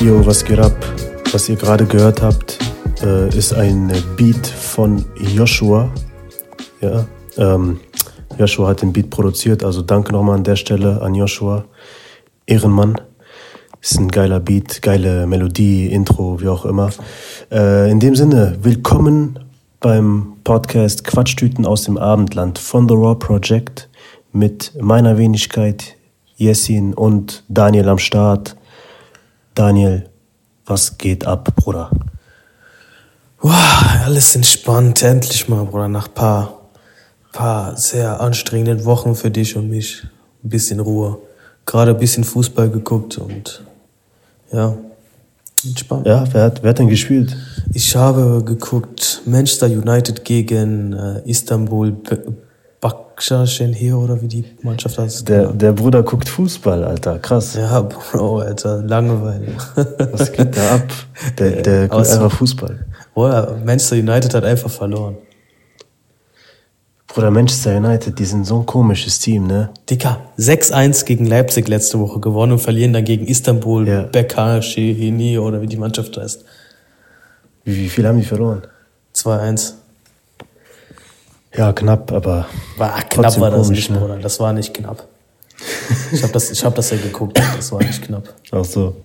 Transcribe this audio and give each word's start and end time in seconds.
Jo, 0.00 0.24
was 0.24 0.42
geht 0.42 0.58
ab? 0.58 0.72
Was 1.30 1.46
ihr 1.50 1.56
gerade 1.56 1.84
gehört 1.84 2.22
habt, 2.22 2.58
äh, 3.02 3.28
ist 3.36 3.52
ein 3.52 3.92
Beat 4.16 4.46
von 4.46 5.04
Joshua. 5.34 5.92
Ja, 6.80 7.04
ähm, 7.36 7.80
Joshua 8.38 8.68
hat 8.68 8.80
den 8.80 8.94
Beat 8.94 9.10
produziert, 9.10 9.62
also 9.62 9.82
danke 9.82 10.12
nochmal 10.12 10.36
an 10.36 10.44
der 10.44 10.56
Stelle 10.56 11.02
an 11.02 11.14
Joshua. 11.14 11.66
Ehrenmann. 12.46 12.98
Ist 13.82 13.98
ein 13.98 14.08
geiler 14.08 14.40
Beat, 14.40 14.80
geile 14.80 15.26
Melodie, 15.26 15.88
Intro, 15.88 16.40
wie 16.40 16.48
auch 16.48 16.64
immer. 16.64 16.88
Äh, 17.52 17.90
in 17.90 18.00
dem 18.00 18.16
Sinne, 18.16 18.56
willkommen 18.62 19.38
beim 19.80 20.32
Podcast 20.44 21.04
Quatschtüten 21.04 21.66
aus 21.66 21.84
dem 21.84 21.98
Abendland 21.98 22.58
von 22.58 22.88
The 22.88 22.94
Raw 22.94 23.16
Project 23.16 23.90
mit 24.32 24.72
meiner 24.80 25.18
Wenigkeit, 25.18 25.96
Jessin 26.36 26.94
und 26.94 27.44
Daniel 27.48 27.90
am 27.90 27.98
Start. 27.98 28.56
Daniel, 29.60 30.04
was 30.64 30.96
geht 30.96 31.26
ab, 31.26 31.54
Bruder? 31.54 31.90
Wow, 33.42 33.52
alles 34.06 34.34
entspannt, 34.34 35.02
endlich 35.02 35.50
mal, 35.50 35.66
Bruder, 35.66 35.86
nach 35.86 36.08
paar, 36.14 36.70
paar 37.30 37.76
sehr 37.76 38.22
anstrengenden 38.22 38.86
Wochen 38.86 39.14
für 39.14 39.30
dich 39.30 39.56
und 39.56 39.68
mich. 39.68 40.02
Ein 40.42 40.48
bisschen 40.48 40.80
Ruhe. 40.80 41.18
Gerade 41.66 41.90
ein 41.90 41.98
bisschen 41.98 42.24
Fußball 42.24 42.70
geguckt 42.70 43.18
und 43.18 43.62
ja, 44.50 44.78
entspannt. 45.62 46.06
Ja, 46.06 46.24
wer 46.32 46.44
hat, 46.44 46.62
wer 46.62 46.70
hat 46.70 46.78
denn 46.78 46.88
gespielt? 46.88 47.36
Ich 47.74 47.94
habe 47.94 48.42
geguckt 48.42 49.20
Manchester 49.26 49.66
United 49.66 50.24
gegen 50.24 50.94
äh, 50.94 51.20
Istanbul 51.26 51.98
Başakşehir 53.24 53.92
oder 53.92 54.20
wie 54.22 54.28
die 54.28 54.44
Mannschaft 54.62 54.98
heißt. 54.98 55.28
Der, 55.28 55.52
der 55.52 55.72
Bruder 55.72 56.02
guckt 56.02 56.26
Fußball, 56.28 56.84
Alter, 56.84 57.18
krass. 57.18 57.54
Ja, 57.54 57.82
Bro, 57.82 58.38
Alter, 58.38 58.82
Langeweile. 58.82 59.48
Was 60.12 60.32
geht 60.32 60.56
da 60.56 60.76
ab? 60.76 60.82
Der, 61.38 61.60
der 61.62 61.88
guckt 61.88 62.06
Außer- 62.06 62.14
einfach 62.14 62.32
Fußball. 62.38 62.86
Bruder, 63.14 63.58
Manchester 63.64 63.96
United 63.96 64.32
hat 64.34 64.44
einfach 64.44 64.70
verloren. 64.70 65.18
Bruder, 67.08 67.30
Manchester 67.30 67.76
United, 67.76 68.18
die 68.18 68.24
sind 68.24 68.46
so 68.46 68.60
ein 68.60 68.66
komisches 68.66 69.18
Team, 69.18 69.46
ne? 69.48 69.68
Dicker, 69.90 70.20
6-1 70.38 71.04
gegen 71.04 71.26
Leipzig 71.26 71.68
letzte 71.68 71.98
Woche 71.98 72.20
gewonnen 72.20 72.52
und 72.52 72.60
verlieren 72.60 72.92
dann 72.94 73.04
gegen 73.04 73.26
Istanbul, 73.26 73.86
Ja. 73.86 74.02
Bekashehini 74.04 75.38
oder 75.38 75.60
wie 75.60 75.66
die 75.66 75.76
Mannschaft 75.76 76.16
heißt. 76.16 76.44
Wie, 77.64 77.76
wie 77.76 77.88
viel 77.90 78.06
haben 78.06 78.18
die 78.18 78.24
verloren? 78.24 78.62
2-1. 79.14 79.74
Ja, 81.56 81.72
knapp, 81.72 82.12
aber 82.12 82.46
War 82.76 83.00
knapp 83.02 83.38
war 83.40 83.50
das 83.50 83.66
komisch, 83.66 83.88
nicht, 83.88 83.90
ne? 83.90 83.98
Bruder. 83.98 84.18
Das 84.18 84.38
war 84.40 84.52
nicht 84.52 84.72
knapp. 84.74 85.06
Ich 86.12 86.22
habe 86.22 86.32
das, 86.32 86.50
ich 86.50 86.64
hab 86.64 86.74
das 86.74 86.90
ja 86.90 86.96
geguckt, 86.96 87.38
das 87.56 87.70
war 87.72 87.80
nicht 87.82 88.02
knapp. 88.02 88.32
auch 88.52 88.64
so. 88.64 88.96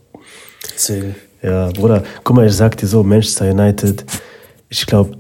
Deswegen. 0.74 1.16
Ja, 1.42 1.68
Bruder, 1.70 2.04
guck 2.24 2.36
mal, 2.36 2.46
ich 2.48 2.54
sag 2.54 2.78
dir 2.78 2.88
so, 2.88 3.04
Manchester 3.04 3.50
United, 3.52 4.06
ich 4.70 4.86
glaube, 4.86 5.18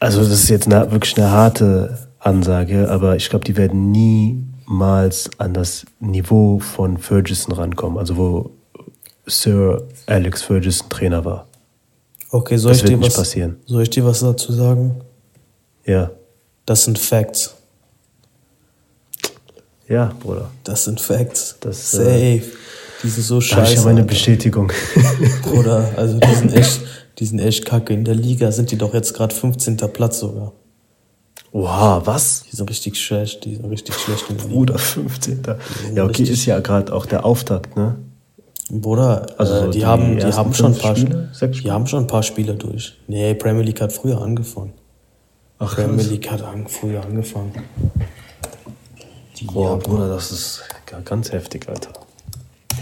also 0.00 0.20
das 0.20 0.30
ist 0.30 0.48
jetzt 0.48 0.66
eine, 0.66 0.90
wirklich 0.90 1.16
eine 1.16 1.30
harte 1.30 2.08
Ansage, 2.18 2.88
aber 2.90 3.16
ich 3.16 3.30
glaube, 3.30 3.44
die 3.44 3.56
werden 3.56 3.92
niemals 3.92 5.30
an 5.38 5.54
das 5.54 5.84
Niveau 6.00 6.58
von 6.58 6.98
Ferguson 6.98 7.54
rankommen, 7.54 7.98
also 7.98 8.16
wo 8.16 8.50
Sir 9.26 9.86
Alex 10.06 10.42
Ferguson 10.42 10.88
Trainer 10.88 11.24
war. 11.24 11.46
Okay, 12.30 12.56
soll 12.56 12.72
Das 12.72 12.82
ich 12.82 12.88
dir 12.88 13.00
was, 13.00 13.14
passieren. 13.14 13.56
soll 13.66 13.82
ich 13.84 13.90
dir 13.90 14.04
was 14.04 14.20
dazu 14.20 14.52
sagen? 14.52 14.96
Ja, 15.86 16.10
Das 16.66 16.84
sind 16.84 16.98
Facts. 16.98 17.54
ja, 19.88 20.12
Bruder. 20.20 20.50
Das 20.64 20.84
sind 20.84 21.00
Facts. 21.00 21.56
Das, 21.60 21.90
Safe. 21.92 22.08
äh, 22.08 22.42
die 23.02 23.08
sind 23.08 23.24
so 23.24 23.34
habe 23.36 23.42
ich 23.42 23.48
scheiße. 23.48 23.74
ja 23.74 23.82
meine. 23.82 24.04
Bestätigung. 24.04 24.72
Bruder, 25.42 25.92
also 25.96 26.18
die 26.18 26.34
sind 26.34 26.54
echt, 26.54 26.80
die 27.18 27.26
sind 27.26 27.40
echt 27.40 27.64
kacke. 27.66 27.92
In 27.92 28.04
der 28.04 28.14
Liga 28.14 28.52
sind 28.52 28.70
die 28.70 28.78
doch 28.78 28.94
jetzt 28.94 29.12
gerade 29.14 29.34
15. 29.34 29.76
Platz 29.76 30.20
sogar. 30.20 30.52
Oha, 31.50 32.00
was? 32.06 32.44
Die 32.50 32.56
sind 32.56 32.70
richtig 32.70 32.98
schlecht, 32.98 33.44
die 33.44 33.56
sind 33.56 33.66
richtig 33.66 33.94
schlecht 33.96 34.24
in 34.30 34.36
der 34.36 34.46
Liga. 34.46 34.56
Bruder, 34.56 34.78
15. 34.78 35.42
Ja, 35.94 36.04
okay, 36.04 36.22
ist 36.22 36.46
ja 36.46 36.60
gerade 36.60 36.92
auch 36.94 37.04
der 37.04 37.26
Auftakt, 37.26 37.76
ne? 37.76 37.96
Bruder, 38.70 39.26
Also 39.36 39.52
äh, 39.52 39.58
so 39.58 39.66
die, 39.70 39.78
die 39.80 39.84
haben, 39.84 40.16
die 40.16 40.24
haben 40.24 40.54
schon 40.54 40.72
ein 40.72 40.78
paar 40.78 40.96
Spiele? 40.96 41.30
Die 41.62 41.70
haben 41.70 41.86
schon 41.86 42.04
ein 42.04 42.06
paar 42.06 42.22
Spiele 42.22 42.54
durch. 42.54 42.96
Nee, 43.06 43.34
Premier 43.34 43.64
League 43.64 43.82
hat 43.82 43.92
früher 43.92 44.22
angefangen. 44.22 44.72
Ach. 45.64 45.78
League 45.78 46.30
hat 46.30 46.42
an, 46.42 46.66
früher 46.68 47.02
angefangen. 47.04 47.52
Die, 49.38 49.44
Boah, 49.46 49.78
Bruder, 49.78 50.08
das 50.08 50.30
ist 50.30 50.62
ga- 50.86 51.00
ganz 51.04 51.32
heftig, 51.32 51.68
Alter. 51.68 51.90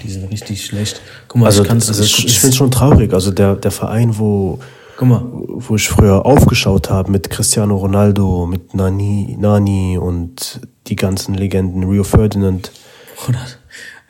die 0.03 0.11
sind 0.11 0.31
richtig 0.31 0.65
schlecht. 0.65 1.01
Guck 1.29 1.41
mal, 1.41 1.47
Also, 1.47 1.63
ich 1.63 1.69
kann's, 1.69 1.89
also 1.89 2.03
ich, 2.03 2.27
ich 2.27 2.39
finde 2.39 2.51
es 2.51 2.57
schon 2.57 2.71
traurig. 2.71 3.13
Also 3.13 3.31
der, 3.31 3.57
der 3.57 3.71
Verein, 3.71 4.19
wo, 4.19 4.59
Guck 4.97 5.09
mal, 5.09 5.23
wo 5.25 5.77
ich 5.77 5.89
früher 5.89 6.27
aufgeschaut 6.27 6.91
habe 6.91 7.11
mit 7.11 7.31
Cristiano 7.31 7.77
Ronaldo, 7.77 8.47
mit 8.47 8.75
Nani, 8.75 9.37
Nani 9.41 9.97
und 9.97 10.61
die 10.89 10.97
ganzen 10.97 11.35
Legenden, 11.35 11.85
Rio 11.85 12.05
Ferdinand, 12.05 12.71
Bruder. 13.17 13.39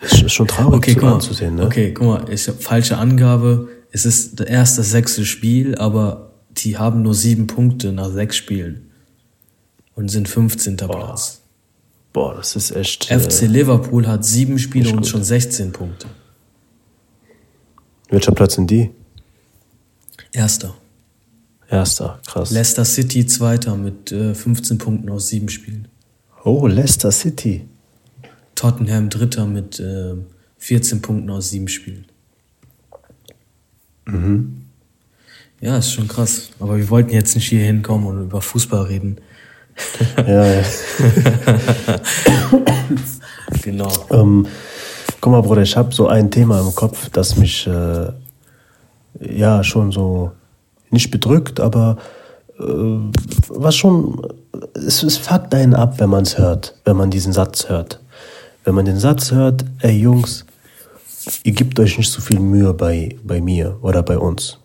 ist, 0.00 0.20
ist 0.22 0.32
schon 0.32 0.48
traurig 0.48 0.74
Okay, 0.78 0.96
zu 0.98 1.06
anzusehen. 1.06 1.54
Ne? 1.56 1.66
Okay, 1.66 1.92
guck 1.94 2.06
mal, 2.06 2.24
ich 2.32 2.48
habe 2.48 2.58
falsche 2.58 2.96
Angabe. 2.98 3.68
Es 3.92 4.04
ist 4.04 4.40
der 4.40 4.48
erste 4.48 4.82
sechste 4.82 5.24
Spiel, 5.24 5.76
aber 5.76 6.29
die 6.58 6.76
haben 6.78 7.02
nur 7.02 7.14
sieben 7.14 7.46
Punkte 7.46 7.92
nach 7.92 8.10
sechs 8.10 8.36
Spielen 8.36 8.90
und 9.94 10.08
sind 10.10 10.28
15. 10.28 10.76
Platz. 10.76 11.42
Boah, 12.12 12.34
das 12.34 12.56
ist 12.56 12.72
echt. 12.72 13.04
FC 13.04 13.42
Äh, 13.42 13.46
Liverpool 13.46 14.06
hat 14.06 14.24
sieben 14.24 14.58
Spiele 14.58 14.90
und 14.92 15.06
schon 15.06 15.22
16 15.22 15.72
Punkte. 15.72 16.08
welcher 18.08 18.32
Platz 18.32 18.54
sind 18.54 18.70
die? 18.70 18.90
Erster. 20.32 20.74
Erster, 21.68 22.20
krass. 22.26 22.50
Leicester 22.50 22.84
City 22.84 23.26
Zweiter 23.26 23.76
mit 23.76 24.10
äh, 24.10 24.34
15 24.34 24.78
Punkten 24.78 25.08
aus 25.10 25.28
sieben 25.28 25.48
Spielen. 25.48 25.86
oh, 26.44 26.66
Leicester 26.66 27.12
City. 27.12 27.64
Tottenham 28.56 29.08
Dritter 29.08 29.46
mit 29.46 29.78
äh, 29.78 30.14
14 30.58 31.00
Punkten 31.00 31.30
aus 31.30 31.50
sieben 31.50 31.68
Spielen. 31.68 32.06
Mhm. 34.06 34.64
Ja, 35.60 35.76
ist 35.76 35.92
schon 35.92 36.08
krass. 36.08 36.50
Aber 36.58 36.76
wir 36.76 36.88
wollten 36.88 37.10
jetzt 37.10 37.34
nicht 37.34 37.48
hier 37.48 37.64
hinkommen 37.64 38.06
und 38.06 38.22
über 38.22 38.40
Fußball 38.40 38.84
reden. 38.84 39.18
Ja, 40.26 40.44
ja. 40.44 40.62
Genau. 43.62 43.90
Ähm, 44.10 44.46
guck 45.20 45.32
mal, 45.32 45.42
Bruder, 45.42 45.62
ich 45.62 45.76
habe 45.76 45.94
so 45.94 46.08
ein 46.08 46.30
Thema 46.30 46.60
im 46.60 46.74
Kopf, 46.74 47.08
das 47.10 47.36
mich 47.36 47.66
äh, 47.66 48.06
ja 49.20 49.62
schon 49.64 49.92
so 49.92 50.32
nicht 50.90 51.10
bedrückt, 51.10 51.60
aber 51.60 51.98
äh, 52.58 52.62
was 53.48 53.76
schon, 53.76 54.20
es, 54.74 55.02
es 55.02 55.16
fuckt 55.16 55.54
einen 55.54 55.74
ab, 55.74 55.94
wenn 55.98 56.10
man 56.10 56.22
es 56.22 56.38
hört, 56.38 56.76
wenn 56.84 56.96
man 56.96 57.10
diesen 57.10 57.32
Satz 57.32 57.68
hört. 57.68 58.00
Wenn 58.64 58.74
man 58.74 58.84
den 58.84 58.98
Satz 58.98 59.30
hört, 59.32 59.64
ey 59.80 59.96
Jungs, 59.96 60.44
ihr 61.42 61.52
gebt 61.52 61.78
euch 61.80 61.98
nicht 61.98 62.10
so 62.10 62.20
viel 62.20 62.40
Mühe 62.40 62.72
bei, 62.74 63.16
bei 63.22 63.40
mir 63.40 63.78
oder 63.82 64.02
bei 64.02 64.18
uns. 64.18 64.59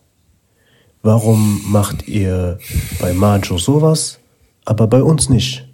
Warum 1.06 1.62
macht 1.68 2.08
ihr 2.08 2.58
bei 3.00 3.14
Majo 3.14 3.60
sowas, 3.60 4.18
aber 4.66 4.88
bei 4.88 5.04
uns 5.04 5.30
nicht? 5.30 5.70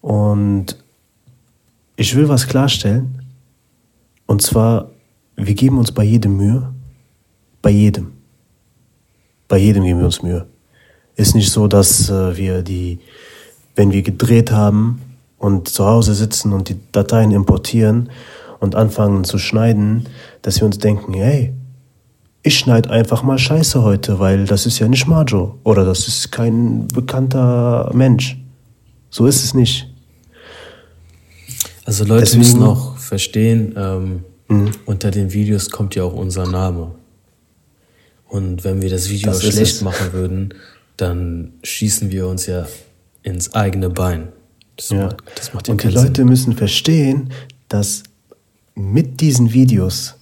Und 0.00 0.76
ich 1.94 2.16
will 2.16 2.28
was 2.28 2.48
klarstellen. 2.48 3.22
Und 4.26 4.42
zwar, 4.42 4.90
wir 5.36 5.54
geben 5.54 5.78
uns 5.78 5.92
bei 5.92 6.02
jedem 6.02 6.36
Mühe. 6.36 6.74
Bei 7.62 7.70
jedem. 7.70 8.14
Bei 9.46 9.58
jedem 9.58 9.84
geben 9.84 10.00
wir 10.00 10.06
uns 10.06 10.24
Mühe. 10.24 10.48
Ist 11.14 11.36
nicht 11.36 11.52
so, 11.52 11.68
dass 11.68 12.10
äh, 12.10 12.36
wir 12.36 12.62
die, 12.62 12.98
wenn 13.76 13.92
wir 13.92 14.02
gedreht 14.02 14.50
haben 14.50 15.02
und 15.38 15.68
zu 15.68 15.86
Hause 15.86 16.14
sitzen 16.14 16.52
und 16.52 16.68
die 16.68 16.80
Dateien 16.90 17.30
importieren 17.30 18.10
und 18.58 18.74
anfangen 18.74 19.22
zu 19.22 19.38
schneiden, 19.38 20.08
dass 20.42 20.58
wir 20.58 20.66
uns 20.66 20.78
denken, 20.78 21.14
hey, 21.14 21.54
ich 22.46 22.58
schneide 22.58 22.90
einfach 22.90 23.22
mal 23.22 23.38
Scheiße 23.38 23.82
heute, 23.82 24.18
weil 24.18 24.44
das 24.46 24.66
ist 24.66 24.78
ja 24.78 24.88
nicht 24.88 25.06
Majo 25.06 25.58
oder 25.64 25.84
das 25.84 26.06
ist 26.08 26.30
kein 26.30 26.86
bekannter 26.88 27.90
Mensch. 27.92 28.38
So 29.10 29.26
ist 29.26 29.42
es 29.44 29.52
nicht. 29.54 29.88
Also 31.84 32.04
Leute 32.04 32.20
Deswegen- 32.24 32.38
müssen 32.42 32.62
auch 32.62 32.96
verstehen, 32.96 33.74
ähm, 33.76 34.24
Mhm. 34.48 34.70
unter 34.86 35.10
den 35.10 35.32
Videos 35.32 35.70
kommt 35.70 35.94
ja 35.96 36.04
auch 36.04 36.12
unser 36.14 36.46
Name. 36.46 36.92
Und 38.28 38.64
wenn 38.64 38.82
wir 38.82 38.90
das 38.90 39.08
Video 39.08 39.32
Das 39.32 39.42
schlecht 39.44 39.82
machen 39.82 40.12
würden, 40.12 40.54
dann 40.96 41.52
schießen 41.62 42.10
wir 42.10 42.26
uns 42.28 42.46
ja 42.46 42.66
ins 43.22 43.54
eigene 43.54 43.90
Bein. 43.90 44.28
Das, 44.76 44.90
Ja. 44.90 45.04
macht, 45.06 45.16
das 45.36 45.52
macht 45.54 45.68
Und 45.68 45.82
die 45.82 45.88
Leute 45.88 46.16
Sinn. 46.22 46.28
müssen 46.28 46.52
verstehen, 46.56 47.30
dass 47.68 48.02
mit 48.74 49.20
diesen 49.20 49.52
Videos 49.52 50.14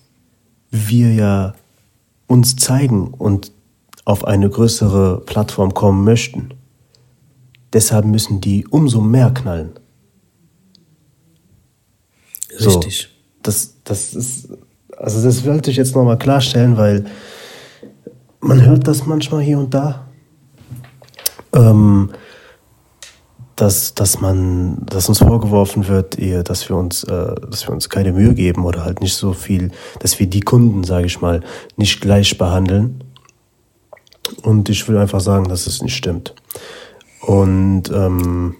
wir 0.70 1.12
ja 1.12 1.54
uns 2.26 2.56
zeigen 2.56 3.08
und 3.08 3.52
auf 4.04 4.24
eine 4.24 4.48
größere 4.50 5.22
Plattform 5.24 5.74
kommen 5.74 6.04
möchten. 6.04 6.54
Deshalb 7.72 8.04
müssen 8.04 8.40
die 8.40 8.66
umso 8.66 9.00
mehr 9.00 9.30
knallen. 9.30 9.72
Richtig. 12.50 13.02
So, 13.02 13.08
das, 13.42 13.74
das 13.84 14.14
ist, 14.14 14.48
also 14.96 15.22
das 15.22 15.44
wollte 15.44 15.70
ich 15.70 15.76
jetzt 15.76 15.94
nochmal 15.94 16.18
klarstellen, 16.18 16.76
weil 16.76 17.06
man 18.40 18.64
hört 18.64 18.86
das 18.86 19.06
manchmal 19.06 19.42
hier 19.42 19.58
und 19.58 19.74
da. 19.74 20.06
Ähm, 21.52 22.10
dass, 23.56 23.94
dass 23.94 24.20
man, 24.20 24.84
dass 24.86 25.08
uns 25.08 25.18
vorgeworfen 25.18 25.86
wird, 25.86 26.18
eher, 26.18 26.42
dass 26.42 26.68
wir 26.68 26.76
uns, 26.76 27.04
äh, 27.04 27.34
dass 27.50 27.66
wir 27.66 27.72
uns 27.72 27.88
keine 27.88 28.12
Mühe 28.12 28.34
geben 28.34 28.64
oder 28.64 28.84
halt 28.84 29.00
nicht 29.00 29.14
so 29.14 29.32
viel, 29.32 29.70
dass 30.00 30.18
wir 30.18 30.26
die 30.26 30.40
Kunden, 30.40 30.84
sage 30.84 31.06
ich 31.06 31.20
mal, 31.20 31.40
nicht 31.76 32.00
gleich 32.00 32.36
behandeln. 32.36 33.04
Und 34.42 34.68
ich 34.68 34.88
will 34.88 34.96
einfach 34.96 35.20
sagen, 35.20 35.48
dass 35.48 35.66
es 35.66 35.82
nicht 35.82 35.96
stimmt. 35.96 36.34
Und 37.20 37.90
ähm, 37.90 38.56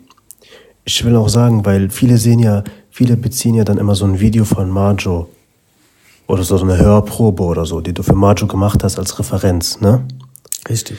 ich 0.85 1.05
will 1.05 1.17
auch 1.17 1.29
sagen, 1.29 1.65
weil 1.65 1.91
viele 1.91 2.19
sehen 2.19 2.39
ja, 2.39 2.63
viele 2.91 3.17
beziehen 3.17 3.55
ja 3.55 3.65
dann 3.65 3.79
immer 3.79 3.95
so 3.95 4.05
ein 4.05 4.21
Video 4.21 4.45
von 4.45 4.71
Marjo 4.71 5.29
oder 6.27 6.45
so 6.45 6.59
eine 6.59 6.79
Hörprobe 6.79 7.43
oder 7.43 7.67
so, 7.67 7.81
die 7.81 7.93
du 7.93 8.03
für 8.03 8.15
Marjo 8.15 8.47
gemacht 8.47 8.85
hast 8.85 8.99
als 8.99 9.19
Referenz, 9.19 9.81
ne? 9.81 10.07
Richtig. 10.69 10.99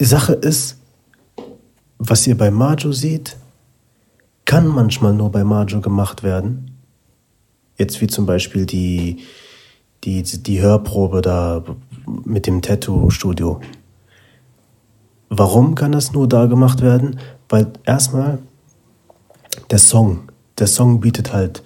Die 0.00 0.04
Sache 0.04 0.32
ist, 0.32 0.77
was 1.98 2.26
ihr 2.26 2.36
bei 2.36 2.50
Marjo 2.50 2.92
seht, 2.92 3.36
kann 4.44 4.66
manchmal 4.66 5.12
nur 5.12 5.30
bei 5.30 5.44
Marjo 5.44 5.80
gemacht 5.80 6.22
werden. 6.22 6.78
Jetzt 7.76 8.00
wie 8.00 8.06
zum 8.06 8.26
Beispiel 8.26 8.66
die, 8.66 9.24
die, 10.04 10.22
die 10.22 10.60
Hörprobe 10.60 11.20
da 11.20 11.64
mit 12.24 12.46
dem 12.46 12.62
Tattoo-Studio. 12.62 13.60
Warum 15.28 15.74
kann 15.74 15.92
das 15.92 16.12
nur 16.12 16.26
da 16.28 16.46
gemacht 16.46 16.80
werden? 16.80 17.20
Weil 17.48 17.72
erstmal 17.84 18.38
der 19.70 19.78
Song, 19.78 20.30
der 20.58 20.66
Song 20.66 21.00
bietet 21.00 21.32
halt 21.32 21.62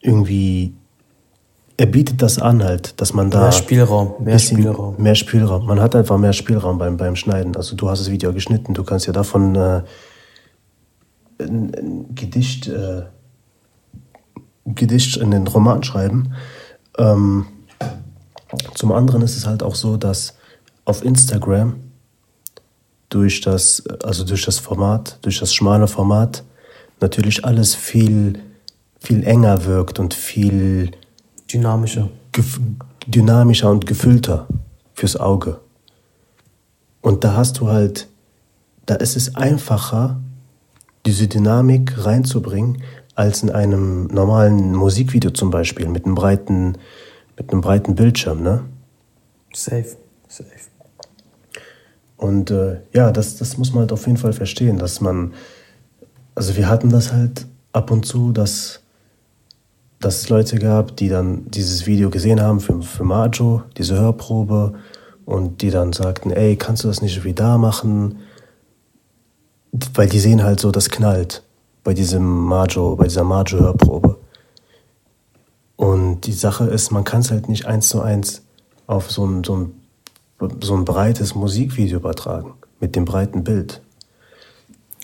irgendwie, 0.00 0.74
er 1.78 1.86
bietet 1.86 2.22
das 2.22 2.38
an 2.38 2.64
halt, 2.64 3.00
dass 3.00 3.12
man 3.12 3.30
da. 3.30 3.42
Mehr 3.42 3.52
Spielraum, 3.52 4.14
mehr 4.20 4.38
Spielraum. 4.38 4.94
Mehr 4.98 5.14
Spielraum. 5.14 5.66
Man 5.66 5.80
hat 5.80 5.94
einfach 5.94 6.16
mehr 6.16 6.32
Spielraum 6.32 6.78
beim, 6.78 6.96
beim 6.96 7.16
Schneiden. 7.16 7.54
Also 7.56 7.76
du 7.76 7.90
hast 7.90 8.00
das 8.00 8.10
Video 8.10 8.32
geschnitten, 8.32 8.72
du 8.72 8.82
kannst 8.82 9.06
ja 9.06 9.12
davon 9.12 9.54
äh, 9.54 9.82
ein, 11.38 11.74
ein 11.74 12.14
Gedicht, 12.14 12.68
äh, 12.68 13.02
Gedicht 14.64 15.18
in 15.18 15.30
den 15.30 15.46
Roman 15.46 15.82
schreiben. 15.82 16.32
Ähm, 16.96 17.46
zum 18.74 18.92
anderen 18.92 19.20
ist 19.22 19.36
es 19.36 19.46
halt 19.46 19.62
auch 19.62 19.74
so, 19.74 19.96
dass 19.96 20.34
auf 20.86 21.04
Instagram 21.04 21.76
durch 23.10 23.42
das, 23.42 23.84
also 24.02 24.24
durch 24.24 24.44
das 24.44 24.58
Format, 24.58 25.18
durch 25.22 25.40
das 25.40 25.54
schmale 25.54 25.88
Format, 25.88 26.42
natürlich 27.00 27.44
alles 27.44 27.74
viel, 27.74 28.40
viel 28.98 29.24
enger 29.24 29.66
wirkt 29.66 29.98
und 29.98 30.14
viel 30.14 30.92
dynamischer. 31.52 32.08
dynamischer 33.06 33.70
und 33.70 33.86
gefüllter 33.86 34.46
fürs 34.94 35.16
Auge. 35.16 35.60
Und 37.00 37.22
da 37.22 37.36
hast 37.36 37.60
du 37.60 37.68
halt, 37.68 38.08
da 38.86 38.96
ist 38.96 39.16
es 39.16 39.36
einfacher, 39.36 40.20
diese 41.06 41.28
Dynamik 41.28 42.04
reinzubringen, 42.04 42.82
als 43.14 43.42
in 43.42 43.50
einem 43.50 44.08
normalen 44.08 44.74
Musikvideo 44.74 45.30
zum 45.30 45.50
Beispiel, 45.50 45.88
mit 45.88 46.04
einem 46.04 46.14
breiten, 46.14 46.76
mit 47.36 47.50
einem 47.50 47.60
breiten 47.60 47.94
Bildschirm, 47.94 48.42
ne? 48.42 48.64
Safe, 49.54 49.96
safe. 50.28 50.50
Und 52.16 52.50
äh, 52.50 52.80
ja, 52.92 53.12
das, 53.12 53.36
das 53.36 53.56
muss 53.56 53.72
man 53.72 53.82
halt 53.82 53.92
auf 53.92 54.06
jeden 54.06 54.18
Fall 54.18 54.32
verstehen, 54.32 54.78
dass 54.78 55.00
man, 55.00 55.34
also 56.34 56.56
wir 56.56 56.68
hatten 56.68 56.90
das 56.90 57.12
halt 57.12 57.46
ab 57.72 57.90
und 57.90 58.04
zu, 58.04 58.32
dass, 58.32 58.80
dass 60.00 60.20
es 60.20 60.28
Leute 60.28 60.58
gab, 60.58 60.96
die 60.96 61.08
dann 61.08 61.50
dieses 61.50 61.86
Video 61.86 62.10
gesehen 62.10 62.40
haben 62.40 62.60
für, 62.60 62.82
für 62.82 63.04
Majo, 63.04 63.62
diese 63.76 63.98
Hörprobe, 63.98 64.74
und 65.24 65.60
die 65.62 65.70
dann 65.70 65.92
sagten, 65.92 66.30
ey, 66.30 66.56
kannst 66.56 66.84
du 66.84 66.88
das 66.88 67.02
nicht 67.02 67.24
wie 67.24 67.32
da 67.32 67.58
machen? 67.58 68.18
Weil 69.94 70.08
die 70.08 70.20
sehen 70.20 70.44
halt 70.44 70.60
so, 70.60 70.70
das 70.70 70.88
knallt 70.88 71.42
bei 71.82 71.94
diesem 71.94 72.24
Majo, 72.24 72.96
bei 72.96 73.04
dieser 73.04 73.24
Majo-Hörprobe. 73.24 74.18
Und 75.76 76.22
die 76.22 76.32
Sache 76.32 76.64
ist, 76.64 76.90
man 76.90 77.04
kann 77.04 77.20
es 77.20 77.30
halt 77.30 77.48
nicht 77.48 77.66
eins 77.66 77.88
zu 77.88 78.00
eins 78.00 78.42
auf 78.86 79.10
so 79.10 79.26
ein, 79.26 79.44
so 79.44 79.56
ein 79.56 79.72
so 80.60 80.74
ein 80.74 80.84
breites 80.84 81.34
Musikvideo 81.34 81.98
übertragen, 81.98 82.54
mit 82.80 82.96
dem 82.96 83.04
breiten 83.04 83.44
Bild. 83.44 83.80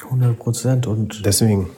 100 0.04 0.38
Prozent 0.38 0.86
und 0.86 1.24
deswegen. 1.24 1.70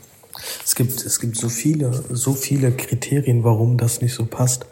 Es 0.64 0.74
gibt, 0.74 1.04
es 1.04 1.20
gibt 1.20 1.36
so 1.36 1.48
viele, 1.48 1.92
so 2.10 2.32
viele 2.32 2.72
Kriterien, 2.72 3.44
warum 3.44 3.76
das 3.76 4.00
nicht 4.00 4.14
so 4.14 4.26
passt. 4.26 4.66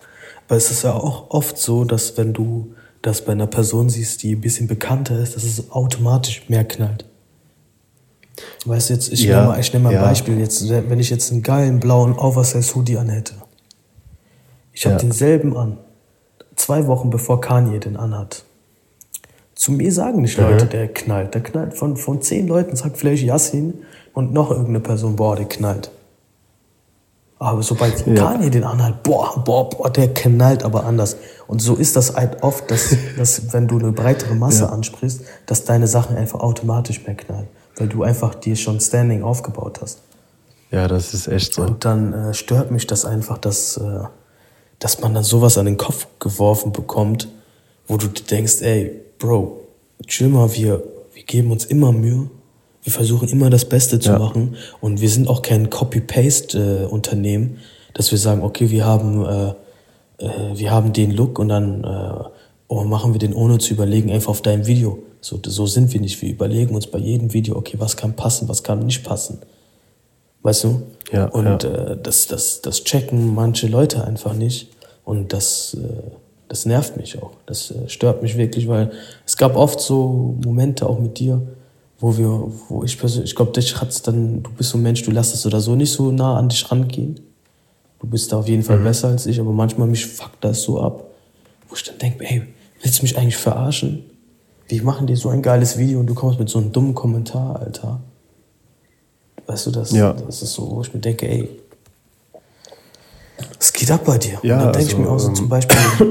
Aber 0.47 0.57
es 0.57 0.71
ist 0.71 0.85
ja 0.85 0.93
auch 0.93 1.31
oft 1.31 1.59
so, 1.59 1.85
dass 1.85 2.17
wenn 2.19 2.33
du 2.33 2.75
das 3.01 3.25
bei 3.25 3.33
einer 3.33 3.47
Person 3.47 3.89
siehst, 3.89 4.23
die 4.23 4.35
ein 4.35 4.41
bisschen 4.41 4.69
bekannter 4.69 5.19
ist, 5.19 5.35
dass 5.35 5.45
es 5.45 5.71
automatisch 5.71 6.49
mehr 6.49 6.65
knallt. 6.65 7.05
Weißt 8.65 8.91
du, 8.91 8.95
jetzt, 8.95 9.13
ich 9.13 9.25
ja, 9.25 9.37
nehme 9.37 9.49
mal, 9.49 9.61
ich 9.61 9.73
nehme 9.73 9.85
mal 9.85 9.89
ein 9.91 9.97
ja. 9.97 10.03
Beispiel. 10.03 10.39
Jetzt, 10.39 10.69
wenn 10.69 11.01
ich 11.01 11.11
jetzt 11.11 11.33
einen 11.33 11.43
geilen 11.43 11.81
blauen 11.81 12.19
Oversize-Hoodie 12.19 12.97
anhätte. 12.97 13.35
Ich 14.73 14.87
habe 14.87 14.97
ja. 14.97 15.01
denselben 15.01 15.57
an. 15.57 15.79
Zwei 16.57 16.87
Wochen 16.87 17.11
bevor 17.11 17.41
Kanye 17.41 17.79
den 17.79 17.97
anhat. 17.97 18.45
Zu 19.55 19.73
mir 19.73 19.93
sagen 19.93 20.23
nicht 20.23 20.39
Leute, 20.39 20.65
mhm. 20.65 20.71
der 20.71 20.89
knallt. 20.89 21.35
Der 21.35 21.43
knallt 21.43 21.75
von, 21.75 21.97
von 21.97 22.23
zehn 22.23 22.47
Leuten, 22.47 22.77
sagt 22.77 22.97
vielleicht 22.97 23.25
Yassin 23.25 23.75
und 24.15 24.33
noch 24.33 24.51
irgendeine 24.51 24.81
Person, 24.81 25.17
boah, 25.17 25.37
der 25.37 25.47
knallt. 25.47 25.91
Aber 27.39 27.63
sobald 27.65 28.07
ja. 28.07 28.15
Kanye 28.15 28.51
den 28.51 28.63
anhalt, 28.63 29.03
boah, 29.03 29.43
boah, 29.45 29.69
boah, 29.69 29.91
der 29.91 30.15
knallt 30.15 30.63
aber 30.63 30.85
anders. 30.85 31.17
Und 31.49 31.61
so 31.61 31.75
ist 31.75 31.97
das 31.97 32.15
halt 32.15 32.43
oft, 32.45 32.71
dass, 32.71 32.95
dass 33.17 33.53
wenn 33.53 33.67
du 33.67 33.79
eine 33.79 33.91
breitere 33.91 34.37
Masse 34.37 34.63
ja. 34.65 34.69
ansprichst, 34.69 35.23
dass 35.47 35.65
deine 35.65 35.89
Sachen 35.89 36.17
einfach 36.17 36.39
automatisch 36.39 37.05
mehr 37.05 37.17
knallen. 37.17 37.49
Weil 37.77 37.89
du 37.89 38.05
einfach 38.05 38.37
dir 38.37 38.55
schon 38.55 38.79
Standing 38.79 39.25
aufgebaut 39.25 39.81
hast. 39.83 40.03
Ja, 40.71 40.87
das 40.87 41.15
ist 41.15 41.27
echt 41.27 41.55
so. 41.55 41.63
Und 41.63 41.85
dann 41.85 42.13
äh, 42.13 42.35
stört 42.35 42.71
mich 42.71 42.87
das 42.87 43.05
einfach, 43.05 43.39
dass, 43.39 43.77
äh, 43.77 44.05
dass 44.79 45.01
man 45.01 45.13
dann 45.13 45.25
sowas 45.25 45.59
an 45.59 45.67
den 45.67 45.77
Kopf 45.79 46.07
geworfen 46.21 46.73
bekommt, 46.73 47.29
wo 47.89 47.97
du 47.97 48.07
denkst, 48.07 48.63
ey, 48.63 49.01
Bro, 49.19 49.61
chill 50.07 50.29
mal, 50.29 50.55
wir, 50.55 50.83
wir 51.13 51.23
geben 51.25 51.51
uns 51.51 51.65
immer 51.65 51.91
Mühe. 51.91 52.31
Wir 52.83 52.93
versuchen 52.93 53.29
immer 53.29 53.49
das 53.49 53.65
Beste 53.65 54.01
zu 54.01 54.11
ja. 54.11 54.19
machen. 54.19 54.57
Und 54.81 55.01
wir 55.01 55.09
sind 55.09 55.29
auch 55.29 55.43
kein 55.43 55.71
Copy-Paste-Unternehmen, 55.71 57.59
dass 57.95 58.11
wir 58.11 58.19
sagen, 58.19 58.43
okay, 58.43 58.71
wir 58.71 58.85
haben, 58.85 59.25
äh, 59.25 59.49
äh, 60.19 60.57
wir 60.57 60.71
haben 60.71 60.93
den 60.93 61.13
Look 61.13 61.39
und 61.39 61.49
dann 61.49 61.85
äh, 61.85 62.25
oh, 62.69 62.85
machen 62.85 63.13
wir 63.15 63.19
den 63.19 63.35
ohne 63.35 63.59
zu 63.59 63.75
überlegen, 63.75 64.11
einfach 64.11 64.31
auf 64.31 64.43
deinem 64.43 64.67
Video. 64.67 64.99
So, 65.21 65.39
so 65.45 65.67
sind 65.67 65.93
wir 65.93 66.01
nicht. 66.01 66.21
Wir 66.21 66.31
überlegen 66.31 66.75
uns 66.75 66.89
bei 66.89 66.99
jedem 66.99 67.33
Video, 67.33 67.57
okay, 67.57 67.77
was 67.79 67.97
kann 67.97 68.15
passen, 68.15 68.49
was 68.49 68.65
kann 68.65 68.85
nicht 68.85 69.05
passen. 69.05 69.39
Weißt 70.43 70.65
du? 70.65 70.83
Ja. 71.13 71.27
Und 71.27 71.63
ja. 71.63 71.93
Äh, 71.93 71.99
das, 72.03 72.27
das, 72.27 72.63
das 72.63 72.83
checken 72.83 73.35
manche 73.35 73.69
Leute 73.69 74.05
einfach 74.05 74.35
nicht. 74.35 74.69
Und 75.05 75.33
das, 75.33 75.75
äh, 75.75 76.11
das 76.49 76.67
nervt 76.67 76.97
mich 76.97 77.23
auch. 77.23 77.33
Das 77.47 77.71
äh, 77.71 77.89
stört 77.89 78.23
mich 78.23 78.37
wirklich, 78.37 78.67
weil 78.67 78.91
es 79.25 79.37
gab 79.37 79.57
oft 79.57 79.81
so 79.81 80.37
Momente 80.45 80.89
auch 80.89 80.99
mit 80.99 81.19
dir, 81.19 81.43
wo 82.03 82.19
wir, 82.19 82.53
wo 82.69 82.83
ich 82.83 82.99
persönlich, 82.99 83.31
ich 83.31 83.37
glaube, 83.37 83.53
dich 83.53 83.81
hat's 83.81 84.03
dann, 84.03 84.43
du 84.43 84.51
bist 84.51 84.71
so 84.71 84.79
ein 84.79 84.83
Mensch, 84.83 85.05
du 85.05 85.13
lässt 85.13 85.35
es 85.35 85.47
oder 85.47 85.61
so 85.61 85.77
nicht 85.77 85.93
so 85.93 86.11
nah 86.11 86.37
an 86.37 86.49
dich 86.49 86.69
rangehen. 86.69 87.21
Du 88.01 88.09
bist 88.09 88.33
da 88.33 88.39
auf 88.41 88.49
jeden 88.49 88.65
Fall 88.65 88.81
mhm. 88.81 88.85
besser 88.85 89.09
als 89.09 89.25
ich, 89.27 89.39
aber 89.39 89.53
manchmal 89.53 89.87
mich 89.87 90.05
fuckt 90.05 90.43
das 90.43 90.63
so 90.63 90.83
ab, 90.83 91.05
wo 91.69 91.77
ich 91.77 91.85
dann 91.85 91.99
denke, 91.99 92.25
ey, 92.25 92.43
willst 92.83 92.99
du 92.99 93.03
mich 93.05 93.17
eigentlich 93.17 93.37
verarschen? 93.37 94.03
Wie 94.67 94.81
machen 94.81 95.07
die 95.07 95.15
so 95.15 95.29
ein 95.29 95.43
geiles 95.43 95.79
Video 95.79 96.01
und 96.01 96.09
du 96.09 96.15
kommst 96.15 96.41
mit 96.41 96.49
so 96.49 96.59
einem 96.59 96.73
dummen 96.73 96.95
Kommentar, 96.95 97.61
Alter? 97.61 98.01
Weißt 99.47 99.67
du, 99.67 99.71
das, 99.71 99.93
ja. 99.93 100.13
das 100.13 100.43
ist 100.43 100.55
so, 100.55 100.69
wo 100.73 100.83
ich 100.83 100.93
mir 100.93 101.01
denke, 101.01 101.29
ey, 101.29 101.49
was 103.59 103.73
geht 103.73 103.93
ab 103.93 104.05
bei 104.05 104.19
dir? 104.19 104.41
Ja, 104.43 104.57
und 104.57 104.65
dann 104.65 104.73
denke 104.73 104.79
also, 104.79 104.91
ich 104.91 104.99
mir 104.99 105.09
auch 105.09 105.19
so 105.21 105.29
ähm, 105.29 105.35
zum 105.37 105.49
Beispiel, 105.49 105.79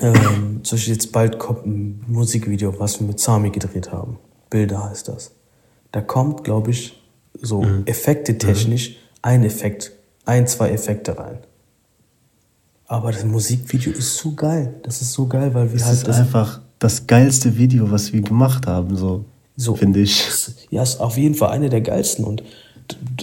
ähm, 0.00 0.60
zum 0.62 0.76
Beispiel 0.76 0.94
jetzt 0.94 1.12
bald 1.12 1.38
kommt 1.38 1.66
ein 1.66 2.02
Musikvideo, 2.06 2.74
was 2.78 2.98
wir 2.98 3.06
mit 3.06 3.20
Sami 3.20 3.50
gedreht 3.50 3.92
haben. 3.92 4.16
Bilder 4.52 4.88
heißt 4.88 5.08
das. 5.08 5.32
Da 5.90 6.00
kommt, 6.00 6.44
glaube 6.44 6.70
ich, 6.70 7.02
so 7.40 7.62
mhm. 7.62 7.82
Effekte 7.86 8.38
technisch 8.38 8.90
mhm. 8.90 8.94
ein 9.22 9.44
Effekt, 9.44 9.92
ein, 10.24 10.46
zwei 10.46 10.70
Effekte 10.70 11.18
rein. 11.18 11.38
Aber 12.86 13.10
das 13.10 13.24
Musikvideo 13.24 13.92
ist 13.92 14.18
so 14.18 14.32
geil. 14.32 14.74
Das 14.82 15.00
ist 15.00 15.12
so 15.12 15.26
geil, 15.26 15.54
weil 15.54 15.72
wir 15.72 15.78
das 15.78 15.88
halt. 15.88 16.06
Das 16.06 16.16
ist 16.16 16.22
einfach 16.22 16.60
das 16.78 17.06
geilste 17.06 17.56
Video, 17.56 17.90
was 17.90 18.12
wir 18.12 18.20
gemacht 18.20 18.66
haben, 18.66 18.96
so, 18.96 19.24
so 19.56 19.74
finde 19.74 20.00
ich. 20.00 20.22
Ja, 20.70 20.82
ist 20.82 21.00
auf 21.00 21.16
jeden 21.16 21.34
Fall 21.34 21.50
eine 21.50 21.70
der 21.70 21.80
geilsten. 21.80 22.24
Und 22.24 22.42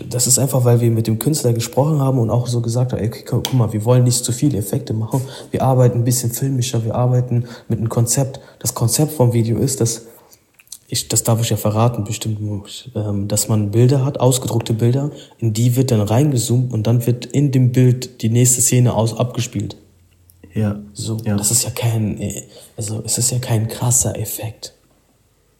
das 0.08 0.26
ist 0.26 0.40
einfach, 0.40 0.66
weil 0.66 0.82
wir 0.82 0.90
mit 0.90 1.06
dem 1.06 1.20
Künstler 1.20 1.54
gesprochen 1.54 2.00
haben 2.00 2.18
und 2.18 2.32
auch 2.32 2.48
so 2.48 2.62
gesagt 2.62 2.94
haben, 2.94 3.00
ey, 3.00 3.10
guck 3.10 3.54
mal, 3.54 3.72
wir 3.72 3.86
wollen 3.86 4.06
nicht 4.06 4.26
zu 4.26 4.32
viele 4.32 4.58
Effekte 4.58 4.94
machen. 4.94 5.22
Wir 5.52 5.62
arbeiten 5.62 6.00
ein 6.00 6.04
bisschen 6.04 6.32
filmischer, 6.32 6.84
wir 6.84 6.96
arbeiten 6.96 7.46
mit 7.68 7.78
einem 7.78 7.90
Konzept. 7.90 8.40
Das 8.58 8.74
Konzept 8.74 9.12
vom 9.12 9.34
Video 9.34 9.60
ist, 9.60 9.82
dass 9.82 10.08
ich, 10.90 11.08
das 11.08 11.24
darf 11.24 11.40
ich 11.40 11.52
ja 11.52 11.58
verraten, 11.58 12.04
bestimmt, 12.04 12.40
ähm, 12.96 13.28
dass 13.28 13.48
man 13.48 13.72
Bilder 13.72 14.04
hat, 14.04 14.20
ausgedruckte 14.20 14.74
Bilder, 14.74 15.12
in 15.38 15.54
die 15.54 15.76
wird 15.76 15.92
dann 15.92 16.02
reingezoomt 16.02 16.74
und 16.74 16.88
dann 16.88 17.06
wird 17.06 17.28
in 17.28 17.52
dem 17.52 17.72
Bild 17.72 18.24
die 18.24 18.30
nächste 18.30 18.62
Szene 18.62 18.96
aus 18.96 19.16
abgespielt. 19.16 19.78
Ja. 20.54 20.80
So, 20.94 21.18
ja. 21.24 21.38
das 21.38 21.52
ist 21.52 21.64
ja 21.64 21.70
kein, 21.70 22.20
also 22.76 23.04
es 23.06 23.20
ist 23.20 23.30
ja 23.32 23.38
kein 23.38 23.68
krasser 23.68 24.18
Effekt. 24.18 24.74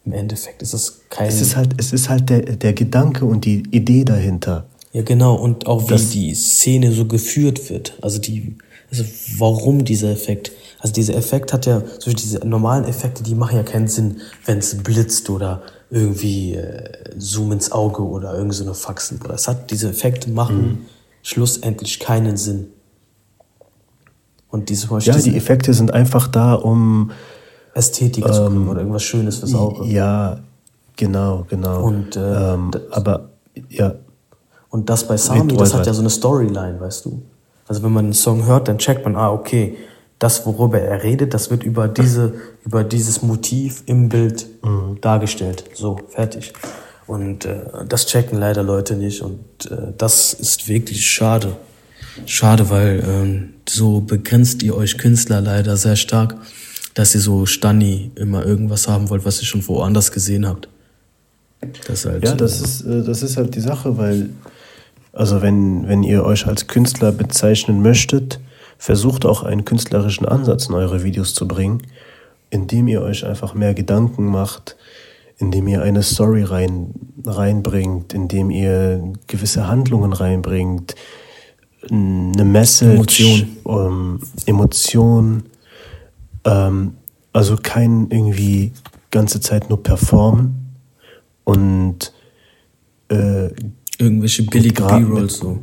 Im 0.04 0.12
Endeffekt 0.12 0.62
ist 0.62 0.72
es 0.72 1.02
kein. 1.10 1.28
Es 1.28 1.40
ist 1.40 1.54
halt, 1.54 1.74
es 1.78 1.92
ist 1.92 2.08
halt 2.08 2.28
der, 2.28 2.40
der 2.40 2.72
Gedanke 2.72 3.24
und 3.24 3.44
die 3.44 3.62
Idee 3.70 4.04
dahinter. 4.04 4.66
Ja, 4.92 5.02
genau, 5.02 5.36
und 5.36 5.66
auch 5.68 5.84
wie 5.84 5.92
das 5.92 6.10
die 6.10 6.34
Szene 6.34 6.90
so 6.90 7.04
geführt 7.04 7.70
wird. 7.70 7.96
Also 8.00 8.18
die, 8.18 8.56
also 8.90 9.04
warum 9.38 9.84
dieser 9.84 10.10
Effekt. 10.10 10.50
Also 10.80 10.94
dieser 10.94 11.14
Effekt 11.14 11.52
hat 11.52 11.66
ja, 11.66 11.82
so 11.98 12.10
diese 12.12 12.38
normalen 12.46 12.84
Effekte, 12.84 13.22
die 13.22 13.34
machen 13.34 13.56
ja 13.56 13.62
keinen 13.62 13.88
Sinn, 13.88 14.20
wenn 14.46 14.58
es 14.58 14.82
blitzt 14.82 15.28
oder 15.28 15.62
irgendwie 15.90 16.54
äh, 16.54 16.90
Zoom 17.18 17.52
ins 17.52 17.70
Auge 17.72 18.02
oder 18.02 18.34
irgend 18.34 18.54
so 18.54 18.64
eine 18.64 18.74
Faxen. 18.74 19.20
Es 19.32 19.46
hat, 19.46 19.70
diese 19.70 19.90
Effekte 19.90 20.30
machen 20.30 20.62
mhm. 20.62 20.78
schlussendlich 21.22 22.00
keinen 22.00 22.36
Sinn. 22.36 22.68
Und 24.48 24.68
diese, 24.68 24.88
ja, 25.00 25.16
die 25.16 25.36
Effekte 25.36 25.74
sind 25.74 25.92
einfach 25.92 26.26
da, 26.26 26.54
um 26.54 27.12
Ästhetik 27.74 28.24
ähm, 28.24 28.32
zu 28.32 28.40
bekommen 28.40 28.68
oder 28.68 28.80
irgendwas 28.80 29.02
Schönes 29.02 29.38
fürs 29.38 29.54
Auge. 29.54 29.86
Ja, 29.86 30.40
genau, 30.96 31.46
genau. 31.48 31.84
Und, 31.84 32.16
äh, 32.16 32.54
ähm, 32.54 32.70
aber, 32.90 33.30
ja. 33.68 33.94
Und 34.70 34.88
das 34.88 35.06
bei 35.06 35.16
Sami, 35.16 35.56
das 35.56 35.74
hat 35.74 35.86
ja 35.86 35.92
so 35.92 36.00
eine 36.00 36.10
Storyline, 36.10 36.80
weißt 36.80 37.04
du. 37.04 37.22
Also 37.68 37.82
wenn 37.82 37.92
man 37.92 38.06
einen 38.06 38.14
Song 38.14 38.46
hört, 38.46 38.66
dann 38.66 38.78
checkt 38.78 39.04
man, 39.04 39.14
ah, 39.14 39.30
okay, 39.30 39.76
das, 40.20 40.44
worüber 40.46 40.78
er 40.78 41.02
redet, 41.02 41.34
das 41.34 41.50
wird 41.50 41.64
über 41.64 41.88
diese, 41.88 42.34
über 42.64 42.84
dieses 42.84 43.22
Motiv 43.22 43.82
im 43.86 44.10
Bild 44.10 44.46
mhm. 44.62 45.00
dargestellt. 45.00 45.64
So, 45.74 45.98
fertig. 46.10 46.52
Und 47.06 47.46
äh, 47.46 47.62
das 47.88 48.06
checken 48.06 48.38
leider 48.38 48.62
Leute 48.62 48.94
nicht 48.94 49.22
und 49.22 49.40
äh, 49.70 49.92
das 49.96 50.34
ist 50.34 50.68
wirklich 50.68 51.10
schade. 51.10 51.56
Schade, 52.26 52.68
weil 52.68 53.02
ähm, 53.04 53.54
so 53.68 54.00
begrenzt 54.00 54.62
ihr 54.62 54.76
euch 54.76 54.98
Künstler 54.98 55.40
leider 55.40 55.76
sehr 55.78 55.96
stark, 55.96 56.36
dass 56.92 57.14
ihr 57.14 57.20
so 57.20 57.46
Stanni 57.46 58.12
immer 58.14 58.44
irgendwas 58.44 58.88
haben 58.88 59.08
wollt, 59.08 59.24
was 59.24 59.40
ihr 59.40 59.46
schon 59.46 59.66
woanders 59.66 60.12
gesehen 60.12 60.46
habt. 60.46 60.68
Das 61.86 62.04
halt, 62.04 62.24
ja, 62.24 62.34
das, 62.34 62.60
äh, 62.60 62.64
ist, 62.64 62.80
äh, 62.82 63.04
das 63.04 63.22
ist 63.22 63.38
halt 63.38 63.54
die 63.54 63.60
Sache, 63.60 63.96
weil, 63.96 64.28
also 65.14 65.40
wenn, 65.40 65.88
wenn 65.88 66.02
ihr 66.02 66.24
euch 66.24 66.46
als 66.46 66.66
Künstler 66.66 67.10
bezeichnen 67.10 67.80
möchtet, 67.80 68.38
versucht 68.80 69.26
auch 69.26 69.42
einen 69.42 69.66
künstlerischen 69.66 70.26
Ansatz 70.26 70.68
in 70.68 70.74
eure 70.74 71.04
Videos 71.04 71.34
zu 71.34 71.46
bringen, 71.46 71.82
indem 72.48 72.88
ihr 72.88 73.02
euch 73.02 73.26
einfach 73.26 73.52
mehr 73.52 73.74
Gedanken 73.74 74.24
macht, 74.24 74.76
indem 75.36 75.68
ihr 75.68 75.82
eine 75.82 76.02
Story 76.02 76.44
rein, 76.44 76.94
reinbringt, 77.26 78.14
indem 78.14 78.50
ihr 78.50 79.12
gewisse 79.26 79.68
Handlungen 79.68 80.14
reinbringt, 80.14 80.94
eine 81.90 82.44
Message, 82.44 83.20
Emotion, 83.20 83.56
ähm, 83.68 84.20
Emotion 84.46 85.42
ähm, 86.44 86.94
also 87.34 87.56
kein 87.62 88.08
irgendwie 88.10 88.72
ganze 89.10 89.40
Zeit 89.40 89.68
nur 89.68 89.82
performen 89.82 90.74
und 91.44 92.14
äh, 93.08 93.50
irgendwelche 93.98 94.44
billigen 94.44 94.86
B-Rolls 94.86 95.36
so 95.36 95.58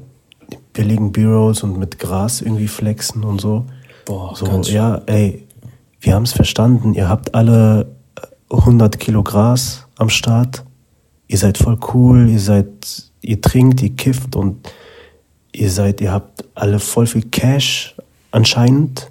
billigen 0.78 1.12
B-Rolls 1.12 1.64
und 1.64 1.80
mit 1.80 1.98
Gras 1.98 2.42
irgendwie 2.42 2.68
flexen 2.68 3.24
und 3.24 3.42
so. 3.42 3.66
Boah, 4.06 4.36
so, 4.36 4.46
ja, 4.62 5.02
ey, 5.08 5.44
wir 6.00 6.14
haben 6.14 6.22
es 6.24 6.34
verstanden. 6.34 6.94
Ihr 6.94 7.10
habt 7.10 7.34
alle 7.34 7.88
100 8.52 9.00
Kilo 9.00 9.24
Gras 9.24 9.88
am 9.98 10.10
Start. 10.10 10.64
Ihr 11.28 11.40
seid 11.40 11.58
voll 11.58 11.80
cool. 11.94 12.30
Ihr 12.30 12.40
seid, 12.40 12.70
ihr 13.22 13.42
trinkt, 13.42 13.82
ihr 13.82 13.96
kifft 13.96 14.36
und 14.36 14.70
ihr 15.52 15.72
seid, 15.72 16.00
ihr 16.00 16.12
habt 16.12 16.46
alle 16.54 16.78
voll 16.78 17.08
viel 17.08 17.24
Cash 17.24 17.96
anscheinend. 18.30 19.10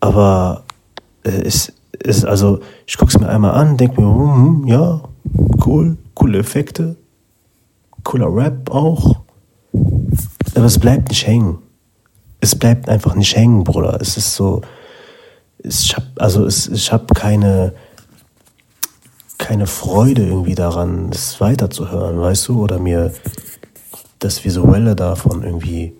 Aber 0.00 0.64
äh, 1.22 1.30
es 1.30 1.72
ist, 2.02 2.24
also, 2.24 2.58
ich 2.86 2.98
gucke 2.98 3.10
es 3.10 3.20
mir 3.20 3.28
einmal 3.28 3.52
an, 3.52 3.76
denke 3.76 4.00
mir, 4.00 4.08
hm, 4.08 4.66
ja, 4.66 5.00
cool, 5.64 5.96
coole 6.14 6.38
Effekte, 6.40 6.96
cooler 8.02 8.34
Rap 8.34 8.68
auch. 8.68 9.20
Aber 10.54 10.66
es 10.66 10.78
bleibt 10.78 11.08
nicht 11.08 11.26
hängen. 11.26 11.58
Es 12.40 12.54
bleibt 12.54 12.88
einfach 12.88 13.14
nicht 13.14 13.36
hängen, 13.36 13.64
Bruder. 13.64 13.98
Es 14.00 14.16
ist 14.16 14.34
so, 14.34 14.62
ich 15.58 15.94
hab, 15.94 16.04
also 16.16 16.46
es, 16.46 16.68
ich 16.68 16.90
habe 16.92 17.12
keine, 17.14 17.74
keine 19.38 19.66
Freude 19.66 20.26
irgendwie 20.26 20.54
daran, 20.54 21.10
es 21.12 21.40
weiterzuhören, 21.40 22.20
weißt 22.20 22.48
du, 22.48 22.62
oder 22.62 22.78
mir 22.78 23.12
das 24.18 24.44
Visuelle 24.44 24.96
davon 24.96 25.42
irgendwie 25.42 25.94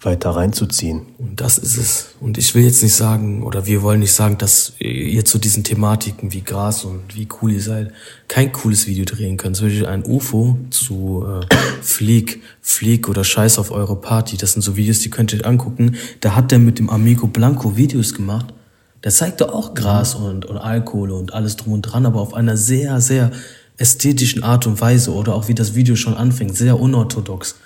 weiter 0.00 0.30
reinzuziehen. 0.30 1.06
Und 1.18 1.40
das 1.40 1.58
ist 1.58 1.76
es. 1.76 2.08
Und 2.20 2.38
ich 2.38 2.54
will 2.54 2.62
jetzt 2.62 2.82
nicht 2.82 2.94
sagen, 2.94 3.42
oder 3.42 3.66
wir 3.66 3.82
wollen 3.82 4.00
nicht 4.00 4.12
sagen, 4.12 4.38
dass 4.38 4.74
ihr 4.78 5.24
zu 5.24 5.38
diesen 5.38 5.64
Thematiken 5.64 6.32
wie 6.32 6.42
Gras 6.42 6.84
und 6.84 7.16
wie 7.16 7.26
cool 7.40 7.52
ihr 7.52 7.62
seid, 7.62 7.92
kein 8.28 8.52
cooles 8.52 8.86
Video 8.86 9.04
drehen 9.04 9.36
könnt. 9.36 9.56
Zum 9.56 9.66
Beispiel 9.66 9.86
ein 9.86 10.04
UFO 10.04 10.56
zu 10.70 11.26
äh, 11.26 11.54
Flieg, 11.82 12.42
Flieg 12.60 13.08
oder 13.08 13.24
Scheiß 13.24 13.58
auf 13.58 13.72
eure 13.72 13.96
Party. 13.96 14.36
Das 14.36 14.52
sind 14.52 14.62
so 14.62 14.76
Videos, 14.76 15.00
die 15.00 15.10
könnt 15.10 15.32
ihr 15.32 15.40
euch 15.40 15.46
angucken. 15.46 15.96
Da 16.20 16.36
hat 16.36 16.52
der 16.52 16.60
mit 16.60 16.78
dem 16.78 16.90
Amigo 16.90 17.26
Blanco 17.26 17.76
Videos 17.76 18.14
gemacht. 18.14 18.54
Der 19.02 19.10
zeigte 19.10 19.52
auch 19.52 19.74
Gras 19.74 20.14
und, 20.14 20.44
und 20.44 20.58
Alkohol 20.58 21.10
und 21.10 21.32
alles 21.32 21.56
drum 21.56 21.72
und 21.72 21.82
dran, 21.82 22.06
aber 22.06 22.20
auf 22.20 22.34
einer 22.34 22.56
sehr, 22.56 23.00
sehr 23.00 23.32
ästhetischen 23.76 24.42
Art 24.42 24.66
und 24.66 24.80
Weise 24.80 25.12
oder 25.12 25.34
auch 25.34 25.48
wie 25.48 25.54
das 25.54 25.74
Video 25.74 25.96
schon 25.96 26.14
anfängt, 26.14 26.56
sehr 26.56 26.78
unorthodox. 26.78 27.56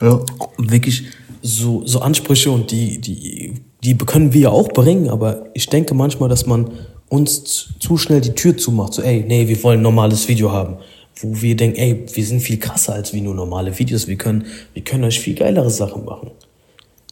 Ja. 0.00 0.20
Wirklich 0.58 1.06
so, 1.42 1.84
so 1.84 2.00
Ansprüche 2.00 2.50
und 2.50 2.70
die, 2.70 3.00
die, 3.00 3.54
die 3.82 3.98
können 3.98 4.32
wir 4.32 4.40
ja 4.42 4.50
auch 4.50 4.68
bringen, 4.68 5.08
aber 5.08 5.46
ich 5.54 5.66
denke 5.66 5.94
manchmal, 5.94 6.28
dass 6.28 6.46
man 6.46 6.70
uns 7.08 7.74
zu 7.78 7.98
schnell 7.98 8.22
die 8.22 8.32
Tür 8.32 8.56
zumacht. 8.56 8.94
So, 8.94 9.02
ey, 9.02 9.24
nee, 9.26 9.46
wir 9.48 9.62
wollen 9.62 9.80
ein 9.80 9.82
normales 9.82 10.28
Video 10.28 10.50
haben. 10.50 10.76
Wo 11.20 11.42
wir 11.42 11.54
denken, 11.56 11.78
ey, 11.78 12.06
wir 12.10 12.24
sind 12.24 12.40
viel 12.40 12.58
krasser 12.58 12.94
als 12.94 13.12
wie 13.12 13.20
nur 13.20 13.34
normale 13.34 13.78
Videos. 13.78 14.08
Wir 14.08 14.16
können, 14.16 14.46
wir 14.72 14.82
können 14.82 15.04
euch 15.04 15.20
viel 15.20 15.34
geilere 15.34 15.68
Sachen 15.68 16.06
machen. 16.06 16.30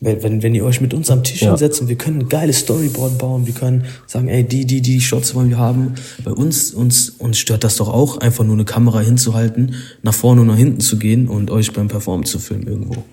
Wenn, 0.00 0.22
wenn, 0.22 0.42
wenn 0.42 0.54
ihr 0.54 0.64
euch 0.64 0.80
mit 0.80 0.94
uns 0.94 1.10
am 1.10 1.22
Tisch 1.22 1.42
ja. 1.42 1.50
hinsetzt 1.50 1.82
und 1.82 1.88
wir 1.88 1.96
können 1.96 2.20
ein 2.20 2.28
geiles 2.30 2.60
Storyboard 2.60 3.18
bauen, 3.18 3.46
wir 3.46 3.52
können 3.52 3.84
sagen, 4.06 4.28
ey, 4.28 4.42
die, 4.42 4.64
die, 4.64 4.80
die 4.80 5.02
Shots 5.02 5.34
wollen 5.34 5.50
wir 5.50 5.58
haben. 5.58 5.96
Bei 6.24 6.30
uns, 6.30 6.72
uns, 6.72 7.10
uns 7.10 7.38
stört 7.38 7.62
das 7.62 7.76
doch 7.76 7.88
auch, 7.88 8.16
einfach 8.16 8.44
nur 8.44 8.54
eine 8.54 8.64
Kamera 8.64 9.00
hinzuhalten, 9.00 9.74
nach 10.02 10.14
vorne 10.14 10.40
und 10.40 10.46
nach 10.46 10.56
hinten 10.56 10.80
zu 10.80 10.98
gehen 10.98 11.28
und 11.28 11.50
euch 11.50 11.74
beim 11.74 11.88
Performen 11.88 12.24
zu 12.24 12.38
filmen 12.38 12.66
irgendwo. 12.66 13.04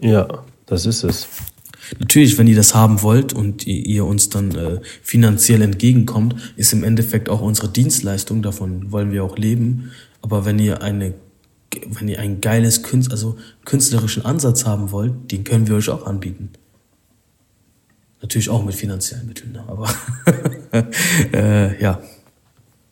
Ja, 0.00 0.42
das 0.70 0.86
ist 0.86 1.02
es. 1.02 1.28
Natürlich, 1.98 2.38
wenn 2.38 2.46
ihr 2.46 2.54
das 2.54 2.74
haben 2.74 3.02
wollt 3.02 3.32
und 3.32 3.66
ihr 3.66 4.04
uns 4.04 4.28
dann 4.28 4.54
äh, 4.54 4.80
finanziell 5.02 5.62
entgegenkommt, 5.62 6.36
ist 6.56 6.72
im 6.72 6.84
Endeffekt 6.84 7.28
auch 7.28 7.40
unsere 7.40 7.68
Dienstleistung, 7.68 8.42
davon 8.42 8.92
wollen 8.92 9.10
wir 9.10 9.24
auch 9.24 9.36
leben. 9.36 9.90
Aber 10.22 10.44
wenn 10.44 10.60
ihr 10.60 10.82
eine, 10.82 11.14
wenn 11.88 12.06
ihr 12.06 12.20
ein 12.20 12.40
geiles 12.40 12.84
Künstler, 12.84 13.14
also 13.14 13.36
künstlerischen 13.64 14.24
Ansatz 14.24 14.64
haben 14.64 14.92
wollt, 14.92 15.32
den 15.32 15.42
können 15.42 15.66
wir 15.66 15.74
euch 15.74 15.88
auch 15.88 16.06
anbieten. 16.06 16.50
Natürlich 18.22 18.50
auch 18.50 18.64
mit 18.64 18.74
finanziellen 18.74 19.26
Mitteln, 19.26 19.52
ne? 19.52 19.64
aber 19.66 19.88
äh, 21.32 21.82
ja, 21.82 22.00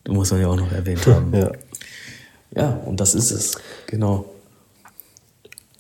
du 0.03 0.15
musst 0.15 0.33
man 0.33 0.41
ja 0.41 0.49
auch 0.49 0.57
noch 0.57 0.73
erwähnt 0.73 1.07
haben. 1.07 1.33
Ja. 1.35 1.53
ja, 2.57 2.71
und 2.71 2.99
das 2.99 3.15
ist 3.15 3.31
es, 3.31 3.59
genau. 3.87 4.25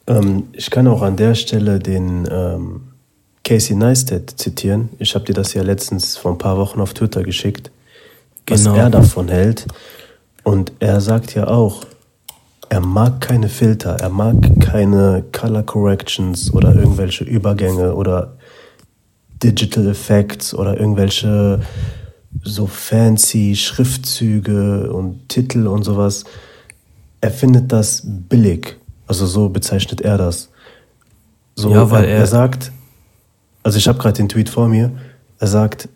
Ähm, 0.08 0.48
ich 0.52 0.70
kann 0.70 0.88
auch 0.88 1.02
an 1.02 1.16
der 1.16 1.34
Stelle 1.34 1.78
den 1.78 2.26
ähm, 2.30 2.80
Casey 3.44 3.76
Neistat 3.76 4.30
zitieren. 4.36 4.88
Ich 4.98 5.14
habe 5.14 5.24
dir 5.26 5.34
das 5.34 5.54
ja 5.54 5.62
letztens 5.62 6.16
vor 6.16 6.32
ein 6.32 6.38
paar 6.38 6.56
Wochen 6.56 6.80
auf 6.80 6.94
Twitter 6.94 7.22
geschickt, 7.22 7.70
was 8.46 8.64
genau. 8.64 8.76
er 8.76 8.90
davon 8.90 9.28
hält. 9.28 9.66
Und 10.42 10.72
er 10.80 11.00
sagt 11.00 11.34
ja 11.34 11.46
auch, 11.46 11.84
er 12.70 12.80
mag 12.80 13.20
keine 13.20 13.48
Filter, 13.48 13.96
er 14.00 14.10
mag 14.10 14.36
keine 14.60 15.24
Color 15.32 15.62
Corrections 15.62 16.52
oder 16.52 16.74
irgendwelche 16.74 17.24
Übergänge 17.24 17.94
oder 17.94 18.36
Digital 19.42 19.88
Effects 19.88 20.54
oder 20.54 20.78
irgendwelche 20.78 21.60
so 22.42 22.66
fancy 22.66 23.56
Schriftzüge 23.56 24.92
und 24.92 25.28
Titel 25.28 25.66
und 25.66 25.84
sowas. 25.84 26.24
Er 27.20 27.30
findet 27.30 27.72
das 27.72 28.02
billig. 28.04 28.77
Also 29.08 29.26
so 29.26 29.48
bezeichnet 29.48 30.02
er 30.02 30.18
das. 30.18 30.50
So, 31.56 31.70
ja, 31.70 31.90
weil 31.90 32.04
er, 32.04 32.18
er 32.18 32.26
sagt, 32.26 32.70
also 33.64 33.78
ich 33.78 33.88
habe 33.88 33.98
gerade 33.98 34.16
den 34.16 34.28
Tweet 34.28 34.48
vor 34.48 34.68
mir, 34.68 34.92
er 35.40 35.48
sagt, 35.48 35.88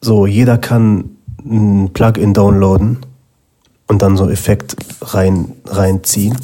so 0.00 0.26
jeder 0.26 0.58
kann 0.58 1.16
ein 1.44 1.90
Plugin 1.92 2.34
downloaden 2.34 2.98
und 3.86 4.02
dann 4.02 4.16
so 4.16 4.28
Effekt 4.28 4.76
rein, 5.00 5.52
reinziehen. 5.64 6.36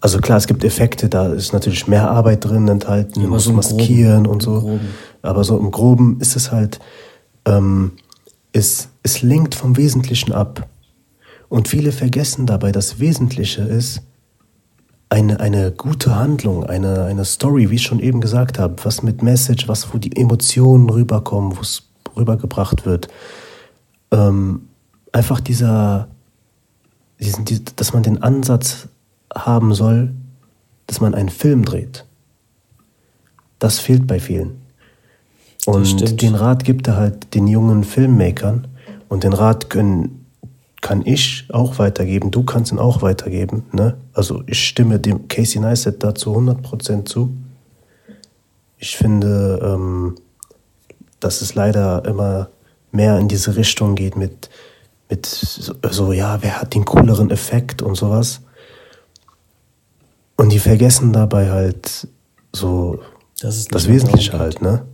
Also 0.00 0.18
klar, 0.18 0.38
es 0.38 0.46
gibt 0.46 0.64
Effekte, 0.64 1.08
da 1.08 1.32
ist 1.32 1.52
natürlich 1.52 1.86
mehr 1.86 2.10
Arbeit 2.10 2.44
drin 2.44 2.68
enthalten, 2.68 3.22
ja, 3.22 3.26
muss 3.28 3.44
so 3.44 3.52
maskieren 3.52 4.24
Groben, 4.24 4.34
und 4.34 4.42
so. 4.42 4.80
Aber 5.22 5.44
so 5.44 5.58
im 5.58 5.70
Groben 5.70 6.20
ist 6.20 6.36
es 6.36 6.52
halt, 6.52 6.78
ähm, 7.44 7.92
es, 8.52 8.88
es 9.02 9.22
lenkt 9.22 9.54
vom 9.54 9.76
Wesentlichen 9.76 10.32
ab. 10.32 10.68
Und 11.48 11.68
viele 11.68 11.92
vergessen 11.92 12.46
dabei, 12.46 12.72
das 12.72 13.00
Wesentliche 13.00 13.62
ist 13.62 14.02
eine, 15.10 15.40
eine 15.40 15.72
gute 15.72 16.16
Handlung, 16.16 16.64
eine, 16.64 17.04
eine 17.04 17.24
Story, 17.24 17.70
wie 17.70 17.76
ich 17.76 17.82
schon 17.82 18.00
eben 18.00 18.20
gesagt 18.20 18.58
habe, 18.58 18.76
was 18.84 19.02
mit 19.02 19.22
Message, 19.22 19.68
was 19.68 19.92
wo 19.92 19.98
die 19.98 20.16
Emotionen 20.16 20.90
rüberkommen, 20.90 21.56
wo 21.56 21.60
es 21.60 21.84
rübergebracht 22.16 22.84
wird. 22.84 23.08
Ähm, 24.10 24.68
einfach 25.12 25.40
dieser, 25.40 26.08
diesen, 27.18 27.44
die, 27.44 27.64
dass 27.64 27.92
man 27.92 28.02
den 28.02 28.22
Ansatz 28.22 28.88
haben 29.34 29.74
soll, 29.74 30.12
dass 30.86 31.00
man 31.00 31.14
einen 31.14 31.28
Film 31.28 31.64
dreht. 31.64 32.04
Das 33.58 33.78
fehlt 33.78 34.06
bei 34.06 34.20
vielen. 34.20 34.60
Und 35.66 36.22
den 36.22 36.34
Rat 36.34 36.64
gibt 36.64 36.86
er 36.88 36.96
halt 36.96 37.34
den 37.34 37.46
jungen 37.46 37.84
Filmmakern. 37.84 38.68
Und 39.08 39.24
den 39.24 39.32
Rat 39.32 39.68
können, 39.68 40.17
kann 40.80 41.04
ich 41.04 41.46
auch 41.52 41.78
weitergeben. 41.78 42.30
Du 42.30 42.44
kannst 42.44 42.72
ihn 42.72 42.78
auch 42.78 43.02
weitergeben. 43.02 43.64
Ne? 43.72 43.96
Also 44.12 44.42
ich 44.46 44.66
stimme 44.66 44.98
dem 44.98 45.28
Casey 45.28 45.60
Neistat 45.60 46.02
dazu 46.02 46.36
100% 46.36 47.04
zu. 47.04 47.34
Ich 48.78 48.96
finde, 48.96 49.60
ähm, 49.62 50.14
dass 51.20 51.40
es 51.42 51.54
leider 51.54 52.04
immer 52.04 52.48
mehr 52.92 53.18
in 53.18 53.28
diese 53.28 53.56
Richtung 53.56 53.96
geht 53.96 54.16
mit, 54.16 54.50
mit 55.10 55.26
so, 55.26 55.74
so, 55.90 56.12
ja, 56.12 56.42
wer 56.42 56.60
hat 56.60 56.74
den 56.74 56.84
cooleren 56.84 57.30
Effekt 57.30 57.82
und 57.82 57.96
sowas. 57.96 58.40
Und 60.36 60.50
die 60.52 60.60
vergessen 60.60 61.12
dabei 61.12 61.50
halt 61.50 62.06
so 62.52 63.00
das, 63.40 63.66
das 63.66 63.88
Wesentliche 63.88 64.38
halt, 64.38 64.62
ne? 64.62 64.84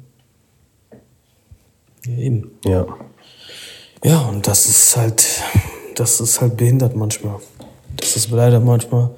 Ja, 2.07 2.17
eben. 2.17 2.50
Ja. 2.64 2.87
Ja, 4.04 4.20
und 4.28 4.46
das 4.46 4.66
ist 4.66 4.96
halt, 4.96 5.42
das 5.94 6.20
ist 6.20 6.40
halt 6.40 6.58
behindert 6.58 6.94
manchmal. 6.94 7.37
Das 7.96 8.16
ist 8.16 8.30
leider 8.30 8.61
manchmal 8.61 9.11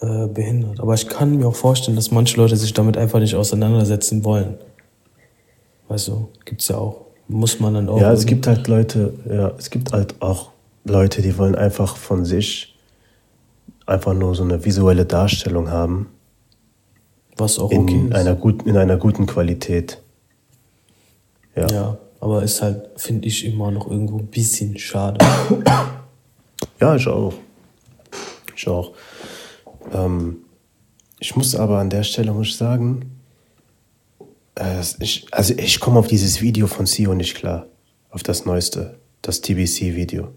äh, 0.00 0.26
behindert. 0.28 0.80
Aber 0.80 0.94
ich 0.94 1.06
kann 1.06 1.36
mir 1.36 1.46
auch 1.46 1.54
vorstellen, 1.54 1.94
dass 1.94 2.10
manche 2.10 2.38
Leute 2.38 2.56
sich 2.56 2.72
damit 2.72 2.96
einfach 2.96 3.18
nicht 3.18 3.34
auseinandersetzen 3.34 4.24
wollen. 4.24 4.56
Weißt 5.88 6.08
du, 6.08 6.30
gibt's 6.46 6.68
ja 6.68 6.78
auch. 6.78 7.02
Muss 7.28 7.60
man 7.60 7.74
dann 7.74 7.88
auch. 7.90 8.00
Ja, 8.00 8.12
es 8.12 8.24
gibt 8.24 8.46
halt 8.46 8.66
Leute, 8.66 9.12
ja, 9.28 9.52
es 9.58 9.68
gibt 9.68 9.92
halt 9.92 10.22
auch 10.22 10.52
Leute, 10.84 11.20
die 11.20 11.36
wollen 11.36 11.54
einfach 11.54 11.98
von 11.98 12.24
sich 12.24 12.78
einfach 13.84 14.14
nur 14.14 14.34
so 14.34 14.42
eine 14.42 14.64
visuelle 14.64 15.04
Darstellung 15.04 15.70
haben. 15.70 16.08
Was 17.36 17.58
auch 17.58 17.70
in 17.70 17.82
okay 17.82 18.06
ist. 18.08 18.14
Einer 18.14 18.34
guten, 18.36 18.68
in 18.68 18.76
einer 18.78 18.96
guten 18.96 19.26
Qualität. 19.26 20.00
Ja. 21.54 21.66
ja, 21.68 21.98
aber 22.20 22.42
ist 22.42 22.62
halt, 22.62 22.90
finde 22.96 23.28
ich, 23.28 23.44
immer 23.44 23.70
noch 23.70 23.90
irgendwo 23.90 24.18
ein 24.18 24.26
bisschen 24.26 24.78
schade. 24.78 25.24
Ja, 26.80 26.94
ich 26.94 27.06
auch. 27.06 27.32
Ich 28.54 28.68
auch. 28.68 28.92
Ähm, 29.92 30.38
ich 31.20 31.36
muss 31.36 31.54
aber 31.54 31.78
an 31.78 31.90
der 31.90 32.02
Stelle 32.02 32.32
muss 32.32 32.48
ich 32.48 32.56
sagen, 32.56 33.20
äh, 34.54 34.82
ich, 35.00 35.26
also 35.32 35.54
ich 35.56 35.80
komme 35.80 35.98
auf 35.98 36.06
dieses 36.06 36.40
Video 36.40 36.66
von 36.66 36.86
Sio 36.86 37.14
nicht 37.14 37.34
klar. 37.34 37.66
Auf 38.10 38.22
das 38.22 38.44
neueste, 38.44 38.98
das 39.22 39.40
TBC-Video. 39.40 40.28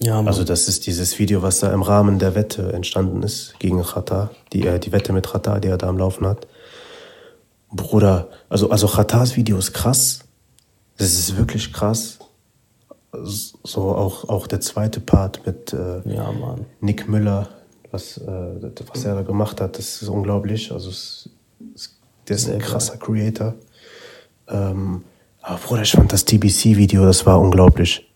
Ja, 0.00 0.16
Mann. 0.16 0.28
Also 0.28 0.44
das 0.44 0.68
ist 0.68 0.86
dieses 0.86 1.18
Video, 1.18 1.42
was 1.42 1.60
da 1.60 1.72
im 1.72 1.82
Rahmen 1.82 2.18
der 2.18 2.34
Wette 2.34 2.72
entstanden 2.72 3.22
ist 3.22 3.54
gegen 3.58 3.82
Chata, 3.82 4.30
die, 4.52 4.66
äh, 4.66 4.78
die 4.78 4.92
Wette 4.92 5.12
mit 5.12 5.26
Chata, 5.26 5.58
die 5.58 5.68
er 5.68 5.78
da 5.78 5.88
am 5.88 5.98
Laufen 5.98 6.26
hat. 6.26 6.46
Bruder, 7.70 8.28
also, 8.48 8.70
also 8.70 8.86
Chatas 8.86 9.36
Video 9.36 9.58
ist 9.58 9.72
krass, 9.72 10.20
das 10.96 11.14
ist 11.14 11.36
wirklich 11.36 11.72
krass. 11.72 12.18
So 13.12 13.94
auch, 13.94 14.28
auch 14.28 14.46
der 14.46 14.60
zweite 14.60 15.00
Part 15.00 15.46
mit 15.46 15.72
äh, 15.72 16.00
ja, 16.04 16.32
Nick 16.80 17.08
Müller, 17.08 17.48
was, 17.90 18.18
äh, 18.18 18.70
was 18.92 19.04
er 19.04 19.14
da 19.14 19.22
gemacht 19.22 19.60
hat, 19.60 19.78
das 19.78 20.02
ist 20.02 20.08
unglaublich. 20.08 20.72
Also 20.72 20.90
es, 20.90 21.30
es, 21.74 21.98
der 22.28 22.36
ist 22.36 22.48
ein 22.48 22.58
krasser 22.58 22.98
Creator. 22.98 23.54
Ähm, 24.48 25.02
aber 25.40 25.58
Bruder, 25.58 25.82
ich 25.82 25.92
fand 25.92 26.12
das 26.12 26.24
TBC-Video, 26.24 27.04
das 27.04 27.24
war 27.24 27.40
unglaublich. 27.40 28.06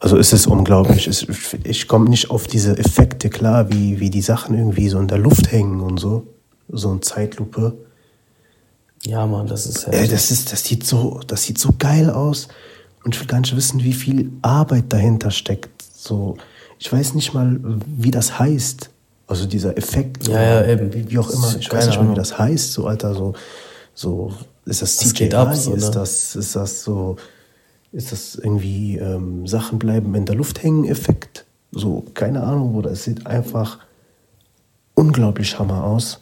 Also 0.00 0.16
es 0.16 0.32
ist 0.32 0.46
unglaublich. 0.46 1.06
Es, 1.06 1.26
ich 1.64 1.88
komme 1.88 2.08
nicht 2.08 2.30
auf 2.30 2.46
diese 2.46 2.78
Effekte 2.78 3.30
klar, 3.30 3.70
wie, 3.70 4.00
wie 4.00 4.10
die 4.10 4.22
Sachen 4.22 4.56
irgendwie 4.56 4.88
so 4.88 4.98
in 4.98 5.08
der 5.08 5.18
Luft 5.18 5.52
hängen 5.52 5.80
und 5.80 5.98
so. 5.98 6.26
So 6.68 6.90
eine 6.90 7.00
Zeitlupe. 7.00 7.76
Ja, 9.08 9.26
Mann, 9.26 9.46
das 9.46 9.64
ist. 9.64 9.84
Äh, 9.84 10.06
das, 10.06 10.30
ist, 10.30 10.52
das, 10.52 10.64
sieht 10.64 10.84
so, 10.84 11.20
das 11.26 11.44
sieht 11.44 11.58
so 11.58 11.70
geil 11.78 12.10
aus. 12.10 12.48
Und 13.04 13.14
ich 13.14 13.20
will 13.20 13.26
gar 13.26 13.40
nicht 13.40 13.56
wissen, 13.56 13.82
wie 13.82 13.94
viel 13.94 14.30
Arbeit 14.42 14.92
dahinter 14.92 15.30
steckt. 15.30 15.82
So, 15.94 16.36
ich 16.78 16.92
weiß 16.92 17.14
nicht 17.14 17.32
mal, 17.32 17.58
wie 17.86 18.10
das 18.10 18.38
heißt. 18.38 18.90
Also 19.26 19.46
dieser 19.46 19.78
Effekt. 19.78 20.24
So, 20.24 20.32
ja, 20.32 20.42
ja, 20.42 20.66
eben. 20.66 20.92
Wie, 20.92 21.10
wie 21.10 21.18
auch 21.18 21.30
immer. 21.30 21.56
Ich 21.58 21.72
weiß 21.72 21.86
nicht 21.86 21.98
mal, 21.98 22.10
wie 22.10 22.16
das 22.16 22.38
heißt. 22.38 22.72
So, 22.74 22.86
Alter, 22.86 23.14
so, 23.14 23.32
so 23.94 24.30
ist 24.66 24.82
das 24.82 24.98
CGI? 24.98 25.32
Ab, 25.32 25.54
so, 25.54 25.72
ist, 25.72 25.84
ne? 25.86 25.90
das, 25.90 26.36
ist 26.36 26.54
das 26.54 26.84
so, 26.84 27.16
ist 27.92 28.12
das 28.12 28.34
irgendwie 28.34 28.98
ähm, 28.98 29.46
Sachen 29.46 29.78
bleiben 29.78 30.14
in 30.14 30.26
der 30.26 30.34
Luft 30.34 30.62
hängen 30.62 30.84
Effekt? 30.84 31.46
So, 31.72 32.04
keine 32.12 32.42
Ahnung, 32.42 32.74
Bruder. 32.74 32.90
Es 32.90 33.04
sieht 33.04 33.26
einfach 33.26 33.78
unglaublich 34.94 35.58
Hammer 35.58 35.84
aus. 35.84 36.20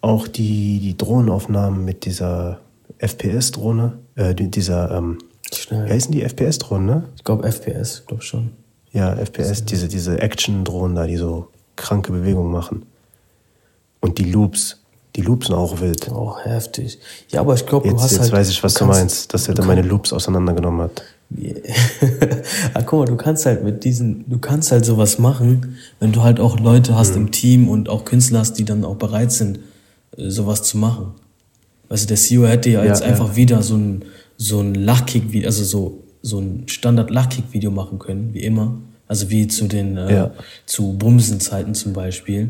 Auch 0.00 0.28
die, 0.28 0.78
die 0.80 0.96
Drohnenaufnahmen 0.96 1.84
mit 1.84 2.04
dieser 2.04 2.60
FPS-Drohne, 2.98 3.98
äh, 4.14 4.34
dieser, 4.34 4.90
ähm, 4.90 5.18
Schnell. 5.54 5.86
Wie 5.86 5.90
heißen 5.90 6.12
die 6.12 6.22
FPS-Drohnen, 6.22 6.86
ne? 6.86 7.08
Ich 7.16 7.24
glaube 7.24 7.50
FPS, 7.50 8.04
glaube 8.06 8.22
schon. 8.22 8.52
Ja, 8.92 9.14
FPS, 9.14 9.64
diese, 9.64 9.88
diese 9.88 10.20
Action-Drohnen 10.20 10.96
da, 10.96 11.06
die 11.06 11.16
so 11.16 11.48
kranke 11.76 12.12
Bewegungen 12.12 12.50
machen. 12.50 12.86
Und 14.00 14.18
die 14.18 14.24
Loops, 14.24 14.80
die 15.14 15.22
Loops 15.22 15.46
sind 15.46 15.56
auch 15.56 15.80
wild. 15.80 16.10
Oh, 16.10 16.36
heftig. 16.42 16.98
Ja, 17.28 17.40
aber 17.40 17.54
ich 17.54 17.66
glaube, 17.66 17.88
du 17.88 17.94
hast 17.94 18.12
jetzt 18.12 18.20
halt... 18.20 18.30
Jetzt 18.30 18.38
weiß 18.38 18.48
ich, 18.50 18.62
was 18.62 18.74
du, 18.74 18.80
kannst, 18.80 19.00
meinst, 19.00 19.34
dass 19.34 19.48
er 19.48 19.54
dann 19.54 19.66
meine 19.66 19.82
Loops 19.82 20.12
auseinandergenommen 20.12 20.82
hat. 20.82 21.02
Yeah. 21.36 21.56
ah, 22.74 22.82
guck 22.82 23.00
mal, 23.00 23.04
du 23.06 23.16
kannst 23.16 23.46
halt 23.46 23.64
mit 23.64 23.82
diesen, 23.84 24.28
du 24.28 24.38
kannst 24.38 24.70
halt 24.70 24.84
sowas 24.84 25.18
machen, 25.18 25.76
wenn 25.98 26.12
du 26.12 26.22
halt 26.22 26.38
auch 26.38 26.60
Leute 26.60 26.96
hast 26.96 27.16
mhm. 27.16 27.22
im 27.22 27.30
Team 27.32 27.68
und 27.68 27.88
auch 27.88 28.04
Künstler 28.04 28.40
hast, 28.40 28.54
die 28.54 28.64
dann 28.64 28.84
auch 28.84 28.96
bereit 28.96 29.32
sind, 29.32 29.58
sowas 30.16 30.62
zu 30.62 30.78
machen. 30.78 31.12
Du, 31.88 31.94
der 31.94 32.16
CEO 32.16 32.46
hätte 32.46 32.70
ja 32.70 32.84
jetzt 32.84 33.00
ja, 33.00 33.06
einfach 33.06 33.36
wieder 33.36 33.62
so 33.62 33.76
ein, 33.76 34.04
so 34.36 34.60
ein 34.60 34.74
Lachkick, 34.74 35.44
also 35.44 35.64
so, 35.64 36.04
so 36.22 36.38
ein 36.40 36.64
Standard-Lachkick-Video 36.66 37.70
machen 37.70 37.98
können, 37.98 38.34
wie 38.34 38.42
immer. 38.42 38.78
Also 39.08 39.30
wie 39.30 39.46
zu 39.46 39.68
den, 39.68 39.96
äh, 39.96 40.12
ja. 40.12 40.30
zu 40.66 40.94
Bumsenzeiten 40.94 41.74
zum 41.74 41.92
Beispiel. 41.92 42.48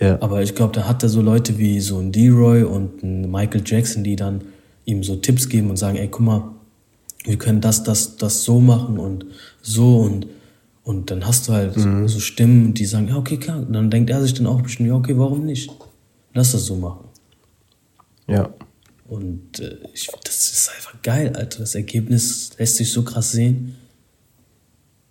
Ja. 0.00 0.20
Aber 0.20 0.42
ich 0.42 0.54
glaube, 0.54 0.74
da 0.74 0.88
hat 0.88 1.02
er 1.02 1.08
so 1.08 1.20
Leute 1.20 1.58
wie 1.58 1.80
so 1.80 1.98
ein 1.98 2.10
D-Roy 2.10 2.64
und 2.64 3.02
ein 3.02 3.30
Michael 3.30 3.62
Jackson, 3.64 4.02
die 4.02 4.16
dann 4.16 4.40
ihm 4.84 5.04
so 5.04 5.16
Tipps 5.16 5.48
geben 5.48 5.70
und 5.70 5.76
sagen, 5.76 5.96
ey, 5.96 6.08
guck 6.08 6.22
mal, 6.22 6.50
wir 7.24 7.36
können 7.36 7.60
das, 7.60 7.84
das, 7.84 8.16
das 8.16 8.42
so 8.44 8.60
machen 8.60 8.98
und 8.98 9.26
so 9.62 9.98
und, 9.98 10.26
und 10.84 11.10
dann 11.10 11.26
hast 11.26 11.46
du 11.46 11.52
halt 11.52 11.76
mhm. 11.76 12.08
so 12.08 12.18
Stimmen, 12.18 12.74
die 12.74 12.86
sagen, 12.86 13.08
ja, 13.08 13.16
okay, 13.16 13.36
klar. 13.36 13.58
Und 13.58 13.74
dann 13.74 13.90
denkt 13.90 14.10
er 14.10 14.22
sich 14.22 14.34
dann 14.34 14.46
auch 14.46 14.62
bestimmt, 14.62 14.88
ja, 14.88 14.94
okay, 14.94 15.16
warum 15.16 15.44
nicht? 15.44 15.70
Lass 16.32 16.52
das 16.52 16.64
so 16.64 16.76
machen. 16.76 17.08
Ja. 18.26 18.50
Und 19.08 19.58
äh, 19.58 19.78
ich 19.92 20.08
das 20.24 20.52
ist 20.52 20.70
einfach 20.70 21.02
geil, 21.02 21.34
Alter. 21.34 21.60
Das 21.60 21.74
Ergebnis 21.74 22.50
lässt 22.58 22.76
sich 22.76 22.92
so 22.92 23.02
krass 23.02 23.32
sehen. 23.32 23.76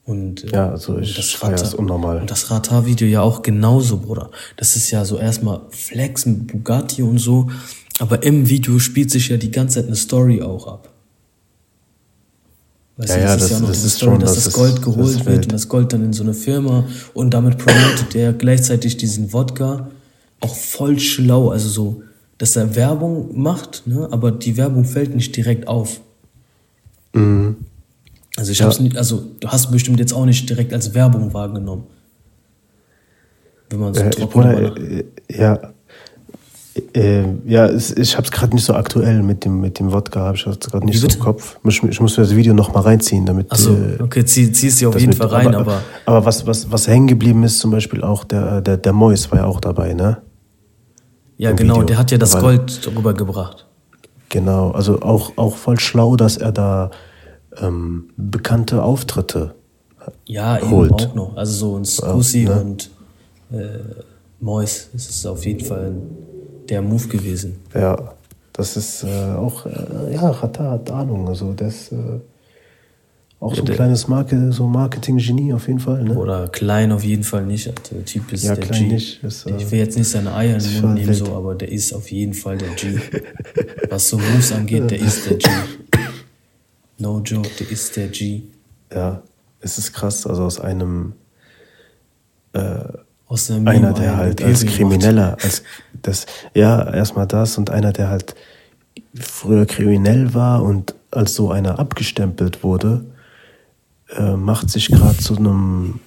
Und, 0.05 0.45
äh, 0.45 0.51
ja, 0.53 0.71
also 0.71 0.97
ich 0.99 1.15
das 1.15 1.31
feiere 1.31 1.61
es 1.61 1.73
unnormal. 1.73 2.21
Und 2.21 2.31
das 2.31 2.49
Radar-Video 2.49 3.07
ja 3.07 3.21
auch 3.21 3.41
genauso, 3.41 3.97
Bruder. 3.97 4.31
Das 4.55 4.75
ist 4.75 4.89
ja 4.89 5.03
so 5.05 5.17
erstmal 5.17 5.61
Flex 5.69 6.25
mit 6.25 6.47
Bugatti 6.47 7.03
und 7.03 7.19
so. 7.19 7.51
Aber 7.99 8.23
im 8.23 8.47
Video 8.47 8.79
spielt 8.79 9.11
sich 9.11 9.27
ja 9.27 9.37
die 9.37 9.51
ganze 9.51 9.75
Zeit 9.75 9.87
eine 9.87 9.97
Story 9.97 10.41
auch 10.41 10.65
ab. 10.65 10.93
Weißt 12.95 13.09
ja, 13.11 13.17
du, 13.17 13.21
das, 13.21 13.27
ja, 13.27 13.33
ist 13.35 13.41
das, 13.41 13.51
ja 13.51 13.59
noch 13.59 13.67
das 13.67 13.83
ist 13.83 13.95
Story, 13.97 14.11
schon, 14.11 14.19
dass 14.21 14.35
das, 14.35 14.43
das 14.45 14.53
Gold 14.53 14.81
geholt 14.81 15.19
das 15.19 15.25
wird 15.25 15.45
und 15.45 15.51
das 15.51 15.67
Gold 15.69 15.93
dann 15.93 16.05
in 16.05 16.13
so 16.13 16.23
eine 16.23 16.33
Firma 16.33 16.85
und 17.13 17.33
damit 17.33 17.57
promotet 17.57 18.15
er 18.15 18.33
gleichzeitig 18.33 18.97
diesen 18.97 19.31
Wodka 19.31 19.89
auch 20.41 20.55
voll 20.55 20.99
schlau, 20.99 21.49
also 21.49 21.69
so, 21.69 22.03
dass 22.37 22.55
er 22.55 22.75
Werbung 22.75 23.39
macht, 23.39 23.85
ne, 23.85 24.07
aber 24.11 24.31
die 24.31 24.57
Werbung 24.57 24.85
fällt 24.85 25.15
nicht 25.15 25.35
direkt 25.35 25.67
auf. 25.67 26.01
Mhm. 27.13 27.57
Also 28.37 28.51
ich 28.51 28.59
ja. 28.59 28.65
hab's 28.65 28.79
nicht, 28.79 28.97
also 28.97 29.23
du 29.39 29.47
hast 29.49 29.71
bestimmt 29.71 29.99
jetzt 29.99 30.13
auch 30.13 30.25
nicht 30.25 30.49
direkt 30.49 30.73
als 30.73 30.93
Werbung 30.93 31.33
wahrgenommen. 31.33 31.83
Wenn 33.69 33.79
man 33.79 33.93
so 33.93 34.01
äh, 34.01 34.09
trocken 34.09 34.41
äh, 34.43 35.03
Ja. 35.29 35.59
Äh, 36.93 37.23
ja, 37.45 37.69
ich 37.69 38.15
habe 38.15 38.25
es 38.25 38.31
gerade 38.31 38.53
nicht 38.53 38.63
so 38.63 38.73
aktuell 38.73 39.21
mit 39.21 39.43
dem, 39.43 39.59
mit 39.59 39.79
dem 39.79 39.91
Wodka, 39.91 40.21
habe 40.21 40.37
ich 40.37 40.45
gerade 40.45 40.85
nicht 40.85 40.99
so 40.99 41.07
im 41.07 41.19
Kopf. 41.19 41.59
Ich, 41.65 41.83
ich 41.83 41.99
muss 41.99 42.17
mir 42.17 42.23
das 42.23 42.33
Video 42.33 42.53
noch 42.53 42.73
mal 42.73 42.79
reinziehen, 42.81 43.25
damit. 43.25 43.51
Achso, 43.51 43.73
äh, 43.73 44.01
okay, 44.01 44.23
zieh, 44.23 44.49
zieh 44.53 44.67
es 44.67 44.77
dir 44.77 44.87
auf 44.87 44.97
jeden 44.97 45.09
mit, 45.09 45.17
Fall 45.17 45.27
rein, 45.27 45.47
aber. 45.47 45.59
Aber, 45.59 45.81
aber 46.05 46.25
was, 46.25 46.47
was, 46.47 46.71
was 46.71 46.87
hängen 46.87 47.07
geblieben 47.07 47.43
ist, 47.43 47.59
zum 47.59 47.71
Beispiel 47.71 48.01
auch 48.01 48.23
der, 48.23 48.61
der, 48.61 48.77
der 48.77 48.93
Mois 48.93 49.29
war 49.29 49.39
ja 49.39 49.45
auch 49.45 49.59
dabei, 49.59 49.93
ne? 49.93 50.21
Ja, 51.39 51.53
genau, 51.53 51.75
Video. 51.75 51.85
der 51.85 51.97
hat 51.97 52.11
ja 52.11 52.17
das 52.17 52.37
Gold 52.37 52.81
rübergebracht. 52.93 53.65
Genau, 54.27 54.71
also 54.71 55.01
auch, 55.01 55.37
auch 55.37 55.55
voll 55.55 55.79
schlau, 55.79 56.17
dass 56.17 56.35
er 56.35 56.51
da 56.51 56.91
ähm, 57.57 58.09
bekannte 58.17 58.83
Auftritte 58.83 59.55
ja, 60.25 60.59
holt. 60.69 60.91
eben 60.91 61.09
auch 61.09 61.15
noch. 61.15 61.37
Also 61.37 61.53
so 61.53 61.77
ein 61.77 61.85
Scusi 61.85 62.43
Ja, 62.43 62.55
ne? 62.55 62.61
und 62.61 62.89
äh, 63.53 63.79
Mois, 64.41 64.89
das 64.91 65.09
ist 65.09 65.25
auf 65.25 65.45
jeden 65.45 65.63
Fall 65.63 65.93
der 66.67 66.81
Move 66.81 67.07
gewesen. 67.07 67.59
Ja, 67.73 68.13
das 68.51 68.75
ist 68.75 69.05
äh, 69.05 69.33
auch, 69.37 69.65
äh, 69.65 70.13
ja, 70.13 70.29
Rata 70.29 70.71
hat 70.71 70.91
Ahnung. 70.91 71.29
Also 71.29 71.53
ist 71.57 71.93
äh, 71.93 72.19
auch 73.41 73.55
so 73.55 73.63
ein 73.63 73.67
kleines 73.69 74.07
Marke, 74.07 74.51
so 74.51 74.67
Marketing-Genie 74.67 75.53
auf 75.53 75.67
jeden 75.67 75.79
Fall. 75.79 76.03
Ne? 76.03 76.13
Oder 76.17 76.49
klein 76.49 76.91
auf 76.91 77.03
jeden 77.03 77.23
Fall 77.23 77.45
nicht. 77.45 77.67
Der 77.91 78.03
Typ 78.05 78.31
ist 78.33 78.43
Ja, 78.43 78.55
der 78.55 78.65
klein 78.65 78.89
G. 78.89 78.93
nicht, 78.95 79.23
ist, 79.23 79.45
äh, 79.45 79.55
ich 79.57 79.71
will 79.71 79.79
jetzt 79.79 79.97
nicht 79.97 80.09
seine 80.09 80.33
Eier 80.35 80.57
in 80.57 80.63
den 80.63 80.81
Mund 80.81 80.95
nehmen, 80.95 81.13
so, 81.13 81.33
aber 81.35 81.55
der 81.55 81.71
ist 81.71 81.93
auf 81.93 82.11
jeden 82.11 82.33
Fall 82.33 82.57
der 82.57 82.69
G. 82.69 82.99
Was 83.89 84.09
so 84.09 84.17
Moves 84.17 84.51
angeht, 84.51 84.91
der 84.91 84.99
ist 84.99 85.29
der 85.29 85.37
G. 85.37 85.49
No 86.97 87.21
joke, 87.23 87.49
der 87.59 87.71
ist 87.71 87.95
der 87.95 88.07
G. 88.09 88.41
Ja, 88.93 89.21
es 89.61 89.77
ist 89.77 89.93
krass. 89.93 90.27
Also 90.27 90.43
aus 90.43 90.59
einem 90.59 91.13
Aus 93.27 93.47
der 93.47 93.57
Meme 93.57 93.69
einer, 93.71 93.93
der 93.93 94.17
halt 94.17 94.43
als. 94.43 94.65
Krimineller, 94.65 95.37
als 95.41 95.63
das, 96.01 96.25
ja, 96.53 96.93
erstmal 96.93 97.27
das 97.27 97.57
und 97.57 97.69
einer, 97.69 97.93
der 97.93 98.09
halt 98.09 98.35
früher 99.15 99.65
kriminell 99.65 100.33
war 100.33 100.63
und 100.63 100.95
als 101.11 101.35
so 101.35 101.51
einer 101.51 101.79
abgestempelt 101.79 102.63
wurde, 102.63 103.05
äh, 104.15 104.35
macht 104.35 104.69
sich 104.69 104.87
gerade 104.87 105.17
zu 105.17 105.37
einem 105.37 105.99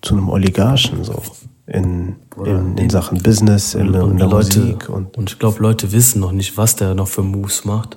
zu 0.00 0.14
einem 0.14 0.28
Oligarchen 0.28 1.04
so 1.04 1.22
in, 1.66 2.16
in, 2.44 2.76
in 2.76 2.90
Sachen 2.90 3.22
Business, 3.22 3.74
in, 3.74 3.94
in 3.94 4.16
der 4.16 4.26
Leute, 4.26 4.58
Musik 4.58 4.88
und 4.88 5.16
und 5.16 5.30
ich 5.30 5.38
glaube, 5.38 5.62
Leute 5.62 5.92
wissen 5.92 6.20
noch 6.20 6.32
nicht, 6.32 6.56
was 6.56 6.76
der 6.76 6.94
noch 6.94 7.08
für 7.08 7.22
Moves 7.22 7.64
macht. 7.64 7.96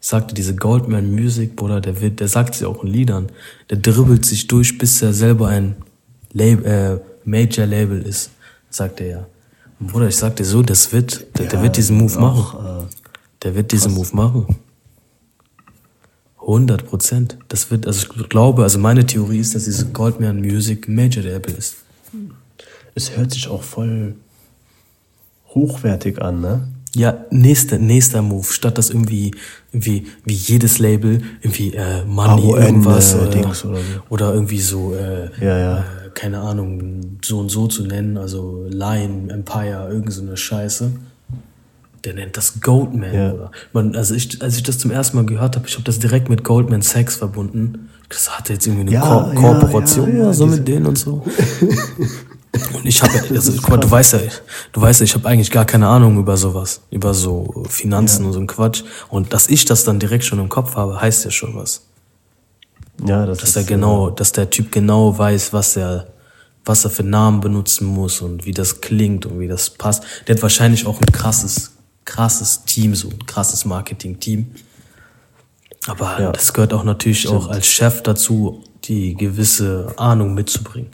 Sagte, 0.00 0.34
diese 0.34 0.54
Goldman 0.54 1.10
Music, 1.10 1.56
Bruder, 1.56 1.80
der 1.80 2.00
wird, 2.00 2.20
der 2.20 2.28
sagt 2.28 2.54
sie 2.54 2.66
auch 2.66 2.84
in 2.84 2.90
Liedern. 2.90 3.28
Der 3.70 3.78
dribbelt 3.78 4.24
sich 4.24 4.46
durch, 4.46 4.76
bis 4.78 5.00
er 5.02 5.12
selber 5.12 5.48
ein 5.48 5.76
Label, 6.32 6.64
äh, 6.66 6.98
Major 7.24 7.66
Label 7.66 8.02
ist, 8.02 8.30
sagt 8.70 9.00
er 9.00 9.06
ja. 9.06 9.26
Und 9.80 9.88
Bruder, 9.90 10.08
ich 10.08 10.16
sag 10.16 10.36
dir 10.36 10.44
so, 10.44 10.62
das 10.62 10.92
wird, 10.92 11.26
der, 11.38 11.46
der 11.46 11.62
wird 11.62 11.76
diesen 11.76 11.98
Move 11.98 12.18
machen. 12.20 12.88
Der 13.42 13.54
wird 13.54 13.72
diesen 13.72 13.94
Move 13.94 14.14
machen. 14.14 14.56
100 16.46 16.86
Prozent. 16.86 17.38
Das 17.48 17.70
wird, 17.70 17.86
also 17.86 18.06
ich 18.18 18.28
glaube, 18.28 18.62
also 18.62 18.78
meine 18.78 19.04
Theorie 19.04 19.40
ist, 19.40 19.54
dass 19.54 19.64
diese 19.64 19.86
Goldman 19.86 20.40
Music 20.40 20.88
Major 20.88 21.24
Label 21.24 21.54
ist. 21.54 21.76
es 22.94 23.16
hört 23.16 23.32
sich 23.32 23.48
auch 23.48 23.62
voll 23.62 24.14
hochwertig 25.48 26.22
an, 26.22 26.40
ne? 26.40 26.68
Ja, 26.94 27.26
nächster, 27.30 27.78
nächster 27.78 28.22
Move, 28.22 28.46
statt 28.50 28.78
das 28.78 28.88
irgendwie, 28.88 29.32
irgendwie, 29.70 30.06
wie 30.24 30.32
jedes 30.32 30.78
Label, 30.78 31.20
irgendwie, 31.42 31.74
äh, 31.74 32.04
Money, 32.06 32.52
AON, 32.52 32.62
irgendwas, 32.62 33.12
äh, 33.12 33.18
oder, 33.18 33.54
so. 33.54 33.74
oder 34.08 34.32
irgendwie 34.32 34.60
so, 34.60 34.94
äh, 34.94 35.28
Ja, 35.44 35.58
ja. 35.58 35.78
Äh, 35.80 35.82
keine 36.14 36.40
Ahnung, 36.40 37.18
so 37.22 37.40
und 37.40 37.50
so 37.50 37.66
zu 37.66 37.84
nennen, 37.84 38.16
also 38.16 38.66
Lion, 38.70 39.28
Empire, 39.28 39.88
irgend 39.90 40.10
so 40.12 40.22
eine 40.22 40.38
Scheiße. 40.38 40.92
Der 42.04 42.14
nennt 42.14 42.36
das 42.36 42.60
Goldman, 42.60 43.14
Ja. 43.14 43.32
oder? 43.32 43.50
Man, 43.72 43.96
also 43.96 44.14
ich, 44.14 44.40
als 44.42 44.56
ich 44.56 44.62
das 44.62 44.78
zum 44.78 44.90
ersten 44.90 45.16
Mal 45.16 45.26
gehört 45.26 45.56
habe, 45.56 45.66
ich 45.66 45.74
habe 45.74 45.84
das 45.84 45.98
direkt 45.98 46.28
mit 46.28 46.44
Goldman 46.44 46.82
Sachs 46.82 47.16
verbunden. 47.16 47.88
Das 48.08 48.36
hatte 48.38 48.52
jetzt 48.52 48.66
irgendwie 48.66 48.82
eine 48.82 48.92
Ja, 48.92 49.32
Ko 49.34 49.40
Kooperation 49.40 50.16
ja, 50.16 50.22
oder 50.24 50.34
so 50.34 50.46
mit 50.46 50.66
denen 50.68 50.86
und 50.86 50.98
so. 50.98 51.24
Und 52.72 52.86
ich 52.86 53.02
habe, 53.02 53.12
also, 53.34 53.52
guck 53.52 53.68
mal, 53.68 53.76
du 53.76 53.90
weißt 53.90 54.14
ja, 54.14 54.20
du 54.72 54.80
weißt 54.80 55.00
ja, 55.00 55.04
ich 55.04 55.14
habe 55.14 55.28
eigentlich 55.28 55.50
gar 55.50 55.66
keine 55.66 55.88
Ahnung 55.88 56.18
über 56.18 56.38
sowas, 56.38 56.80
über 56.90 57.12
so 57.12 57.64
Finanzen 57.68 58.24
und 58.24 58.32
so 58.32 58.40
ein 58.40 58.46
Quatsch. 58.46 58.82
Und 59.08 59.34
dass 59.34 59.48
ich 59.50 59.66
das 59.66 59.84
dann 59.84 59.98
direkt 59.98 60.24
schon 60.24 60.38
im 60.38 60.48
Kopf 60.48 60.74
habe, 60.74 60.98
heißt 60.98 61.24
ja 61.26 61.30
schon 61.30 61.54
was. 61.54 61.82
Ja, 63.04 63.26
das 63.26 63.38
Dass 63.38 63.50
ist 63.50 63.56
er 63.56 63.64
genau, 63.64 64.08
dass 64.08 64.32
der 64.32 64.48
Typ 64.48 64.72
genau 64.72 65.18
weiß, 65.18 65.52
was 65.52 65.76
er, 65.76 66.06
was 66.64 66.84
er 66.84 66.90
für 66.90 67.02
Namen 67.02 67.40
benutzen 67.40 67.86
muss 67.86 68.22
und 68.22 68.46
wie 68.46 68.52
das 68.52 68.80
klingt 68.80 69.26
und 69.26 69.38
wie 69.38 69.48
das 69.48 69.68
passt. 69.70 70.04
Der 70.26 70.36
hat 70.36 70.42
wahrscheinlich 70.42 70.86
auch 70.86 70.98
ein 71.00 71.12
krasses, 71.12 71.72
krasses 72.06 72.64
Team, 72.64 72.94
so 72.94 73.08
ein 73.10 73.26
krasses 73.26 73.66
Marketing-Team. 73.66 74.46
Aber 75.86 76.20
Ja. 76.20 76.32
das 76.32 76.52
gehört 76.52 76.72
auch 76.72 76.84
natürlich 76.84 77.28
auch 77.28 77.48
als 77.48 77.66
Chef 77.66 78.02
dazu, 78.02 78.64
die 78.84 79.14
gewisse 79.14 79.92
Ahnung 79.96 80.34
mitzubringen. 80.34 80.90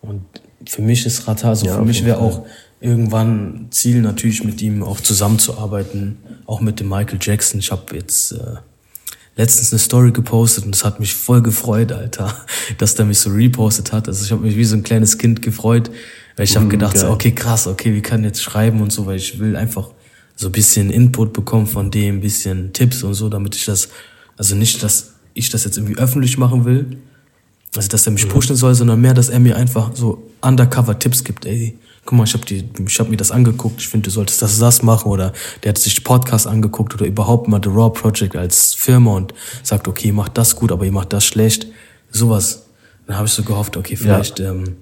Und 0.00 0.24
für 0.66 0.82
mich 0.82 1.04
ist 1.06 1.28
Rata, 1.28 1.54
so 1.54 1.66
Ja, 1.66 1.76
für 1.76 1.84
mich 1.84 2.04
wäre 2.04 2.18
auch 2.18 2.46
irgendwann 2.80 3.66
Ziel 3.70 4.00
natürlich 4.00 4.44
mit 4.44 4.62
ihm 4.62 4.82
auch 4.82 5.00
zusammenzuarbeiten, 5.00 6.16
auch 6.46 6.60
mit 6.60 6.80
dem 6.80 6.88
Michael 6.88 7.18
Jackson. 7.20 7.60
Ich 7.60 7.70
habe 7.72 7.94
jetzt 7.96 8.32
äh, 8.32 8.56
letztens 9.36 9.72
eine 9.72 9.78
Story 9.78 10.12
gepostet 10.12 10.64
und 10.64 10.74
es 10.74 10.84
hat 10.84 10.98
mich 11.00 11.14
voll 11.14 11.42
gefreut, 11.42 11.92
Alter, 11.92 12.34
dass 12.78 12.94
der 12.94 13.04
mich 13.06 13.18
so 13.18 13.30
repostet 13.30 13.92
hat. 13.92 14.08
Also 14.08 14.24
ich 14.24 14.32
habe 14.32 14.42
mich 14.42 14.56
wie 14.56 14.64
so 14.64 14.76
ein 14.76 14.82
kleines 14.84 15.18
Kind 15.18 15.42
gefreut, 15.42 15.90
weil 16.36 16.44
ich 16.44 16.56
habe 16.56 16.66
Mm, 16.66 16.70
gedacht, 16.70 16.98
so, 16.98 17.08
okay, 17.10 17.32
krass, 17.32 17.66
okay, 17.66 17.92
wir 17.94 18.02
können 18.02 18.24
jetzt 18.24 18.42
schreiben 18.42 18.80
und 18.80 18.92
so, 18.92 19.06
weil 19.06 19.16
ich 19.16 19.38
will 19.40 19.56
einfach 19.56 19.90
so 20.38 20.46
ein 20.46 20.52
bisschen 20.52 20.90
Input 20.90 21.32
bekommen 21.32 21.66
von 21.66 21.90
dem, 21.90 22.18
ein 22.18 22.20
bisschen 22.20 22.72
Tipps 22.72 23.02
und 23.02 23.14
so, 23.14 23.28
damit 23.28 23.56
ich 23.56 23.64
das, 23.64 23.88
also 24.36 24.54
nicht, 24.54 24.80
dass 24.84 25.14
ich 25.34 25.50
das 25.50 25.64
jetzt 25.64 25.76
irgendwie 25.76 25.98
öffentlich 25.98 26.38
machen 26.38 26.64
will, 26.64 26.98
also 27.74 27.88
dass 27.88 28.06
er 28.06 28.12
mich 28.12 28.28
pushen 28.28 28.54
soll, 28.54 28.72
sondern 28.76 29.00
mehr, 29.00 29.14
dass 29.14 29.30
er 29.30 29.40
mir 29.40 29.56
einfach 29.56 29.90
so 29.94 30.30
undercover 30.40 30.96
Tipps 30.96 31.24
gibt. 31.24 31.44
Ey, 31.44 31.76
guck 32.04 32.16
mal, 32.16 32.24
ich 32.24 32.34
habe 32.34 32.44
ich 32.48 33.00
hab 33.00 33.08
mir 33.08 33.16
das 33.16 33.32
angeguckt, 33.32 33.80
ich 33.80 33.88
finde, 33.88 34.04
du 34.04 34.10
solltest 34.12 34.40
das 34.40 34.60
das 34.60 34.82
machen 34.84 35.10
oder 35.10 35.32
der 35.64 35.70
hat 35.70 35.78
sich 35.78 36.04
Podcast 36.04 36.46
angeguckt 36.46 36.94
oder 36.94 37.06
überhaupt 37.06 37.48
mal 37.48 37.60
The 37.60 37.70
Raw 37.70 37.90
Project 37.90 38.36
als 38.36 38.74
Firma 38.74 39.16
und 39.16 39.34
sagt, 39.64 39.88
okay, 39.88 40.08
ihr 40.08 40.14
macht 40.14 40.38
das 40.38 40.54
gut, 40.54 40.70
aber 40.70 40.84
ihr 40.84 40.92
macht 40.92 41.12
das 41.12 41.24
schlecht. 41.24 41.66
Sowas. 42.12 42.66
Dann 43.08 43.16
habe 43.16 43.26
ich 43.26 43.32
so 43.32 43.42
gehofft, 43.42 43.76
okay, 43.76 43.96
vielleicht, 43.96 44.38
ähm, 44.38 44.76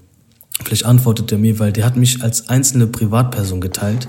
vielleicht 0.62 0.84
antwortet 0.84 1.32
er 1.32 1.38
mir, 1.38 1.58
weil 1.58 1.72
der 1.72 1.86
hat 1.86 1.96
mich 1.96 2.22
als 2.22 2.50
einzelne 2.50 2.86
Privatperson 2.86 3.62
geteilt 3.62 4.06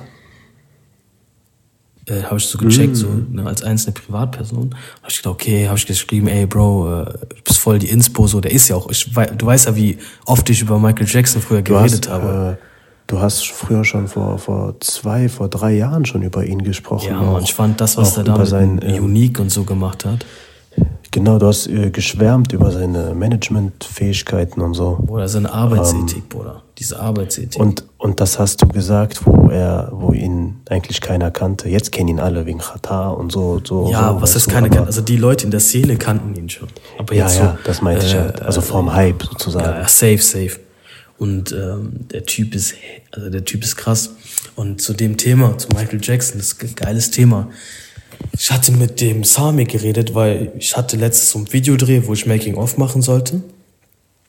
äh, 2.08 2.24
habe 2.24 2.38
ich 2.38 2.46
so 2.46 2.58
gecheckt, 2.58 2.96
so 2.96 3.08
ne, 3.32 3.46
als 3.46 3.62
einzelne 3.64 3.94
Privatperson. 3.94 4.74
Habe 5.02 5.10
ich 5.10 5.18
gedacht, 5.18 5.34
okay, 5.34 5.68
habe 5.68 5.78
ich 5.78 5.86
geschrieben, 5.86 6.28
ey 6.28 6.46
Bro, 6.46 7.02
äh, 7.02 7.06
du 7.06 7.36
bist 7.44 7.60
voll 7.60 7.80
die 7.80 7.90
Inspo, 7.90 8.28
so 8.28 8.40
der 8.42 8.52
ist 8.52 8.68
ja 8.70 8.76
auch. 8.76 8.90
Ich, 8.90 9.12
du 9.14 9.46
weißt 9.46 9.68
ja, 9.68 9.76
wie 9.76 9.98
oft 10.26 10.50
ich 10.50 10.62
über 10.62 10.80
Michael 10.80 11.08
Jackson 11.08 11.42
früher 11.42 11.62
Du 11.62 11.74
geredet 11.74 12.08
hast, 12.08 12.14
habe. 12.14 12.58
äh, 12.60 12.64
du 13.08 13.20
hast 13.20 13.46
früher 13.48 13.84
schon 13.84 14.08
vor, 14.08 14.38
vor 14.40 14.80
zwei, 14.80 15.30
vor 15.30 15.50
drei 15.50 15.74
Jahren 15.74 16.06
schon 16.06 16.24
über 16.24 16.46
ihn 16.46 16.64
gesprochen. 16.64 17.10
Ja, 17.10 17.20
auch, 17.20 17.38
und 17.38 17.44
ich 17.44 17.54
fand 17.54 17.80
das, 17.82 17.98
was 17.98 18.18
er 18.18 18.24
damit 18.24 18.48
sein, 18.48 18.80
ähm, 18.84 19.04
Unique 19.04 19.40
und 19.40 19.50
so 19.50 19.64
gemacht 19.64 20.06
hat. 20.06 20.26
Genau, 21.12 21.40
du 21.40 21.48
hast 21.48 21.68
äh, 21.68 21.90
geschwärmt 21.90 22.54
über 22.54 22.72
seine 22.72 23.14
Managementfähigkeiten 23.16 24.62
und 24.62 24.74
so. 24.74 25.00
Oder 25.08 25.28
seine 25.28 25.52
Arbeitsethik, 25.52 26.30
Bruder. 26.30 26.64
Diese 26.78 27.00
Arbeitsethik. 27.00 27.60
Und, 27.62 27.84
und 27.98 28.20
das 28.20 28.38
hast 28.40 28.62
du 28.62 28.68
gesagt, 28.68 29.26
wo 29.26 29.50
er, 29.50 29.90
wo 29.94 30.12
ihn 30.14 30.58
eigentlich 30.70 31.02
keiner 31.02 31.32
kannte. 31.32 31.70
Jetzt 31.70 31.92
kennen 31.92 32.10
ihn 32.10 32.20
alle 32.20 32.46
wegen 32.46 32.60
Katar 32.60 33.18
und 33.18 33.32
so. 33.32 33.60
so 33.64 33.90
ja, 33.90 34.14
so, 34.14 34.22
was 34.22 34.36
heißt 34.36 34.48
du, 34.48 34.52
keine, 34.52 34.68
aber- 34.72 34.86
also 34.86 35.02
die 35.02 35.18
Leute 35.18 35.46
in 35.46 35.52
der 35.52 35.60
Szene 35.60 35.96
kannten 35.98 36.36
ihn 36.36 36.50
schon. 36.50 36.68
Aber 36.98 37.14
Ja, 37.16 37.26
jetzt 37.28 37.40
ja, 37.40 37.52
so, 37.52 37.58
das 37.64 37.82
meinte 37.82 38.06
ich 38.06 38.14
äh, 38.14 38.20
halt. 38.20 38.42
Also 38.42 38.62
vom 38.62 38.94
Hype 38.94 39.24
sozusagen. 39.24 39.66
Ja, 39.66 39.80
ja, 39.82 39.88
safe, 39.88 40.20
safe. 40.20 40.60
Und 41.18 41.52
ähm, 41.52 42.08
der 42.12 42.26
Typ 42.26 42.54
ist, 42.54 42.76
also 43.12 43.30
der 43.32 43.44
Typ 43.44 43.64
ist 43.64 43.76
krass. 43.76 44.12
Und 44.56 44.82
zu 44.82 44.94
dem 44.94 45.18
Thema, 45.18 45.58
zu 45.58 45.70
Michael 45.70 46.00
Jackson, 46.02 46.38
das 46.38 46.54
ist 46.54 46.62
ein 46.64 46.76
geiles 46.76 47.10
Thema. 47.10 47.48
Ich 48.38 48.52
hatte 48.52 48.72
mit 48.72 49.02
dem 49.02 49.24
Sami 49.24 49.66
geredet, 49.66 50.14
weil 50.14 50.52
ich 50.58 50.78
hatte 50.78 50.96
letztes 50.96 51.32
so 51.32 51.40
ein 51.40 51.52
Videodreh, 51.52 52.04
wo 52.06 52.14
ich 52.14 52.26
Making 52.26 52.56
of 52.56 52.78
machen 52.78 53.02
sollte. 53.02 53.42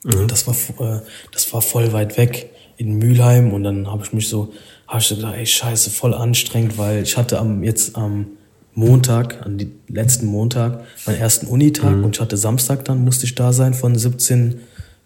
Und 0.05 0.31
das 0.31 0.47
war, 0.47 0.55
äh, 0.81 1.01
das 1.33 1.53
war 1.53 1.61
voll 1.61 1.93
weit 1.93 2.17
weg 2.17 2.51
in 2.77 2.99
Mülheim 2.99 3.53
und 3.53 3.65
dann 3.65 3.89
habe 3.89 4.05
ich 4.05 4.13
mich 4.13 4.29
so, 4.29 4.53
habe 4.87 5.01
ich 5.01 5.09
so 5.09 5.17
gedacht, 5.17 5.35
ey 5.37 5.45
Scheiße, 5.47 5.91
voll 5.91 6.15
anstrengend, 6.15 6.79
weil 6.79 7.03
ich 7.03 7.17
hatte 7.17 7.39
am 7.39 7.65
jetzt 7.65 7.97
am 7.97 8.27
Montag, 8.75 9.45
an 9.45 9.59
die 9.59 9.73
letzten 9.89 10.27
Montag, 10.27 10.85
meinen 11.05 11.19
ersten 11.19 11.49
Unitag 11.49 11.95
und 12.05 12.15
ich 12.15 12.21
hatte 12.21 12.37
Samstag 12.37 12.85
dann 12.85 13.05
musste 13.05 13.27
ich 13.27 13.35
da 13.35 13.53
sein 13.53 13.75
von 13.75 13.99
17 13.99 14.61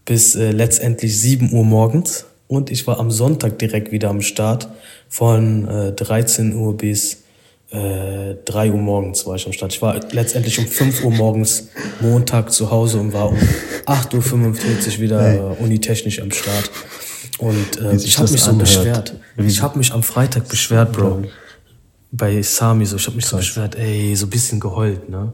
bis 0.05 0.35
äh, 0.35 0.51
letztendlich 0.51 1.19
7 1.19 1.53
Uhr 1.53 1.65
morgens. 1.65 2.27
Und 2.49 2.71
ich 2.71 2.87
war 2.87 3.01
am 3.01 3.11
Sonntag 3.11 3.59
direkt 3.59 3.93
wieder 3.93 4.11
am 4.11 4.21
Start 4.21 4.69
von 5.09 5.67
äh, 5.69 5.93
13 5.93 6.55
Uhr 6.55 6.77
bis 6.77 7.22
äh, 7.73 8.35
3 8.45 8.71
Uhr 8.73 8.79
morgens 8.79 9.27
war 9.27 9.35
ich 9.37 9.47
am 9.47 9.53
Start. 9.53 9.73
Ich 9.73 9.81
war 9.83 9.99
letztendlich 10.13 10.59
um 10.59 10.67
5 10.67 11.05
Uhr 11.05 11.11
morgens 11.11 11.69
Montag 12.01 12.53
zu 12.53 12.71
Hause 12.71 12.99
und 13.01 13.13
war 13.13 13.31
um 13.31 13.39
8.45 13.87 14.97
Uhr 14.97 15.01
wieder 15.01 15.35
äh, 15.35 15.63
unitechnisch 15.63 16.21
am 16.21 16.31
Start. 16.31 16.71
Und 17.39 17.81
äh, 17.81 17.97
ich 17.97 18.19
habe 18.19 18.31
mich 18.31 18.41
so 18.43 18.51
anhört. 18.51 18.69
beschwert. 18.69 19.15
Wie- 19.37 19.47
Ich 19.47 19.63
habe 19.63 19.79
mich 19.79 19.93
am 19.93 20.03
Freitag 20.03 20.49
beschwert, 20.49 20.93
Bro. 20.93 21.23
Bei 22.11 22.43
Sami 22.43 22.85
so. 22.85 22.97
Ich 22.97 23.07
habe 23.07 23.17
mich 23.17 23.25
so 23.27 23.37
beschwert, 23.39 23.75
ey, 23.77 24.15
so 24.17 24.27
ein 24.27 24.31
bisschen 24.31 24.61
geheult, 24.61 25.09
ne? 25.09 25.33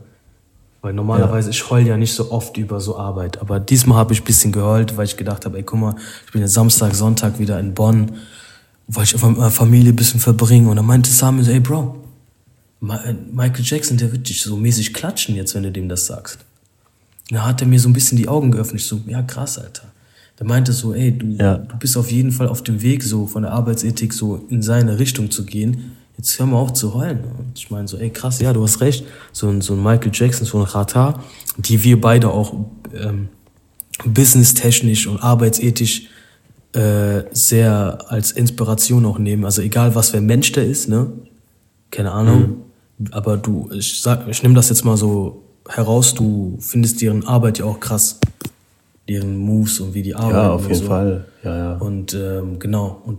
Weil 0.81 0.93
normalerweise, 0.93 1.51
ich 1.51 1.69
heul 1.71 1.85
ja 1.85 1.97
nicht 1.97 2.13
so 2.15 2.31
oft 2.31 2.57
über 2.57 2.81
so 2.81 2.97
Arbeit. 2.97 3.41
Aber 3.41 3.59
diesmal 3.59 3.99
habe 3.99 4.13
ich 4.15 4.21
ein 4.21 4.25
bisschen 4.25 4.53
geheult, 4.53 4.97
weil 4.97 5.07
ich 5.07 5.17
gedacht 5.17 5.45
habe, 5.45 5.57
ey, 5.59 5.65
guck 5.65 5.81
mal, 5.81 5.97
ich 6.25 6.33
bin 6.33 6.41
jetzt 6.41 6.55
Samstag, 6.55 6.95
Sonntag 6.95 7.41
wieder 7.41 7.59
in 7.59 7.75
Bonn, 7.75 8.13
weil 8.87 9.03
ich 9.03 9.13
einfach 9.13 9.29
mit 9.29 9.39
meiner 9.39 9.51
Familie 9.51 9.93
ein 9.93 9.97
bisschen 9.97 10.21
verbringe. 10.21 10.71
Und 10.71 10.77
dann 10.77 10.87
meinte 10.87 11.11
Sami 11.11 11.43
so, 11.43 11.51
ey, 11.51 11.59
Bro, 11.59 11.97
Michael 12.81 13.65
Jackson, 13.65 13.97
der 13.97 14.13
wird 14.13 14.29
dich 14.29 14.41
so 14.43 14.57
mäßig 14.57 14.95
klatschen 14.95 15.35
jetzt, 15.35 15.55
wenn 15.55 15.65
du 15.65 15.73
dem 15.73 15.89
das 15.89 16.07
sagst. 16.07 16.39
da 17.31 17.45
hat 17.47 17.61
er 17.61 17.67
mir 17.67 17.79
so 17.81 17.89
ein 17.89 17.93
bisschen 17.93 18.17
die 18.17 18.29
Augen 18.29 18.51
geöffnet. 18.53 18.81
Ich 18.81 18.87
so, 18.87 19.01
ja 19.07 19.21
krass, 19.23 19.59
Alter. 19.59 19.93
Der 20.39 20.47
meinte 20.47 20.73
so, 20.73 20.95
ey, 20.95 21.11
du, 21.19 21.27
Ja. 21.27 21.57
du 21.59 21.77
bist 21.77 21.97
auf 21.97 22.11
jeden 22.13 22.31
Fall 22.31 22.47
auf 22.49 22.63
dem 22.63 22.81
Weg, 22.81 23.03
so 23.03 23.27
von 23.27 23.43
der 23.43 23.53
Arbeitsethik 23.53 24.13
so 24.15 24.47
in 24.49 24.63
seine 24.63 24.99
Richtung 24.99 25.31
zu 25.31 25.45
gehen. 25.45 25.97
Jetzt 26.17 26.39
hör 26.39 26.47
mal 26.47 26.57
auf 26.59 26.73
zu 26.73 26.95
heulen. 26.95 27.21
Und 27.39 27.59
ich 27.59 27.71
meine 27.71 27.87
so, 27.89 27.97
ey 27.99 28.11
krass, 28.11 28.41
ja, 28.41 28.53
du 28.53 28.63
hast 28.63 28.81
recht. 28.81 29.05
So 29.33 29.49
ein, 29.49 29.61
so 29.61 29.75
ein 29.75 29.83
Michael 29.83 30.11
Jackson, 30.15 30.47
so 30.47 30.59
ein 30.59 30.65
Rata, 30.65 31.23
die 31.59 31.83
wir 31.83 32.01
beide 32.01 32.31
auch 32.31 32.55
ähm, 32.95 33.29
businesstechnisch 34.07 35.07
und 35.07 35.19
arbeitsethisch 35.23 36.07
äh, 36.73 37.23
sehr 37.33 37.99
als 38.09 38.31
Inspiration 38.33 39.05
auch 39.07 39.19
nehmen. 39.19 39.45
Also 39.45 39.63
egal, 39.63 39.95
was 39.95 40.11
für 40.11 40.19
ein 40.19 40.27
Mensch 40.27 40.53
der 40.53 40.65
ist, 40.67 40.89
ne? 40.89 41.11
Keine 41.91 42.13
Ahnung. 42.13 42.57
Aber 43.13 43.37
du, 43.37 43.71
ich 43.73 44.01
sag, 44.01 44.27
ich 44.29 44.43
nehme 44.43 44.55
das 44.55 44.69
jetzt 44.69 44.85
mal 44.85 44.97
so 44.97 45.43
heraus, 45.69 46.15
du 46.15 46.57
findest 46.61 47.01
deren 47.01 47.25
Arbeit 47.27 47.59
ja 47.59 47.65
auch 47.65 47.79
krass. 47.81 48.19
Deren 49.09 49.37
Moves 49.39 49.81
und 49.81 49.95
wie 49.95 50.03
die 50.03 50.15
arbeiten. 50.15 50.35
Ja, 50.37 50.51
auf 50.53 50.63
jeden 50.69 50.75
so. 50.81 50.87
Fall. 50.87 51.25
Ja, 51.43 51.57
ja. 51.57 51.77
Und 51.79 52.13
ähm, 52.15 52.59
genau, 52.59 53.01
und 53.07 53.19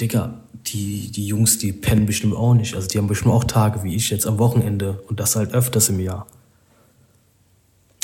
Digga, 0.00 0.40
die, 0.66 1.10
die 1.10 1.26
Jungs, 1.26 1.58
die 1.58 1.72
pennen 1.72 2.06
bestimmt 2.06 2.34
auch 2.34 2.54
nicht. 2.54 2.74
Also 2.74 2.88
die 2.88 2.98
haben 2.98 3.08
bestimmt 3.08 3.34
auch 3.34 3.44
Tage 3.44 3.82
wie 3.82 3.94
ich 3.94 4.08
jetzt 4.10 4.26
am 4.26 4.38
Wochenende 4.38 5.00
und 5.08 5.20
das 5.20 5.36
halt 5.36 5.52
öfters 5.52 5.88
im 5.90 6.00
Jahr. 6.00 6.26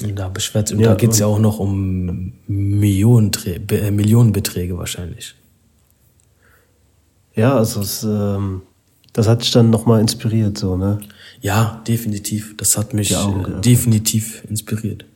Und 0.03 0.17
da 0.19 0.29
beschwert 0.29 0.73
und 0.73 0.81
Ja, 0.81 0.89
da 0.91 0.95
geht's 0.97 1.19
ja 1.19 1.27
und- 1.27 1.35
auch 1.35 1.39
noch 1.39 1.59
um 1.61 2.33
Millionen, 2.47 3.31
äh, 3.71 3.91
Millionenbeträge 3.91 4.77
wahrscheinlich. 4.77 5.35
Ja, 7.35 7.57
also 7.57 7.81
es, 7.81 8.03
ähm, 8.05 8.63
das 9.15 9.29
hat 9.29 9.43
dich 9.43 9.53
dann 9.53 9.71
nochmal 9.71 10.01
inspiriert, 10.01 10.59
so, 10.59 10.77
ne? 10.77 10.99
Ja, 11.41 11.83
definitiv. 11.87 12.57
Das 12.57 12.77
hat 12.77 12.95
mich 12.95 13.17
Augen 13.17 13.59
äh, 13.59 13.61
definitiv 13.61 14.45
inspiriert. 14.51 15.07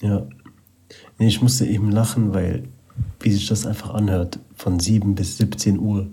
Ja. 0.00 0.26
Nee, 1.18 1.26
ich 1.26 1.42
musste 1.42 1.66
eben 1.66 1.90
lachen, 1.90 2.32
weil, 2.34 2.68
wie 3.20 3.32
sich 3.32 3.48
das 3.48 3.66
einfach 3.66 3.94
anhört, 3.94 4.38
von 4.54 4.78
7 4.78 5.14
bis 5.16 5.38
17 5.38 5.78
Uhr. 5.78 6.08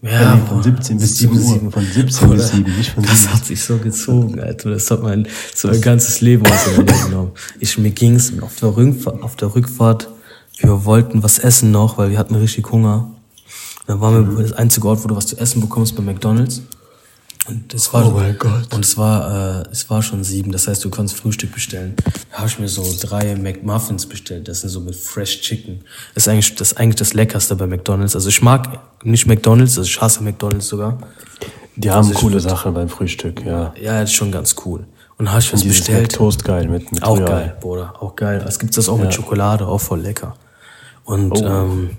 Ja, 0.00 0.34
nee, 0.34 0.46
von 0.46 0.62
17 0.62 0.98
bis 0.98 1.18
7 1.18 1.38
Uhr. 1.38 1.70
Von 1.70 1.84
17 1.84 2.30
bis 2.30 2.48
7, 2.48 2.76
nicht 2.76 2.90
von 2.90 3.02
Das 3.02 3.22
7 3.22 3.34
hat 3.34 3.44
sich 3.44 3.62
so 3.62 3.76
gezogen, 3.76 4.40
Alter. 4.40 4.70
Das 4.70 4.90
hat 4.90 5.02
mein, 5.02 5.28
so 5.54 5.68
mein 5.68 5.80
ganzes 5.82 6.22
Leben 6.22 6.46
auseinandergenommen. 6.46 7.32
Ich, 7.60 7.76
mir 7.76 7.90
ging's 7.90 8.32
auf 8.40 8.56
der, 8.56 8.76
Rückfahrt, 8.76 9.22
auf 9.22 9.36
der 9.36 9.54
Rückfahrt, 9.54 10.08
wir 10.62 10.84
wollten 10.84 11.22
was 11.22 11.38
essen 11.38 11.70
noch, 11.70 11.98
weil 11.98 12.10
wir 12.10 12.18
hatten 12.18 12.34
richtig 12.34 12.70
Hunger. 12.70 13.10
Dann 13.86 14.00
waren 14.00 14.36
wir 14.36 14.42
das 14.42 14.52
einzige 14.52 14.88
Ort, 14.88 15.02
wo 15.04 15.08
du 15.08 15.16
was 15.16 15.26
zu 15.26 15.36
essen 15.38 15.60
bekommst, 15.60 15.96
bei 15.96 16.02
McDonalds. 16.02 16.62
Und 17.48 17.74
es 17.74 17.92
war, 17.92 18.06
Oh 18.06 18.12
mein 18.12 18.38
Gott. 18.38 18.72
Und 18.72 18.84
es 18.84 18.96
war, 18.96 19.62
äh, 19.62 19.68
es 19.72 19.90
war 19.90 20.00
schon 20.00 20.22
sieben, 20.22 20.52
das 20.52 20.68
heißt, 20.68 20.84
du 20.84 20.90
kannst 20.90 21.16
Frühstück 21.16 21.52
bestellen. 21.52 21.96
Da 22.30 22.38
habe 22.38 22.46
ich 22.46 22.58
mir 22.60 22.68
so 22.68 22.84
drei 23.00 23.34
McMuffins 23.34 24.06
bestellt, 24.06 24.46
das 24.46 24.60
sind 24.60 24.70
so 24.70 24.78
mit 24.80 24.94
Fresh 24.94 25.40
Chicken. 25.40 25.80
Das 26.14 26.24
ist 26.24 26.28
eigentlich 26.28 26.54
das, 26.54 26.70
ist 26.72 26.78
eigentlich 26.78 26.96
das 26.96 27.14
Leckerste 27.14 27.56
bei 27.56 27.66
McDonalds. 27.66 28.14
Also 28.14 28.28
ich 28.28 28.42
mag 28.42 28.78
nicht 29.02 29.26
McDonalds, 29.26 29.76
also 29.76 29.88
ich 29.88 30.00
hasse 30.00 30.22
McDonalds 30.22 30.68
sogar. 30.68 30.98
Die 31.74 31.90
haben 31.90 32.06
Also 32.06 32.12
coole 32.20 32.38
Sachen 32.38 32.74
beim 32.74 32.88
Frühstück, 32.88 33.44
ja. 33.44 33.74
Ja, 33.82 34.00
das 34.00 34.10
ist 34.10 34.16
schon 34.16 34.30
ganz 34.30 34.54
cool. 34.64 34.84
Und 35.18 35.28
habe 35.30 35.40
ich 35.40 35.52
was 35.52 35.64
bestellt. 35.64 36.12
Toast 36.12 36.44
geil 36.44 36.68
mit, 36.68 36.92
mit 36.92 37.02
Auch 37.02 37.16
Rührei. 37.18 37.26
geil, 37.28 37.56
Bruder, 37.60 37.94
auch 38.00 38.14
geil. 38.14 38.44
Es 38.46 38.60
gibt 38.60 38.76
das 38.76 38.88
auch 38.88 38.96
mit 38.98 39.06
Ja. 39.06 39.12
Schokolade, 39.12 39.66
auch 39.66 39.80
voll 39.80 40.00
lecker. 40.00 40.36
Und, 41.04 41.32
Oh. 41.32 41.44
ähm, 41.46 41.90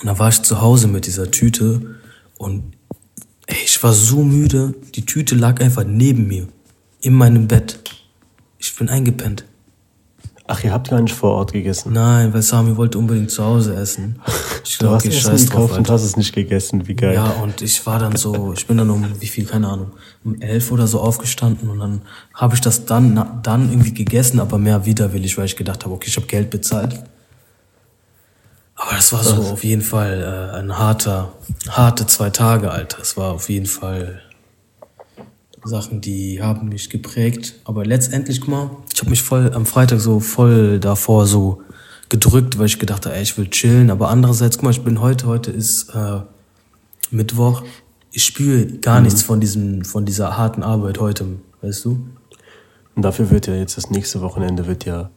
und 0.00 0.06
dann 0.06 0.18
war 0.18 0.28
ich 0.28 0.42
zu 0.42 0.60
Hause 0.60 0.88
mit 0.88 1.06
dieser 1.06 1.30
Tüte 1.30 1.96
und 2.38 2.74
ey, 3.46 3.56
ich 3.64 3.82
war 3.82 3.92
so 3.92 4.22
müde. 4.24 4.74
Die 4.94 5.06
Tüte 5.06 5.34
lag 5.34 5.60
einfach 5.60 5.84
neben 5.84 6.26
mir, 6.26 6.48
in 7.00 7.14
meinem 7.14 7.46
Bett. 7.48 7.78
Ich 8.58 8.74
bin 8.76 8.88
eingepennt. 8.88 9.44
Ach, 10.48 10.62
ihr 10.64 10.72
habt 10.72 10.90
gar 10.90 11.00
nicht 11.00 11.14
vor 11.14 11.30
Ort 11.32 11.52
gegessen. 11.52 11.92
Nein, 11.92 12.34
weil 12.34 12.42
Sami 12.42 12.76
wollte 12.76 12.98
unbedingt 12.98 13.30
zu 13.30 13.44
Hause 13.44 13.74
essen. 13.74 14.20
Ich 14.64 14.78
Du 14.78 14.84
glaub, 14.84 14.94
hast 14.94 15.06
okay, 15.06 15.16
Essen 15.16 15.30
scheiß 15.30 15.46
drauf, 15.46 15.50
gekauft 15.54 15.72
und 15.72 15.78
Alter. 15.78 15.92
hast 15.94 16.02
es 16.04 16.16
nicht 16.16 16.32
gegessen, 16.32 16.86
wie 16.86 16.94
geil. 16.94 17.14
Ja, 17.14 17.30
und 17.42 17.62
ich 17.62 17.84
war 17.84 17.98
dann 17.98 18.14
so, 18.14 18.52
ich 18.52 18.64
bin 18.68 18.76
dann 18.76 18.90
um, 18.90 19.04
wie 19.18 19.26
viel, 19.26 19.44
keine 19.44 19.66
Ahnung, 19.68 19.90
um 20.22 20.40
elf 20.40 20.70
oder 20.70 20.86
so 20.86 21.00
aufgestanden 21.00 21.68
und 21.68 21.80
dann 21.80 22.02
habe 22.32 22.54
ich 22.54 22.60
das 22.60 22.84
dann, 22.84 23.14
na- 23.14 23.40
dann 23.42 23.68
irgendwie 23.70 23.92
gegessen, 23.92 24.38
aber 24.38 24.58
mehr 24.58 24.86
widerwillig, 24.86 25.36
weil 25.36 25.46
ich 25.46 25.56
gedacht 25.56 25.84
habe, 25.84 25.92
okay, 25.94 26.06
ich 26.08 26.16
habe 26.16 26.28
Geld 26.28 26.50
bezahlt. 26.50 27.02
Aber 28.74 28.92
das 28.96 29.12
war 29.12 29.22
so 29.22 29.34
auf 29.36 29.62
jeden 29.64 29.82
Fall 29.82 30.50
äh, 30.54 30.56
ein 30.58 30.76
harter, 30.78 31.32
harte 31.68 32.06
zwei 32.06 32.30
Tage, 32.30 32.70
Alter. 32.70 32.98
Es 33.00 33.16
war 33.16 33.32
auf 33.32 33.48
jeden 33.48 33.66
Fall 33.66 34.20
Sachen, 35.64 36.00
die 36.00 36.42
haben 36.42 36.68
mich 36.68 36.90
geprägt. 36.90 37.54
Aber 37.64 37.84
letztendlich, 37.84 38.40
guck 38.40 38.48
mal, 38.50 38.70
ich 38.92 38.98
habe 39.00 39.10
mich 39.10 39.22
voll 39.22 39.52
am 39.54 39.66
Freitag 39.66 40.00
so 40.00 40.18
voll 40.20 40.80
davor 40.80 41.26
so 41.26 41.62
gedrückt, 42.08 42.58
weil 42.58 42.66
ich 42.66 42.78
gedacht 42.78 43.06
habe, 43.06 43.14
ey, 43.14 43.22
ich 43.22 43.38
will 43.38 43.48
chillen. 43.48 43.90
Aber 43.90 44.08
andererseits, 44.08 44.56
guck 44.56 44.64
mal, 44.64 44.70
ich 44.70 44.82
bin 44.82 45.00
heute, 45.00 45.26
heute 45.26 45.50
ist 45.52 45.90
äh, 45.94 46.20
Mittwoch. 47.10 47.62
Ich 48.10 48.24
spüre 48.24 48.66
gar 48.66 48.98
Mhm. 48.98 49.04
nichts 49.04 49.22
von 49.22 49.40
diesem, 49.40 49.84
von 49.84 50.04
dieser 50.04 50.36
harten 50.36 50.62
Arbeit 50.62 50.98
heute, 50.98 51.26
weißt 51.60 51.84
du? 51.84 52.04
Und 52.94 53.02
dafür 53.02 53.30
wird 53.30 53.46
ja 53.46 53.54
jetzt 53.54 53.76
das 53.76 53.90
nächste 53.90 54.20
Wochenende 54.20 54.66
wird 54.66 54.84
ja 54.84 55.10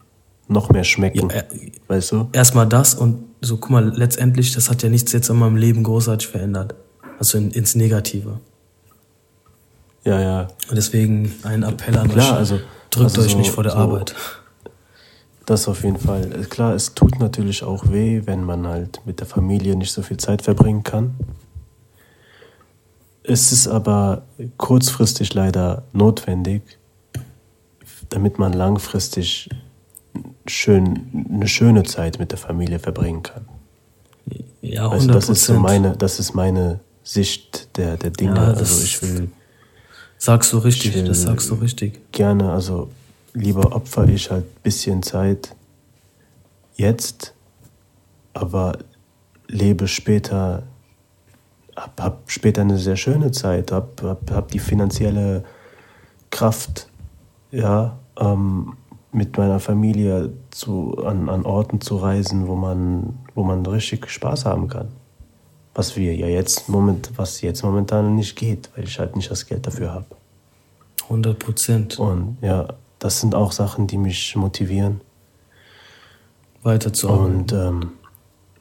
noch 0.48 0.70
mehr 0.70 0.84
schmecken. 0.84 1.30
Ja, 1.30 1.38
äh, 1.38 1.72
weißt 1.88 2.12
du? 2.12 2.30
Erstmal 2.32 2.68
das 2.68 2.94
und 2.94 3.24
so, 3.46 3.58
guck 3.58 3.70
mal, 3.70 3.90
letztendlich, 3.96 4.54
das 4.54 4.70
hat 4.70 4.82
ja 4.84 4.90
nichts 4.90 5.12
jetzt 5.12 5.30
in 5.30 5.38
meinem 5.38 5.56
Leben 5.56 5.84
großartig 5.84 6.28
verändert. 6.28 6.76
Also 7.20 7.38
in, 7.38 7.52
ins 7.52 7.76
Negative. 7.76 8.40
Ja, 10.04 10.20
ja. 10.20 10.42
Und 10.70 10.76
deswegen 10.76 11.34
ein 11.44 11.64
Appell 11.64 11.98
an 11.98 12.10
Klar, 12.10 12.34
euch. 12.34 12.38
also- 12.38 12.60
drückt 12.90 13.06
also 13.12 13.22
euch 13.22 13.32
so- 13.32 13.38
nicht 13.38 13.52
vor 13.52 13.64
der 13.64 13.74
so- 13.74 13.78
Arbeit. 13.80 14.16
Das 15.46 15.68
auf 15.68 15.84
jeden 15.84 16.00
Fall. 16.00 16.28
Klar, 16.50 16.74
es 16.74 16.96
tut 16.96 17.20
natürlich 17.20 17.62
auch 17.64 17.92
weh, 17.92 18.24
wenn 18.26 18.44
man 18.44 18.66
halt 18.66 19.02
mit 19.06 19.20
der 19.20 19.28
Familie 19.28 19.76
nicht 19.76 19.92
so 19.92 20.02
viel 20.02 20.18
Zeit 20.18 20.42
verbringen 20.42 20.84
kann. 20.84 21.14
Es 23.22 23.52
ist 23.52 23.68
aber 23.68 24.24
kurzfristig 24.58 25.34
leider 25.36 25.84
notwendig, 25.94 26.64
damit 28.10 28.40
man 28.40 28.54
langfristig 28.54 29.50
schön, 30.48 31.28
eine 31.34 31.48
schöne 31.48 31.84
Zeit 31.84 32.20
mit 32.20 32.32
der 32.32 32.38
Familie 32.38 32.80
verbringen 32.80 33.24
kann. 33.24 33.46
Ja, 34.62 34.84
Also 34.90 34.96
100 35.08 35.16
das 35.16 35.30
ist 35.30 35.46
so 35.46 35.54
meine, 35.60 35.96
das 35.98 36.20
ist 36.20 36.34
meine 36.34 36.80
Sicht 37.04 37.78
der, 37.78 37.98
der 37.98 38.10
Dinge. 38.12 38.36
Ja, 38.36 38.50
das- 38.52 38.60
also 38.60 38.84
ich 38.84 39.02
will 39.02 39.30
Sagst 40.18 40.54
du 40.54 40.58
richtig, 40.60 41.04
das 41.04 41.24
sagst 41.24 41.50
du 41.52 41.56
richtig. 41.56 42.12
gerne, 42.12 42.52
also 42.52 42.90
lieber 43.34 43.76
opfer 43.76 44.08
ich 44.08 44.32
halt 44.32 44.46
ein 44.46 44.62
bisschen 44.64 45.04
Zeit 45.04 45.54
jetzt, 46.78 47.34
aber 48.34 48.78
lebe 49.48 49.88
später, 49.88 50.64
hab, 51.76 52.02
hab 52.02 52.32
später 52.32 52.62
eine 52.62 52.78
sehr 52.80 52.96
schöne 52.96 53.32
Zeit, 53.32 53.72
hab, 53.72 54.02
hab, 54.02 54.32
hab 54.32 54.48
die 54.52 54.60
finanzielle 54.60 55.44
Kraft, 56.32 56.88
ja, 57.52 57.98
ähm, 58.20 58.74
mit 59.16 59.38
meiner 59.38 59.62
Familie 59.62 60.34
zu, 60.52 60.98
an, 61.06 61.30
an 61.30 61.46
Orten 61.46 61.80
zu 61.80 61.96
reisen, 61.96 62.48
wo 62.48 62.56
man, 62.56 63.18
wo 63.34 63.44
man 63.44 63.66
richtig 63.66 64.10
Spaß 64.10 64.46
haben 64.46 64.68
kann. 64.68 64.90
Was 65.74 65.96
wir 65.96 66.14
ja 66.14 66.28
jetzt 66.28 66.68
moment, 66.68 67.12
was 67.16 67.42
jetzt 67.42 67.64
momentan 67.64 68.16
nicht 68.16 68.36
geht, 68.36 68.70
weil 68.76 68.84
ich 68.84 69.00
halt 69.00 69.16
nicht 69.16 69.32
das 69.32 69.46
Geld 69.46 69.66
dafür 69.66 69.94
habe. 69.94 70.06
100 71.04 71.40
Prozent. 71.40 71.98
Und 71.98 72.38
ja, 72.42 72.68
das 73.00 73.22
sind 73.22 73.36
auch 73.36 73.54
Sachen, 73.54 73.88
die 73.88 73.98
mich 73.98 74.36
motivieren. 74.36 75.00
Weiterzuarbeiten. 76.64 77.36
Und 77.36 77.54
ähm, 77.54 77.92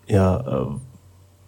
ja, 0.07 0.37
äh, 0.37 0.67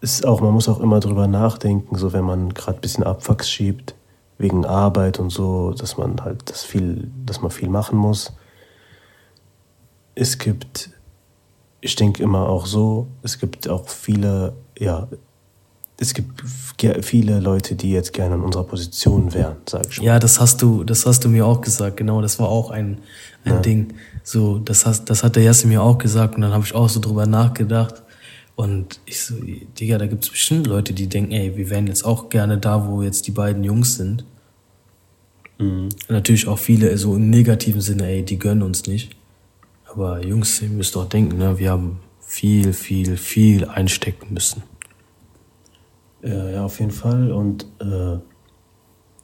ist 0.00 0.26
auch, 0.26 0.40
man 0.40 0.52
muss 0.52 0.68
auch 0.68 0.80
immer 0.80 0.98
drüber 0.98 1.28
nachdenken, 1.28 1.96
so 1.96 2.12
wenn 2.12 2.24
man 2.24 2.54
gerade 2.54 2.78
ein 2.78 2.80
bisschen 2.80 3.04
Abwachs 3.04 3.48
schiebt, 3.48 3.94
wegen 4.38 4.64
Arbeit 4.64 5.20
und 5.20 5.30
so, 5.30 5.70
dass 5.72 5.96
man 5.96 6.20
halt 6.20 6.50
das 6.50 6.64
viel, 6.64 7.10
dass 7.24 7.40
man 7.40 7.52
viel 7.52 7.68
machen 7.68 7.98
muss. 7.98 8.32
Es 10.16 10.38
gibt, 10.38 10.90
ich 11.80 11.94
denke 11.94 12.22
immer 12.22 12.48
auch 12.48 12.66
so, 12.66 13.06
es 13.22 13.38
gibt 13.38 13.68
auch 13.68 13.88
viele, 13.88 14.54
ja, 14.76 15.06
es 15.98 16.12
gibt 16.12 16.42
viele 17.02 17.38
Leute, 17.38 17.74
die 17.74 17.92
jetzt 17.92 18.12
gerne 18.12 18.34
in 18.34 18.40
unserer 18.42 18.64
Position 18.64 19.32
wären, 19.32 19.56
sag 19.66 19.86
ich 19.88 19.98
mal. 19.98 20.06
Ja, 20.06 20.18
das 20.18 20.40
hast 20.40 20.60
du, 20.60 20.82
das 20.84 21.06
hast 21.06 21.24
du 21.24 21.28
mir 21.28 21.46
auch 21.46 21.60
gesagt. 21.60 21.96
Genau, 21.96 22.20
das 22.20 22.38
war 22.38 22.48
auch 22.48 22.70
ein, 22.70 22.98
ein 23.44 23.62
Ding. 23.62 23.94
So, 24.22 24.58
das 24.58 24.84
hast, 24.84 25.08
das 25.08 25.22
hat 25.22 25.36
der 25.36 25.44
Jasse 25.44 25.68
mir 25.68 25.82
auch 25.82 25.98
gesagt 25.98 26.34
und 26.34 26.42
dann 26.42 26.52
habe 26.52 26.64
ich 26.64 26.74
auch 26.74 26.88
so 26.88 27.00
drüber 27.00 27.26
nachgedacht. 27.26 28.02
Und 28.56 29.00
ich 29.04 29.22
so, 29.22 29.34
Digga, 29.78 29.98
da 29.98 30.06
gibt's 30.06 30.30
bestimmt 30.30 30.66
Leute, 30.66 30.94
die 30.94 31.08
denken, 31.08 31.32
ey, 31.32 31.56
wir 31.56 31.70
wären 31.70 31.86
jetzt 31.86 32.04
auch 32.04 32.30
gerne 32.30 32.58
da, 32.58 32.88
wo 32.88 33.02
jetzt 33.02 33.26
die 33.26 33.30
beiden 33.30 33.64
Jungs 33.64 33.96
sind. 33.96 34.24
Mhm. 35.58 35.90
Natürlich 36.08 36.48
auch 36.48 36.58
viele 36.58 36.96
so 36.98 37.16
im 37.16 37.30
negativen 37.30 37.80
Sinne, 37.80 38.06
ey, 38.06 38.22
die 38.22 38.38
gönnen 38.38 38.62
uns 38.62 38.86
nicht. 38.86 39.14
Aber 39.96 40.22
Jungs, 40.22 40.60
ihr 40.60 40.68
müsst 40.68 40.94
doch 40.94 41.08
denken, 41.08 41.38
ne, 41.38 41.58
wir 41.58 41.70
haben 41.70 42.00
viel, 42.20 42.74
viel, 42.74 43.16
viel 43.16 43.64
einstecken 43.64 44.34
müssen. 44.34 44.62
Ja, 46.22 46.50
ja, 46.50 46.64
auf 46.66 46.80
jeden 46.80 46.90
Fall. 46.90 47.32
Und 47.32 47.64
äh, 47.80 48.18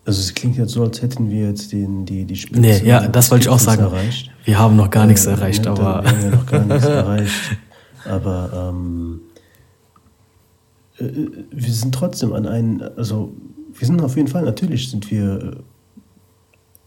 Also 0.05 0.21
es 0.21 0.33
klingt 0.33 0.57
jetzt 0.57 0.73
so, 0.73 0.83
als 0.83 1.03
hätten 1.03 1.29
wir 1.31 1.49
jetzt 1.49 1.73
den, 1.73 2.07
die, 2.07 2.25
die 2.25 2.37
Spitze. 2.37 2.61
Nee, 2.61 2.83
ja, 2.85 3.07
das 3.07 3.31
wollte 3.31 3.43
ich 3.43 3.49
auch 3.51 3.59
sagen. 3.59 3.83
Erreicht. 3.83 4.31
Wir 4.45 4.59
haben 4.59 4.77
noch 4.77 4.89
gar 4.89 5.07
nichts 5.07 5.27
äh, 5.27 5.33
erreicht, 5.33 5.67
aber. 5.67 6.05
Wir 6.05 6.11
haben 6.11 6.23
ja 6.23 6.31
noch 6.31 6.47
gar 6.47 6.65
nichts 6.65 6.85
erreicht. 6.87 7.35
Aber 8.07 8.71
ähm, 8.73 9.21
äh, 10.99 11.05
wir 11.51 11.73
sind 11.73 11.95
trotzdem 11.95 12.33
an 12.33 12.47
einen, 12.47 12.81
also 12.97 13.35
wir 13.75 13.87
sind 13.87 14.01
auf 14.01 14.17
jeden 14.17 14.29
Fall, 14.29 14.43
natürlich 14.45 14.91
sind 14.91 15.11
wir 15.11 15.59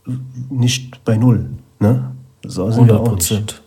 äh, 0.07 0.11
nicht 0.49 1.03
bei 1.05 1.17
null. 1.17 1.51
Ne? 1.79 2.15
So 2.47 2.71
sind 2.71 2.89
100 2.89 3.05
Prozent. 3.05 3.61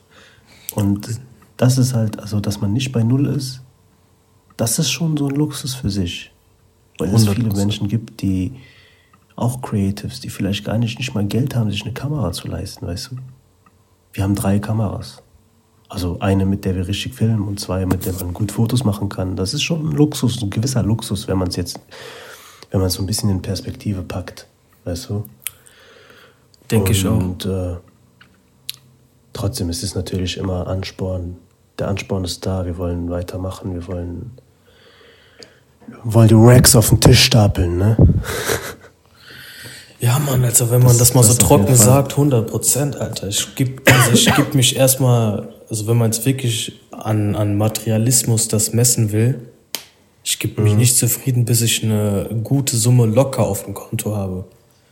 Und 0.79 1.21
das 1.57 1.77
ist 1.77 1.93
halt, 1.93 2.21
also 2.21 2.39
dass 2.39 2.61
man 2.61 2.73
nicht 2.73 2.93
bei 2.93 3.03
null 3.03 3.27
ist, 3.27 3.63
das 4.57 4.79
ist 4.79 4.91
schon 4.91 5.17
so 5.17 5.27
ein 5.27 5.35
Luxus 5.35 5.75
für 5.75 5.91
sich. 5.91 6.31
Weil 6.99 7.13
es 7.13 7.29
viele 7.29 7.53
Menschen 7.53 7.89
gibt, 7.89 8.23
die 8.23 8.53
auch 9.35 9.61
Creatives, 9.61 10.21
die 10.21 10.31
vielleicht 10.31 10.65
gar 10.65 10.79
nicht, 10.79 10.99
nicht 10.99 11.15
mal 11.15 11.27
Geld 11.27 11.57
haben, 11.57 11.71
sich 11.71 11.83
eine 11.83 11.95
Kamera 11.95 12.31
zu 12.31 12.47
leisten, 12.47 12.87
weißt 12.87 13.11
du? 13.11 13.17
Wir 14.13 14.23
haben 14.23 14.37
drei 14.37 14.61
Kameras. 14.61 15.21
Also 15.89 16.21
eine, 16.21 16.47
mit 16.47 16.65
der 16.65 16.77
wir 16.77 16.87
richtig 16.87 17.15
filmen 17.15 17.43
und 17.43 17.59
zwei, 17.59 17.85
mit 17.85 18.07
der 18.07 18.13
man 18.13 18.33
gut 18.33 18.53
Fotos 18.53 18.85
machen 18.85 19.09
kann. 19.09 19.35
Das 19.35 19.55
ist 19.55 19.63
schon 19.63 19.85
ein 19.85 19.93
Luxus, 19.97 20.41
ein 20.41 20.51
gewisser 20.51 20.85
Luxus, 20.85 21.27
wenn 21.27 21.39
man 21.39 21.49
es 21.49 21.57
jetzt, 21.57 21.81
wenn 22.71 22.79
man 22.79 22.87
es 22.87 22.95
so 22.95 23.03
ein 23.03 23.07
bisschen 23.07 23.31
in 23.31 23.43
Perspektive 23.43 24.03
packt, 24.03 24.47
weißt 24.85 25.11
du? 25.11 25.25
Denke 26.71 26.93
ich 26.93 27.05
auch. 27.05 27.17
Und 27.17 27.47
äh, 27.47 27.77
trotzdem 29.33 29.71
ist 29.71 29.83
es 29.83 29.95
natürlich 29.95 30.37
immer 30.37 30.67
Ansporn. 30.67 31.37
Der 31.79 31.89
Ansporn 31.89 32.25
ist 32.25 32.45
da, 32.45 32.67
wir 32.67 32.77
wollen 32.79 33.11
weitermachen, 33.11 33.75
wir 33.75 33.87
wollen, 33.87 34.33
wollen 36.03 36.29
die 36.29 36.35
Racks 36.37 36.75
auf 36.75 36.89
den 36.89 37.01
Tisch 37.01 37.23
stapeln, 37.23 37.79
ne? 37.79 37.97
Ja, 40.01 40.19
Mann, 40.21 40.45
also 40.45 40.71
wenn 40.71 40.79
man 40.81 40.91
das, 40.91 40.99
das 40.99 41.15
mal 41.15 41.25
so 41.25 41.35
trocken 41.35 41.75
sagt, 41.75 42.13
100 42.13 42.49
Prozent, 42.49 42.97
Alter. 42.97 43.27
Ich 43.27 43.55
gebe 43.57 43.83
also 43.93 44.13
ich 44.13 44.33
geb 44.35 44.55
mich 44.55 44.77
erstmal, 44.77 45.49
also 45.69 45.89
wenn 45.89 45.97
man 45.97 46.11
es 46.11 46.25
wirklich 46.25 46.81
an, 46.93 47.35
an 47.35 47.57
Materialismus 47.57 48.47
das 48.47 48.73
messen 48.73 49.11
will, 49.11 49.49
ich 50.23 50.39
gebe 50.39 50.63
mich 50.63 50.75
mhm. 50.75 50.79
nicht 50.79 50.97
zufrieden, 50.97 51.45
bis 51.45 51.63
ich 51.63 51.83
eine 51.83 52.29
gute 52.45 52.77
Summe 52.77 53.07
locker 53.07 53.47
auf 53.47 53.65
dem 53.65 53.75
Konto 53.75 54.15
habe. 54.15 54.45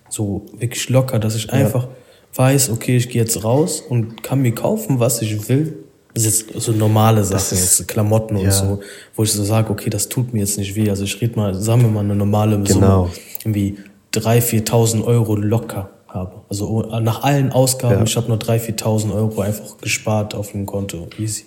So 0.09 0.47
wirklich 0.57 0.89
locker, 0.89 1.19
dass 1.19 1.35
ich 1.37 1.53
einfach 1.53 1.85
ja. 1.85 1.89
Weiß, 2.37 2.71
okay, 2.71 2.97
ich 2.97 3.09
gehe 3.09 3.23
jetzt 3.23 3.45
raus 3.45 3.81
und 3.81 4.23
kann 4.23 4.43
mir 4.43 4.55
kaufen, 4.55 5.01
was 5.01 5.23
ich 5.23 5.49
will. 5.49 5.85
Das 6.15 6.25
ist 6.25 6.51
jetzt 6.51 6.63
so 6.63 6.73
normale 6.73 7.25
Sachen, 7.25 7.59
jetzt 7.59 7.87
Klamotten 7.89 8.39
ja. 8.39 8.45
und 8.45 8.53
so, 8.53 8.81
wo 9.15 9.23
ich 9.23 9.33
so 9.33 9.45
sage, 9.45 9.71
okay, 9.71 9.91
das 9.91 10.09
tut 10.09 10.33
mir 10.33 10.41
jetzt 10.41 10.57
nicht 10.57 10.75
weh. 10.75 10.89
Also 10.89 11.05
ich 11.05 11.21
rede 11.21 11.37
mal, 11.37 11.55
sagen 11.55 11.83
wir 11.83 11.91
mal 11.91 12.01
eine 12.01 12.17
normale 12.17 12.55
Summe. 12.67 12.67
Genau. 12.67 13.11
Irgendwie 13.45 13.77
3.000, 14.15 14.67
4.000 14.67 15.05
Euro 15.05 15.37
locker 15.37 15.91
habe. 16.09 16.41
Also 16.49 16.83
nach 17.01 17.23
allen 17.23 17.53
Ausgaben, 17.53 17.99
ja. 17.99 18.03
ich 18.05 18.17
habe 18.17 18.29
nur 18.29 18.39
3.000, 18.39 18.83
4.000 18.83 19.15
Euro 19.15 19.41
einfach 19.43 19.77
gespart 19.79 20.35
auf 20.35 20.53
dem 20.53 20.65
Konto. 20.65 21.09
Easy. 21.19 21.45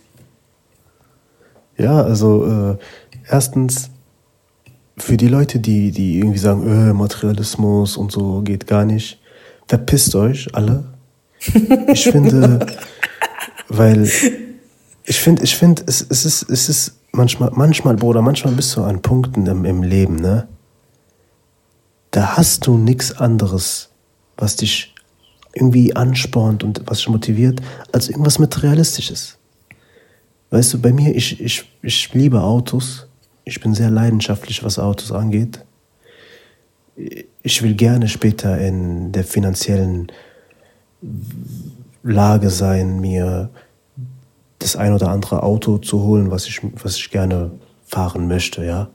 Ja, 1.77 2.03
also 2.03 2.45
äh, 2.45 2.77
erstens 3.27 3.89
für 4.97 5.17
die 5.17 5.27
Leute, 5.29 5.59
die, 5.59 5.91
die 5.91 6.19
irgendwie 6.19 6.37
sagen, 6.37 6.67
öh, 6.67 6.93
Materialismus 6.93 7.97
und 7.97 8.11
so 8.11 8.41
geht 8.41 8.67
gar 8.67 8.85
nicht, 8.85 9.19
verpisst 9.69 10.13
euch 10.15 10.53
alle. 10.53 10.83
Ich 11.87 12.03
finde, 12.03 12.65
weil 13.69 14.03
ich 15.05 15.19
finde, 15.19 15.43
ich 15.43 15.55
finde, 15.55 15.83
es, 15.87 16.05
es 16.09 16.25
ist, 16.25 16.49
es 16.49 16.67
ist 16.67 16.99
manchmal, 17.13 17.51
manchmal, 17.53 17.95
Bruder, 17.95 18.21
manchmal 18.21 18.53
bist 18.53 18.75
du 18.75 18.83
an 18.83 19.01
Punkten 19.01 19.47
im, 19.47 19.63
im 19.63 19.83
Leben, 19.83 20.17
ne? 20.17 20.49
da 22.11 22.37
hast 22.37 22.65
du 22.65 22.77
nichts 22.77 23.17
anderes, 23.17 23.89
was 24.37 24.55
dich 24.55 24.93
irgendwie 25.53 25.95
anspornt 25.95 26.63
und 26.63 26.81
was 26.85 26.99
dich 26.99 27.09
motiviert, 27.09 27.61
als 27.91 28.09
irgendwas 28.09 28.39
Materialistisches. 28.39 29.37
Weißt 30.49 30.73
du, 30.73 30.81
bei 30.81 30.91
mir, 30.91 31.15
ich, 31.15 31.39
ich, 31.39 31.65
ich 31.81 32.13
liebe 32.13 32.41
Autos. 32.41 33.07
Ich 33.45 33.61
bin 33.61 33.73
sehr 33.73 33.89
leidenschaftlich, 33.89 34.63
was 34.63 34.79
Autos 34.79 35.11
angeht. 35.11 35.63
Ich 37.41 37.61
will 37.61 37.75
gerne 37.75 38.07
später 38.07 38.57
in 38.57 39.11
der 39.11 39.23
finanziellen 39.23 40.11
Lage 42.03 42.49
sein, 42.49 42.99
mir 42.99 43.49
das 44.59 44.75
ein 44.75 44.93
oder 44.93 45.09
andere 45.09 45.43
Auto 45.43 45.77
zu 45.77 46.01
holen, 46.03 46.31
was 46.31 46.47
ich, 46.47 46.61
was 46.83 46.97
ich 46.97 47.11
gerne 47.11 47.51
fahren 47.85 48.27
möchte, 48.27 48.65
ja. 48.65 48.89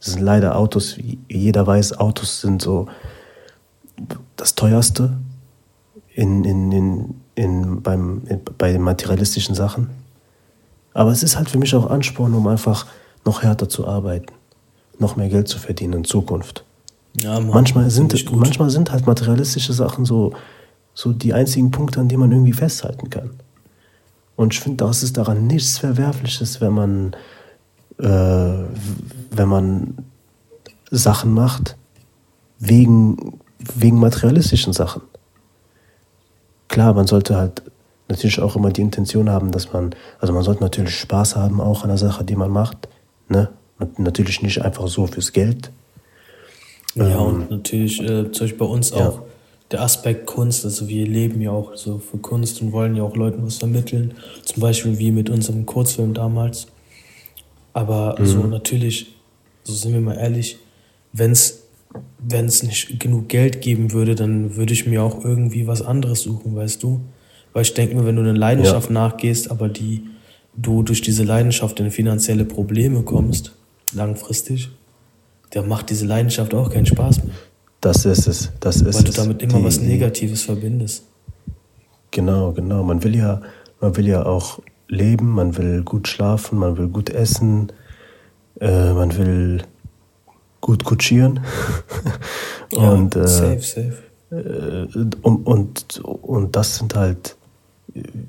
Das 0.00 0.12
sind 0.12 0.22
leider 0.22 0.56
Autos, 0.56 0.96
wie 0.96 1.18
jeder 1.28 1.66
weiß, 1.66 1.98
Autos 1.98 2.40
sind 2.40 2.62
so 2.62 2.86
das 4.36 4.54
teuerste 4.54 5.18
in, 6.14 6.44
in, 6.44 6.70
in, 6.70 7.14
in, 7.34 7.82
beim, 7.82 8.22
in, 8.28 8.40
bei 8.58 8.70
den 8.70 8.82
materialistischen 8.82 9.54
Sachen. 9.54 9.90
Aber 10.94 11.10
es 11.10 11.22
ist 11.22 11.36
halt 11.36 11.50
für 11.50 11.58
mich 11.58 11.74
auch 11.74 11.90
Ansporn, 11.90 12.34
um 12.34 12.46
einfach 12.46 12.86
noch 13.24 13.42
härter 13.42 13.68
zu 13.68 13.88
arbeiten, 13.88 14.32
noch 14.98 15.16
mehr 15.16 15.28
Geld 15.28 15.48
zu 15.48 15.58
verdienen 15.58 15.94
in 15.94 16.04
Zukunft. 16.04 16.64
Ja, 17.20 17.40
Mann, 17.40 17.48
manchmal, 17.48 17.90
sind, 17.90 18.32
manchmal 18.32 18.70
sind 18.70 18.92
halt 18.92 19.06
materialistische 19.06 19.72
Sachen 19.72 20.04
so, 20.04 20.32
so 20.94 21.12
die 21.12 21.34
einzigen 21.34 21.70
Punkte, 21.70 22.00
an 22.00 22.08
denen 22.08 22.20
man 22.20 22.32
irgendwie 22.32 22.52
festhalten 22.52 23.10
kann. 23.10 23.30
Und 24.36 24.54
ich 24.54 24.60
finde, 24.60 24.84
das 24.84 25.02
ist 25.02 25.16
daran 25.16 25.46
nichts 25.46 25.78
Verwerfliches, 25.78 26.60
wenn 26.60 26.72
man 26.72 27.16
äh, 27.98 28.64
wenn 29.30 29.48
man 29.48 29.94
Sachen 30.90 31.34
macht 31.34 31.76
wegen, 32.58 33.40
wegen 33.58 33.98
materialistischen 33.98 34.72
Sachen. 34.72 35.02
Klar, 36.68 36.94
man 36.94 37.06
sollte 37.06 37.36
halt 37.36 37.62
natürlich 38.08 38.40
auch 38.40 38.56
immer 38.56 38.70
die 38.70 38.82
Intention 38.82 39.30
haben, 39.30 39.50
dass 39.50 39.72
man, 39.72 39.94
also 40.18 40.32
man 40.32 40.42
sollte 40.42 40.62
natürlich 40.62 40.98
Spaß 40.98 41.36
haben 41.36 41.60
auch 41.60 41.82
an 41.82 41.88
der 41.88 41.98
Sache, 41.98 42.24
die 42.24 42.36
man 42.36 42.50
macht. 42.50 42.88
Ne? 43.28 43.48
Natürlich 43.96 44.42
nicht 44.42 44.62
einfach 44.62 44.88
so 44.88 45.06
fürs 45.06 45.32
Geld. 45.32 45.70
Ja, 46.98 47.20
ähm, 47.20 47.26
und 47.26 47.50
natürlich, 47.50 48.00
äh, 48.00 48.30
zum 48.30 48.44
Beispiel 48.46 48.58
bei 48.58 48.64
uns 48.66 48.90
ja. 48.90 49.08
auch 49.08 49.22
der 49.70 49.82
Aspekt 49.82 50.26
Kunst, 50.26 50.64
also 50.64 50.88
wir 50.88 51.06
leben 51.06 51.40
ja 51.40 51.50
auch 51.50 51.76
so 51.76 51.98
für 51.98 52.18
Kunst 52.18 52.62
und 52.62 52.72
wollen 52.72 52.96
ja 52.96 53.02
auch 53.02 53.16
Leuten 53.16 53.44
was 53.44 53.56
vermitteln. 53.56 54.14
Zum 54.44 54.60
Beispiel 54.60 54.98
wie 54.98 55.12
mit 55.12 55.28
unserem 55.28 55.66
Kurzfilm 55.66 56.14
damals. 56.14 56.68
Aber 57.74 58.16
mhm. 58.18 58.26
so 58.26 58.38
natürlich, 58.44 59.14
so 59.64 59.74
sind 59.74 59.92
wir 59.92 60.00
mal 60.00 60.16
ehrlich, 60.16 60.58
wenn 61.12 61.32
es 61.32 61.64
wenn 62.18 62.46
es 62.46 62.62
nicht 62.62 63.00
genug 63.00 63.28
Geld 63.28 63.62
geben 63.62 63.92
würde, 63.92 64.14
dann 64.14 64.56
würde 64.56 64.72
ich 64.72 64.86
mir 64.86 65.02
auch 65.02 65.24
irgendwie 65.24 65.66
was 65.66 65.82
anderes 65.82 66.20
suchen, 66.20 66.54
weißt 66.54 66.82
du? 66.82 67.00
Weil 67.52 67.62
ich 67.62 67.74
denke 67.74 67.94
mir, 67.94 68.04
wenn 68.04 68.16
du 68.16 68.22
eine 68.22 68.34
Leidenschaft 68.34 68.90
ja. 68.90 68.94
nachgehst, 68.94 69.50
aber 69.50 69.68
die 69.68 70.04
du 70.54 70.82
durch 70.82 71.00
diese 71.00 71.24
Leidenschaft 71.24 71.80
in 71.80 71.90
finanzielle 71.90 72.44
Probleme 72.44 73.02
kommst, 73.02 73.52
langfristig, 73.94 74.68
dann 75.50 75.68
macht 75.68 75.90
diese 75.90 76.06
Leidenschaft 76.06 76.54
auch 76.54 76.70
keinen 76.70 76.86
Spaß 76.86 77.24
mehr. 77.24 77.34
Das 77.80 78.04
ist 78.04 78.26
es. 78.26 78.50
Das 78.60 78.80
ist 78.80 78.96
Weil 78.96 79.04
du 79.04 79.12
damit 79.12 79.42
immer 79.42 79.58
die, 79.58 79.64
was 79.64 79.80
Negatives 79.80 80.42
verbindest. 80.42 81.04
Genau, 82.10 82.52
genau. 82.52 82.82
Man 82.82 83.02
will 83.04 83.14
ja, 83.14 83.40
man 83.80 83.96
will 83.96 84.08
ja 84.08 84.26
auch 84.26 84.60
leben, 84.88 85.30
man 85.30 85.56
will 85.56 85.82
gut 85.82 86.08
schlafen, 86.08 86.58
man 86.58 86.76
will 86.76 86.88
gut 86.88 87.10
essen, 87.10 87.70
äh, 88.60 88.92
man 88.92 89.16
will 89.16 89.62
gut 90.60 90.84
kutschieren. 90.84 91.40
und, 92.72 93.14
ja, 93.14 93.26
safe, 93.26 93.60
safe. 93.60 93.94
Äh, 94.30 94.86
und, 95.22 95.46
und, 95.46 96.00
und 96.02 96.56
das 96.56 96.76
sind 96.76 96.94
halt 96.96 97.36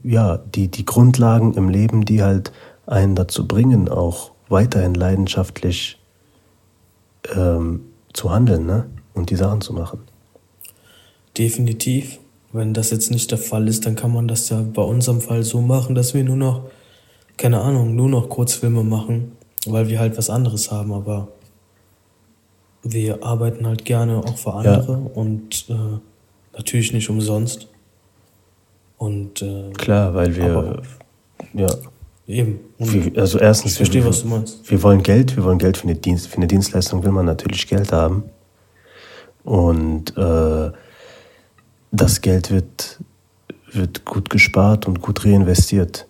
ja, 0.04 0.38
die, 0.38 0.70
die 0.70 0.86
Grundlagen 0.86 1.54
im 1.54 1.70
Leben, 1.70 2.06
die 2.06 2.24
halt 2.24 2.52
einen 2.86 3.16
dazu 3.16 3.48
bringen, 3.48 3.90
auch 3.90 4.32
weiterhin 4.48 4.94
leidenschaftlich 4.94 5.99
ähm, 7.36 7.82
zu 8.14 8.32
handeln 8.32 8.66
ne? 8.66 8.86
und 9.14 9.30
die 9.30 9.36
Sachen 9.36 9.62
zu 9.62 9.74
machen. 9.74 10.00
Definitiv. 11.38 12.20
Wenn 12.52 12.74
das 12.74 12.90
jetzt 12.90 13.12
nicht 13.12 13.30
der 13.30 13.38
Fall 13.38 13.68
ist, 13.68 13.86
dann 13.86 13.96
kann 13.96 14.12
man 14.12 14.28
das 14.28 14.50
ja 14.50 14.62
bei 14.62 14.82
unserem 14.82 15.22
Fall 15.22 15.44
so 15.44 15.62
machen, 15.62 15.94
dass 15.94 16.14
wir 16.16 16.24
nur 16.24 16.36
noch, 16.36 16.64
keine 17.38 17.62
Ahnung, 17.62 17.96
nur 17.96 18.10
noch 18.10 18.28
Kurzfilme 18.30 18.84
machen, 18.84 19.34
weil 19.68 19.88
wir 19.88 20.00
halt 20.00 20.18
was 20.18 20.32
anderes 20.32 20.72
haben, 20.72 20.92
aber 20.92 21.28
wir 22.82 23.24
arbeiten 23.24 23.68
halt 23.68 23.86
gerne 23.86 24.18
auch 24.18 24.38
für 24.38 24.54
andere 24.54 24.94
ja. 24.94 25.12
und 25.14 25.66
äh, 25.70 26.00
natürlich 26.58 26.92
nicht 26.92 27.10
umsonst. 27.10 27.68
Und 28.98 29.42
äh, 29.42 29.70
klar, 29.78 30.14
weil 30.16 30.36
wir 30.36 30.82
ja 31.54 31.68
eben. 32.30 32.60
Wir, 32.78 33.20
also 33.20 33.40
erstens, 33.40 33.72
ich 33.72 33.78
verstehe, 33.78 34.04
wir, 34.04 34.10
was 34.10 34.22
du 34.22 34.28
meinst. 34.28 34.70
Wir 34.70 34.82
wollen 34.84 35.04
Geld, 35.04 35.36
wir 35.36 35.44
wollen 35.44 35.58
Geld 35.58 35.78
für 35.78 35.84
eine 35.84 35.96
Dienst, 35.96 36.28
für 36.28 36.38
eine 36.38 36.48
Dienstleistung 36.48 37.04
will 37.04 37.12
man 37.12 37.26
natürlich 37.26 37.68
Geld 37.68 37.92
haben 37.92 38.24
und 39.44 40.16
äh, 40.16 40.72
das 41.92 42.22
Geld 42.22 42.52
wird, 42.52 43.00
wird 43.72 44.06
gut 44.06 44.30
gespart 44.30 44.88
und 44.88 45.02
gut 45.02 45.26
reinvestiert, 45.26 46.06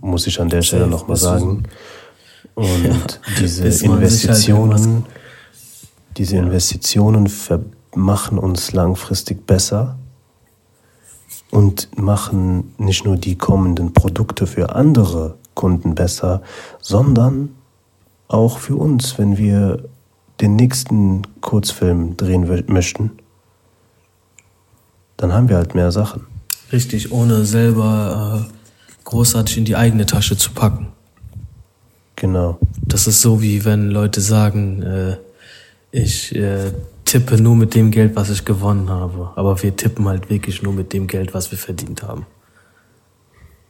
muss 0.00 0.26
ich 0.26 0.40
an 0.40 0.48
der 0.48 0.62
Stelle 0.62 0.86
nochmal 0.86 1.16
sagen. 1.16 1.64
Und 2.54 2.84
ja, 2.84 2.96
diese 3.40 3.64
halt 3.64 3.82
Investitionen, 3.82 5.04
diese 6.16 6.36
Investitionen 6.36 7.30
machen 7.94 8.38
uns 8.38 8.72
langfristig 8.72 9.46
besser 9.46 9.98
und 11.54 11.96
machen 11.96 12.74
nicht 12.78 13.04
nur 13.04 13.16
die 13.16 13.38
kommenden 13.38 13.92
Produkte 13.92 14.48
für 14.48 14.74
andere 14.74 15.36
Kunden 15.54 15.94
besser, 15.94 16.42
sondern 16.80 17.50
auch 18.26 18.58
für 18.58 18.74
uns, 18.74 19.18
wenn 19.18 19.38
wir 19.38 19.84
den 20.40 20.56
nächsten 20.56 21.22
Kurzfilm 21.42 22.16
drehen 22.16 22.64
möchten, 22.66 23.12
dann 25.16 25.32
haben 25.32 25.48
wir 25.48 25.56
halt 25.56 25.76
mehr 25.76 25.92
Sachen. 25.92 26.26
Richtig, 26.72 27.12
ohne 27.12 27.44
selber 27.44 28.48
äh, 28.50 29.04
großartig 29.04 29.58
in 29.58 29.64
die 29.64 29.76
eigene 29.76 30.06
Tasche 30.06 30.36
zu 30.36 30.50
packen. 30.50 30.88
Genau. 32.16 32.58
Das 32.82 33.06
ist 33.06 33.20
so 33.20 33.40
wie 33.40 33.64
wenn 33.64 33.90
Leute 33.90 34.20
sagen, 34.20 34.82
äh, 34.82 35.16
ich 35.92 36.34
äh, 36.34 36.72
tippe 37.04 37.40
nur 37.40 37.56
mit 37.56 37.74
dem 37.74 37.90
Geld, 37.90 38.16
was 38.16 38.30
ich 38.30 38.44
gewonnen 38.44 38.90
habe. 38.90 39.30
Aber 39.36 39.62
wir 39.62 39.76
tippen 39.76 40.08
halt 40.08 40.30
wirklich 40.30 40.62
nur 40.62 40.72
mit 40.72 40.92
dem 40.92 41.06
Geld, 41.06 41.34
was 41.34 41.50
wir 41.50 41.58
verdient 41.58 42.02
haben. 42.02 42.26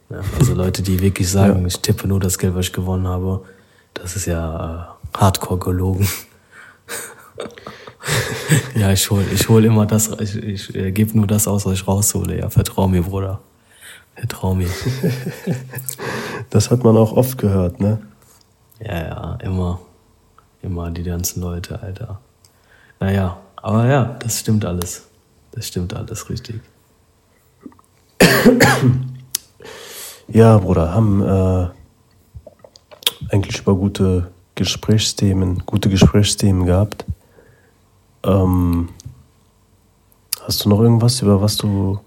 Ja, 0.09 0.21
also 0.39 0.53
Leute, 0.53 0.81
die 0.81 0.99
wirklich 0.99 1.29
sagen, 1.29 1.61
ja. 1.61 1.67
ich 1.67 1.79
tippe 1.79 2.07
nur 2.07 2.19
das 2.19 2.37
Geld, 2.37 2.55
was 2.55 2.67
ich 2.67 2.73
gewonnen 2.73 3.07
habe, 3.07 3.43
das 3.93 4.15
ist 4.15 4.25
ja 4.25 4.95
äh, 5.13 5.17
hardcore 5.17 5.59
gelogen. 5.59 6.07
ja, 8.75 8.91
ich 8.91 9.09
hol, 9.09 9.23
ich 9.33 9.49
hol 9.49 9.65
immer 9.65 9.85
das, 9.85 10.09
ich, 10.19 10.35
ich 10.35 10.75
äh, 10.75 10.91
gebe 10.91 11.17
nur 11.17 11.27
das 11.27 11.47
aus, 11.47 11.65
was 11.65 11.73
ich 11.73 11.87
raushole. 11.87 12.37
Ja, 12.37 12.49
vertrau 12.49 12.87
mir, 12.87 13.01
Bruder. 13.01 13.41
Vertrau 14.15 14.53
mir. 14.53 14.69
das 16.49 16.69
hat 16.69 16.83
man 16.83 16.95
auch 16.97 17.13
oft 17.13 17.37
gehört, 17.37 17.79
ne? 17.79 17.99
Ja, 18.79 19.01
ja, 19.01 19.37
immer. 19.41 19.79
Immer 20.61 20.89
die 20.91 21.03
ganzen 21.03 21.41
Leute, 21.41 21.81
Alter. 21.81 22.19
Naja, 22.99 23.37
aber 23.55 23.87
ja, 23.87 24.05
das 24.19 24.39
stimmt 24.39 24.65
alles. 24.65 25.07
Das 25.51 25.67
stimmt 25.67 25.93
alles 25.93 26.29
richtig. 26.29 26.61
Ja, 30.27 30.57
Bruder, 30.57 30.91
haben 30.91 31.21
äh, 31.21 31.67
eigentlich 33.29 33.59
über 33.59 33.75
gute 33.75 34.31
Gesprächsthemen, 34.55 35.63
gute 35.65 35.89
Gesprächsthemen 35.89 36.65
gehabt. 36.65 37.05
Ähm, 38.23 38.89
hast 40.41 40.65
du 40.65 40.69
noch 40.69 40.79
irgendwas, 40.79 41.21
über 41.21 41.41
was 41.41 41.57
du 41.57 41.99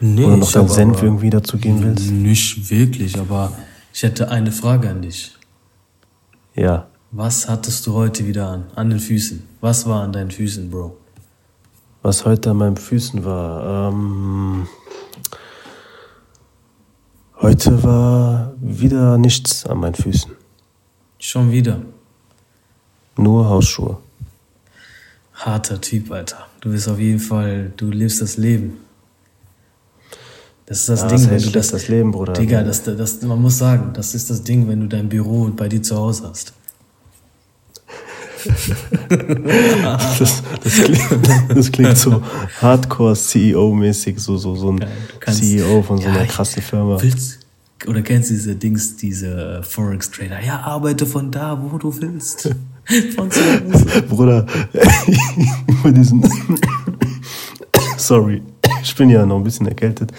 nee, 0.00 0.24
oder 0.24 0.38
noch 0.38 0.50
deinen 0.50 0.68
Senf 0.68 1.02
irgendwie 1.02 1.30
dazu 1.30 1.58
geben 1.58 1.82
willst? 1.82 2.10
Nicht 2.10 2.70
wirklich, 2.70 3.18
aber 3.18 3.52
ich 3.92 4.02
hätte 4.02 4.30
eine 4.30 4.52
Frage 4.52 4.88
an 4.88 5.02
dich. 5.02 5.32
Ja. 6.54 6.86
Was 7.16 7.48
hattest 7.48 7.86
du 7.86 7.94
heute 7.94 8.26
wieder 8.26 8.48
an? 8.48 8.64
An 8.74 8.90
den 8.90 8.98
Füßen? 8.98 9.40
Was 9.60 9.86
war 9.86 10.02
an 10.02 10.12
deinen 10.12 10.32
Füßen, 10.32 10.68
Bro? 10.68 10.96
Was 12.02 12.24
heute 12.24 12.50
an 12.50 12.56
meinen 12.56 12.76
Füßen 12.76 13.24
war? 13.24 13.92
Ähm, 13.92 14.66
heute 17.40 17.84
war 17.84 18.52
wieder 18.60 19.16
nichts 19.16 19.64
an 19.64 19.78
meinen 19.78 19.94
Füßen. 19.94 20.32
Schon 21.20 21.52
wieder? 21.52 21.82
Nur 23.16 23.48
Hausschuhe. 23.48 23.98
Harter 25.34 25.80
Typ, 25.80 26.10
Alter. 26.10 26.48
Du 26.62 26.72
bist 26.72 26.88
auf 26.88 26.98
jeden 26.98 27.20
Fall, 27.20 27.72
du 27.76 27.92
lebst 27.92 28.22
das 28.22 28.38
Leben. 28.38 28.78
Das 30.66 30.80
ist 30.80 30.88
das 30.88 31.02
ja, 31.02 31.06
Ding, 31.06 31.18
das 31.18 31.30
wenn 31.30 31.42
du 31.42 31.50
das, 31.50 31.68
das 31.68 31.86
Leben, 31.86 32.10
Bruder. 32.10 32.32
Digga, 32.32 32.64
das, 32.64 32.82
das, 32.82 33.22
man 33.22 33.40
muss 33.40 33.56
sagen, 33.56 33.92
das 33.92 34.16
ist 34.16 34.30
das 34.30 34.42
Ding, 34.42 34.66
wenn 34.66 34.80
du 34.80 34.88
dein 34.88 35.08
Büro 35.08 35.48
bei 35.54 35.68
dir 35.68 35.80
zu 35.80 35.96
Hause 35.96 36.28
hast. 36.28 36.54
das, 39.08 40.42
das, 40.62 40.74
klingt, 40.74 41.28
das 41.48 41.72
klingt 41.72 41.96
so 41.96 42.22
Hardcore-CEO-mäßig, 42.60 44.18
so, 44.18 44.36
so, 44.36 44.54
so 44.54 44.72
ein 44.72 44.84
kannst, 45.20 45.40
CEO 45.40 45.82
von 45.82 45.98
so 45.98 46.08
einer 46.08 46.20
ja, 46.20 46.26
krassen 46.26 46.62
Firma. 46.62 47.00
Willst, 47.00 47.40
oder 47.86 48.02
kennst 48.02 48.30
du 48.30 48.34
diese 48.34 48.54
Dings, 48.54 48.96
diese 48.96 49.62
Forex-Trader? 49.62 50.40
Ja, 50.40 50.60
arbeite 50.60 51.06
von 51.06 51.30
da, 51.30 51.58
wo 51.60 51.76
du 51.78 51.94
willst. 52.00 52.54
Von 53.16 53.30
zu. 53.30 53.40
Bruder, 54.10 54.44
über 55.68 55.90
diesen. 55.90 56.22
Sorry 57.96 58.42
ich 58.84 58.94
bin 58.94 59.10
ja 59.10 59.24
noch 59.24 59.36
ein 59.36 59.44
bisschen 59.44 59.66
erkältet. 59.66 60.12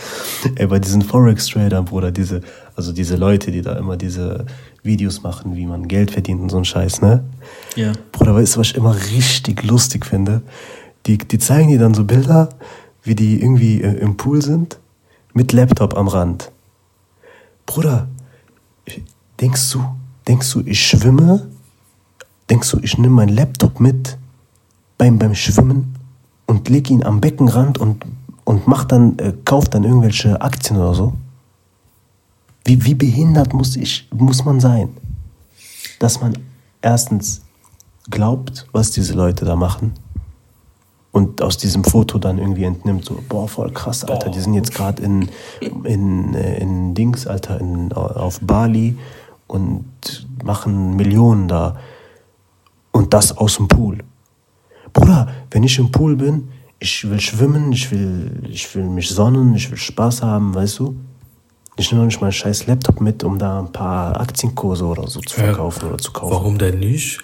Ey, 0.55 0.68
bei 0.68 0.80
diesen 0.80 1.01
Forex-Tradern, 1.01 1.86
Bruder, 1.86 2.11
diese, 2.11 2.41
also 2.76 2.91
diese 2.91 3.16
Leute, 3.16 3.51
die 3.51 3.61
da 3.61 3.78
immer 3.78 3.95
diese 3.95 4.45
Videos 4.84 5.24
machen, 5.24 5.55
wie 5.55 5.66
man 5.66 5.88
Geld 5.88 6.11
verdient 6.11 6.41
und 6.41 6.49
so 6.49 6.57
ein 6.57 6.66
Scheiß, 6.66 7.01
ne? 7.01 7.24
Ja. 7.76 7.93
Bruder, 8.11 8.36
weißt 8.36 8.55
du, 8.55 8.59
was 8.59 8.68
ich 8.68 8.76
immer 8.76 8.95
richtig 8.95 9.63
lustig 9.63 10.05
finde? 10.05 10.41
Die, 11.05 11.18
die 11.18 11.38
zeigen 11.38 11.70
dir 11.70 11.80
dann 11.80 11.93
so 11.93 12.03
Bilder, 12.03 12.49
wie 13.03 13.16
die 13.16 13.39
irgendwie 13.39 13.82
äh, 13.82 13.97
im 13.99 14.18
Pool 14.18 14.41
sind, 14.41 14.80
mit 15.34 15.51
Laptop 15.51 15.95
am 15.95 16.07
Rand. 16.07 16.51
Bruder, 17.66 18.07
denkst 19.39 19.72
du, 19.72 19.86
denkst 20.28 20.51
du, 20.53 20.61
ich 20.66 20.82
schwimme? 20.82 21.47
Denkst 22.49 22.72
du, 22.72 22.80
ich 22.82 22.97
nehme 22.97 23.16
meinen 23.16 23.36
Laptop 23.36 23.80
mit 23.80 24.18
beim, 24.97 25.20
beim 25.20 25.36
Schwimmen 25.36 25.95
und 26.45 26.70
leg 26.70 26.89
ihn 26.89 27.03
am 27.03 27.22
Beckenrand 27.22 27.78
und 27.78 28.05
und 28.45 28.67
macht 28.67 28.91
dann, 28.93 29.19
äh, 29.19 29.33
kauft 29.43 29.73
dann 29.73 29.83
irgendwelche 29.83 30.39
Aktien 30.41 30.79
oder 30.79 30.93
so. 30.93 31.13
Wie, 32.63 32.83
wie 32.85 32.95
behindert 32.95 33.53
muss, 33.53 33.75
ich, 33.75 34.07
muss 34.13 34.45
man 34.45 34.59
sein, 34.59 34.89
dass 35.99 36.21
man 36.21 36.37
erstens 36.81 37.41
glaubt, 38.09 38.67
was 38.71 38.91
diese 38.91 39.13
Leute 39.13 39.45
da 39.45 39.55
machen 39.55 39.93
und 41.11 41.41
aus 41.41 41.57
diesem 41.57 41.83
Foto 41.83 42.17
dann 42.17 42.37
irgendwie 42.37 42.63
entnimmt, 42.63 43.05
so, 43.05 43.19
boah, 43.27 43.47
voll 43.47 43.71
krass, 43.71 44.03
Alter, 44.03 44.29
die 44.29 44.39
sind 44.39 44.53
jetzt 44.53 44.73
gerade 44.73 45.01
in, 45.01 45.29
in, 45.83 46.33
äh, 46.33 46.59
in 46.59 46.93
Dings, 46.93 47.27
Alter, 47.27 47.59
in, 47.59 47.93
auf 47.93 48.39
Bali 48.41 48.97
und 49.47 49.85
machen 50.43 50.95
Millionen 50.95 51.47
da 51.47 51.77
und 52.91 53.13
das 53.13 53.37
aus 53.37 53.57
dem 53.57 53.67
Pool. 53.67 53.99
Bruder, 54.93 55.27
wenn 55.51 55.63
ich 55.63 55.77
im 55.79 55.91
Pool 55.91 56.15
bin, 56.15 56.49
ich 56.80 57.09
will 57.09 57.19
schwimmen, 57.19 57.71
ich 57.71 57.91
will, 57.91 58.43
ich 58.49 58.73
will 58.76 58.84
mich 58.84 59.09
sonnen, 59.09 59.55
ich 59.55 59.69
will 59.71 59.78
Spaß 59.78 60.21
haben, 60.21 60.53
weißt 60.53 60.80
du? 60.80 60.95
Ich 61.78 61.91
nehme 61.91 62.05
nicht 62.05 62.21
mal 62.21 62.28
einen 62.28 62.34
scheiß 62.34 62.67
Laptop 62.67 63.01
mit, 63.01 63.23
um 63.23 63.38
da 63.38 63.59
ein 63.59 63.71
paar 63.71 64.19
Aktienkurse 64.19 64.86
oder 64.86 65.07
so 65.07 65.19
zu 65.19 65.36
verkaufen 65.36 65.82
ja, 65.84 65.88
oder 65.89 65.97
zu 65.97 66.11
kaufen. 66.11 66.34
Warum 66.34 66.57
denn 66.57 66.80
nicht? 66.80 67.19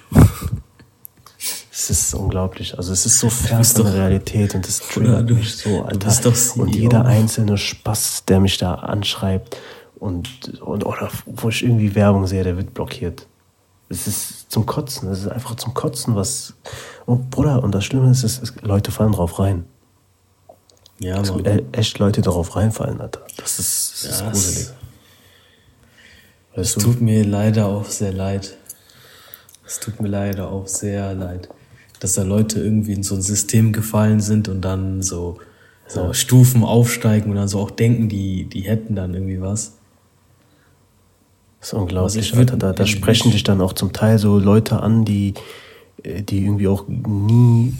Es 1.72 1.90
ist 1.90 2.14
unglaublich. 2.14 2.78
Also 2.78 2.92
es 2.92 3.06
ist 3.06 3.20
so 3.20 3.30
fern 3.30 3.64
von 3.64 3.86
der 3.86 3.94
Realität 3.94 4.54
und 4.54 4.68
das 4.68 4.80
triggert 4.80 5.30
du, 5.30 5.36
mich 5.36 5.56
so, 5.56 5.84
Alter. 5.84 6.10
CEO. 6.10 6.64
Und 6.64 6.76
jeder 6.76 7.06
einzelne 7.06 7.58
Spaß, 7.58 8.26
der 8.26 8.40
mich 8.40 8.58
da 8.58 8.76
anschreibt 8.76 9.58
und, 9.96 10.62
und 10.62 10.86
oder 10.86 11.10
wo 11.26 11.50
ich 11.50 11.64
irgendwie 11.64 11.96
Werbung 11.96 12.28
sehe, 12.28 12.44
der 12.44 12.58
wird 12.58 12.74
blockiert. 12.74 13.26
Es 13.92 14.08
ist 14.08 14.50
zum 14.50 14.66
Kotzen. 14.66 15.10
Es 15.10 15.20
ist 15.20 15.28
einfach 15.28 15.56
zum 15.56 15.74
Kotzen, 15.74 16.16
was. 16.16 16.54
Oh, 17.06 17.20
Bruder, 17.30 17.62
und 17.62 17.76
das 17.76 17.84
Schlimme 17.84 18.10
ist, 18.10 18.24
es 18.24 18.54
Leute 18.62 18.90
fallen 18.92 19.12
drauf 19.12 19.38
rein. 19.38 19.66
Ja, 21.00 21.16
also, 21.16 21.40
e 21.44 21.64
echt 21.74 22.00
Leute 22.00 22.22
darauf 22.22 22.56
reinfallen, 22.56 23.02
Alter. 23.02 23.22
Das 23.38 23.60
ist, 23.60 24.06
das 24.06 24.20
ja, 24.22 24.28
ist 24.28 24.32
gruselig. 24.32 24.68
Es 26.54 26.74
tut 26.76 27.02
mir 27.02 27.26
leider 27.26 27.66
auch 27.68 27.86
sehr 27.86 28.14
leid. 28.14 28.58
Es 29.66 29.80
tut 29.80 30.00
mir 30.00 30.10
leider 30.10 30.50
auch 30.50 30.68
sehr 30.68 31.14
leid, 31.14 31.50
dass 32.00 32.14
da 32.14 32.24
Leute 32.24 32.60
irgendwie 32.60 32.94
in 32.94 33.04
so 33.04 33.16
ein 33.16 33.22
System 33.22 33.74
gefallen 33.74 34.20
sind 34.20 34.48
und 34.48 34.62
dann 34.62 35.02
so, 35.02 35.40
so 35.88 36.08
ja. 36.08 36.14
Stufen 36.14 36.64
aufsteigen 36.64 37.32
und 37.32 37.38
dann 37.38 37.48
so 37.48 37.60
auch 37.60 37.72
denken, 37.72 38.10
die, 38.10 38.46
die 38.46 38.62
hätten 38.62 38.96
dann 38.96 39.14
irgendwie 39.14 39.42
was. 39.42 39.74
Das 41.62 41.70
ist 41.70 41.74
unglaublich, 41.76 42.36
Alter. 42.36 42.58
Da, 42.58 42.74
da 42.74 42.88
sprechen 42.88 43.32
dich 43.32 43.44
dann 43.44 43.62
auch 43.62 43.74
zum 43.74 43.94
Teil 43.94 44.18
so 44.18 44.40
Leute 44.40 44.82
an, 44.82 45.06
die, 45.06 45.36
äh, 46.02 46.24
die 46.24 46.44
irgendwie 46.44 46.68
auch 46.68 46.88
nie, 46.88 47.78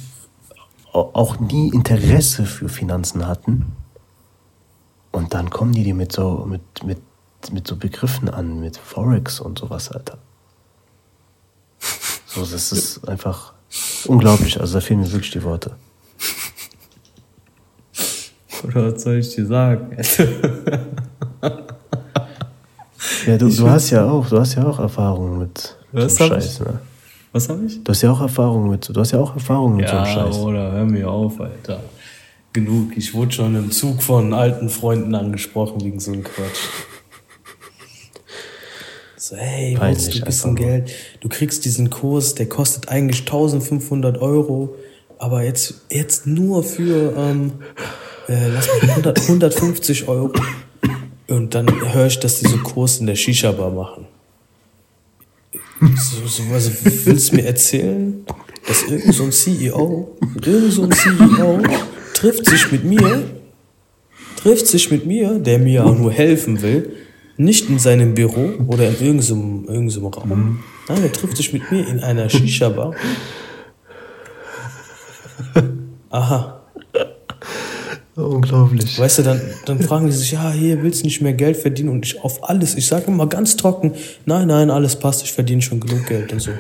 auch 0.94 1.40
nie 1.40 1.70
Interesse 1.70 2.46
für 2.46 2.70
Finanzen 2.70 3.28
hatten. 3.28 3.76
Und 5.12 5.34
dann 5.34 5.50
kommen 5.50 5.74
die 5.74 5.84
dir 5.84 5.96
mit 5.96 6.12
so, 6.12 6.46
mit, 6.48 6.62
mit, 6.86 7.02
mit 7.52 7.68
so 7.68 7.76
Begriffen 7.76 8.30
an, 8.30 8.60
mit 8.60 8.78
Forex 8.78 9.40
und 9.40 9.58
sowas, 9.58 9.92
Alter. 9.92 10.20
So, 12.28 12.42
das 12.42 12.72
ist 12.72 13.10
einfach 13.10 13.54
unglaublich. 14.06 14.62
Also 14.62 14.76
da 14.76 14.82
fehlen 14.82 15.00
mir 15.00 15.12
wirklich 15.12 15.32
die 15.32 15.44
Worte. 15.44 15.76
Oder 18.64 18.94
was 18.94 19.02
soll 19.02 19.16
ich 19.16 19.34
dir 19.34 19.48
sagen? 19.48 19.98
Ja, 23.26 23.38
du, 23.38 23.50
du 23.50 23.70
hast 23.70 23.90
ja 23.92 24.10
auch, 24.10 24.28
du 24.28 24.40
hast 24.40 24.56
ja 24.56 24.66
auch 24.66 24.80
Erfahrungen 24.80 25.40
mit 25.40 25.76
Was 25.92 26.16
so 26.16 26.26
Scheiß, 26.26 26.60
ne? 26.62 26.80
Was 27.32 27.48
habe 27.48 27.66
ich? 27.66 27.84
Du 27.84 27.92
hast 27.92 28.02
ja 28.02 28.12
auch 28.12 28.22
Erfahrungen 28.22 28.70
mit, 28.70 28.90
du 28.90 29.00
hast 29.00 29.12
ja 29.12 29.20
auch 29.20 29.34
Erfahrungen 29.34 29.78
mit 29.78 29.86
ja, 29.86 29.92
so 29.92 29.98
einem 29.98 30.32
Scheiß. 30.32 30.38
oder 30.40 30.72
hör 30.72 30.86
mir 30.86 31.10
auf, 31.10 31.40
Alter. 31.40 31.82
Genug. 32.54 32.98
Ich 32.98 33.14
wurde 33.14 33.32
schon 33.32 33.56
im 33.56 33.72
Zug 33.72 34.04
von 34.04 34.34
alten 34.34 34.70
Freunden 34.70 35.16
angesprochen 35.16 35.82
wegen 35.82 36.00
so 36.00 36.12
einem 36.12 36.24
Quatsch. 36.24 36.68
So, 39.16 39.38
hey, 39.38 39.78
willst 39.80 40.14
du 40.14 40.18
ein 40.18 40.26
bisschen 40.26 40.56
Geld? 40.56 40.92
Du 41.22 41.30
kriegst 41.30 41.64
diesen 41.64 41.90
Kurs, 41.90 42.36
der 42.36 42.50
kostet 42.50 42.90
eigentlich 42.90 43.22
1500 43.22 44.18
Euro, 44.20 44.76
aber 45.20 45.44
jetzt, 45.44 45.86
jetzt 45.90 46.28
nur 46.28 46.64
für, 46.64 47.16
ähm, 47.16 47.54
äh, 48.28 48.50
lass 48.50 48.68
mich 48.82 48.90
100, 48.90 49.22
150 49.22 50.08
Euro. 50.10 50.34
Und 51.32 51.56
dann 51.56 51.94
höre 51.94 52.08
ich, 52.08 52.20
dass 52.20 52.40
die 52.40 52.48
so 52.48 52.58
Kurs 52.58 53.00
in 53.00 53.08
der 53.08 53.16
Shisha-Bar 53.16 53.72
machen. 53.72 54.06
So, 55.80 56.28
so, 56.28 56.44
also 56.54 56.72
willst 57.06 57.32
du 57.32 57.38
mir 57.38 57.46
erzählen, 57.46 58.26
dass 58.68 58.84
irgend 58.84 59.14
so 59.14 59.24
ein 59.24 59.32
CEO, 59.32 60.18
irgend 60.46 60.74
so 60.74 60.84
ein 60.84 60.92
CEO 60.92 61.62
trifft 62.14 62.46
sich 62.46 62.72
mit 62.72 62.84
mir, 62.84 63.24
trifft 64.36 64.68
sich 64.68 64.92
mit 64.92 65.06
mir, 65.06 65.40
der 65.40 65.58
mir 65.58 65.86
auch 65.86 65.98
nur 65.98 66.12
helfen 66.12 66.62
will, 66.62 66.98
nicht 67.38 67.70
in 67.70 67.80
seinem 67.80 68.14
Büro 68.14 68.52
oder 68.68 68.90
in 68.90 69.00
irgendeinem, 69.00 69.66
irgendeinem 69.70 70.06
Raum. 70.08 70.30
Mhm. 70.30 70.60
Nein, 70.90 71.04
er 71.04 71.12
trifft 71.14 71.38
sich 71.38 71.54
mit 71.54 71.72
mir 71.72 71.88
in 71.88 72.02
einer 72.02 72.30
Shisha-Bar. 72.30 72.94
Aha. 76.10 76.61
Unglaublich. 78.28 78.98
Weißt 79.00 79.20
du, 79.20 79.24
dann, 79.24 79.42
dann 79.66 79.80
fragen 79.80 80.06
die 80.06 80.12
sich, 80.12 80.32
ja, 80.32 80.52
hier 80.52 80.82
willst 80.82 81.02
du 81.02 81.06
nicht 81.06 81.22
mehr 81.22 81.34
Geld 81.34 81.58
verdienen 81.58 81.90
und 81.90 82.06
ich 82.06 82.22
auf 82.24 82.48
alles. 82.50 82.76
Ich 82.76 82.88
sage 82.88 83.06
immer 83.08 83.28
ganz 83.28 83.58
trocken, 83.58 83.94
nein, 84.26 84.48
nein, 84.48 84.70
alles 84.70 84.96
passt, 84.96 85.24
ich 85.24 85.32
verdiene 85.32 85.62
schon 85.62 85.80
genug 85.80 86.06
Geld 86.08 86.32
und 86.34 86.40
so. 86.40 86.52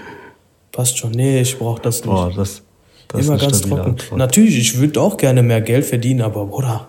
Passt 0.71 0.97
schon, 0.97 1.11
nee, 1.11 1.41
ich 1.41 1.57
brauche 1.57 1.81
das 1.81 1.97
nicht. 1.97 2.05
Boah, 2.05 2.31
das, 2.35 2.61
das 3.07 3.25
immer 3.25 3.37
ganz 3.37 3.61
trocken. 3.61 3.91
Antwort. 3.91 4.17
Natürlich, 4.17 4.57
ich 4.57 4.79
würde 4.79 5.01
auch 5.01 5.17
gerne 5.17 5.43
mehr 5.43 5.61
Geld 5.61 5.85
verdienen, 5.85 6.21
aber 6.21 6.45
Bruder, 6.45 6.87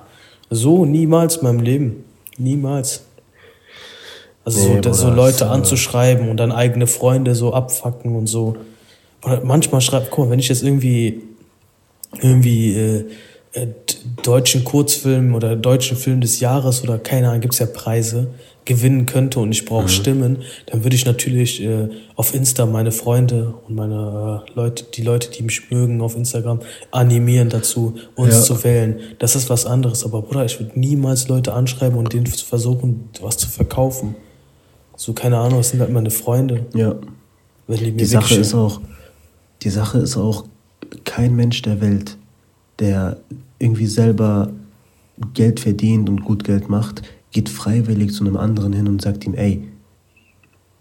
so 0.51 0.85
niemals 0.85 1.37
in 1.37 1.45
meinem 1.45 1.61
Leben. 1.61 2.05
Niemals. 2.39 3.05
Also 4.45 4.59
nee, 4.59 4.67
so, 4.67 4.73
Bruder, 4.75 4.95
so 4.95 5.11
Leute 5.11 5.51
anzuschreiben 5.51 6.29
und 6.29 6.37
dann 6.37 6.53
eigene 6.53 6.87
Freunde 6.87 7.35
so 7.35 7.53
abfacken 7.53 8.15
und 8.15 8.27
so. 8.27 8.57
Oder 9.25 9.43
manchmal 9.45 9.81
schreibt, 9.81 10.11
guck 10.11 10.27
mal, 10.27 10.31
wenn 10.31 10.39
ich 10.39 10.49
jetzt 10.49 10.63
irgendwie 10.63 11.23
irgendwie 12.21 12.75
äh, 12.75 13.05
äh, 13.53 13.67
deutschen 14.23 14.65
Kurzfilm 14.65 15.35
oder 15.35 15.57
deutschen 15.57 15.97
Film 15.97 16.21
des 16.21 16.41
Jahres 16.41 16.83
oder 16.83 16.99
keine 16.99 17.29
Ahnung, 17.29 17.41
gibt's 17.41 17.59
ja 17.59 17.67
Preise, 17.67 18.29
gewinnen 18.65 19.07
könnte 19.07 19.41
und 19.41 19.53
ich 19.53 19.65
brauche 19.65 19.85
mhm. 19.85 19.89
Stimmen, 19.89 20.39
dann 20.67 20.85
würde 20.85 20.95
ich 20.95 21.05
natürlich 21.05 21.63
äh, 21.63 21.89
auf 22.15 22.35
Insta 22.35 22.65
meine 22.65 22.93
Freunde 22.93 23.55
und 23.67 23.75
meine 23.75 24.45
äh, 24.47 24.53
Leute, 24.55 24.85
die 24.95 25.03
Leute, 25.03 25.31
die 25.31 25.43
mich 25.43 25.71
mögen 25.71 26.01
auf 26.01 26.17
Instagram, 26.17 26.61
animieren 26.93 27.49
dazu, 27.49 27.97
uns 28.15 28.35
ja. 28.35 28.43
zu 28.43 28.63
wählen. 28.63 29.01
Das 29.19 29.35
ist 29.35 29.51
was 29.51 29.67
anderes. 29.67 30.05
Aber 30.05 30.23
Bruder, 30.23 30.45
ich 30.45 30.61
würde 30.61 30.79
niemals 30.79 31.29
Leute 31.29 31.55
anschreiben 31.55 31.99
und 31.99 32.13
denen 32.13 32.27
versuchen, 32.27 33.09
was 33.21 33.37
zu 33.37 33.49
verkaufen. 33.49 34.15
So, 34.97 35.13
keine 35.13 35.39
Ahnung, 35.39 35.59
das 35.59 35.71
sind 35.71 35.81
halt 35.81 35.91
meine 35.91 36.11
Freunde. 36.11 36.67
Ja. 36.75 36.95
Wenn 37.67 37.79
die, 37.79 37.91
mir 37.91 37.97
die 37.97 38.05
Sache 38.05 38.37
ist 38.37 38.55
auch, 38.55 38.81
die 39.63 39.71
Sache 39.71 39.99
ist 39.99 40.17
auch, 40.17 40.45
kein 41.05 41.35
Mensch 41.35 41.63
der 41.63 41.81
Welt, 41.81 42.17
der 42.83 43.17
irgendwie 43.59 43.87
selber 43.87 44.53
Geld 45.33 45.61
verdient 45.61 46.09
und 46.09 46.25
gut 46.25 46.45
Geld 46.45 46.69
macht, 46.69 47.03
geht 47.31 47.49
freiwillig 47.49 48.13
zu 48.13 48.25
einem 48.25 48.37
anderen 48.37 48.73
hin 48.73 48.89
und 48.89 49.01
sagt 49.01 49.25
ihm, 49.25 49.35
ey, 49.35 49.63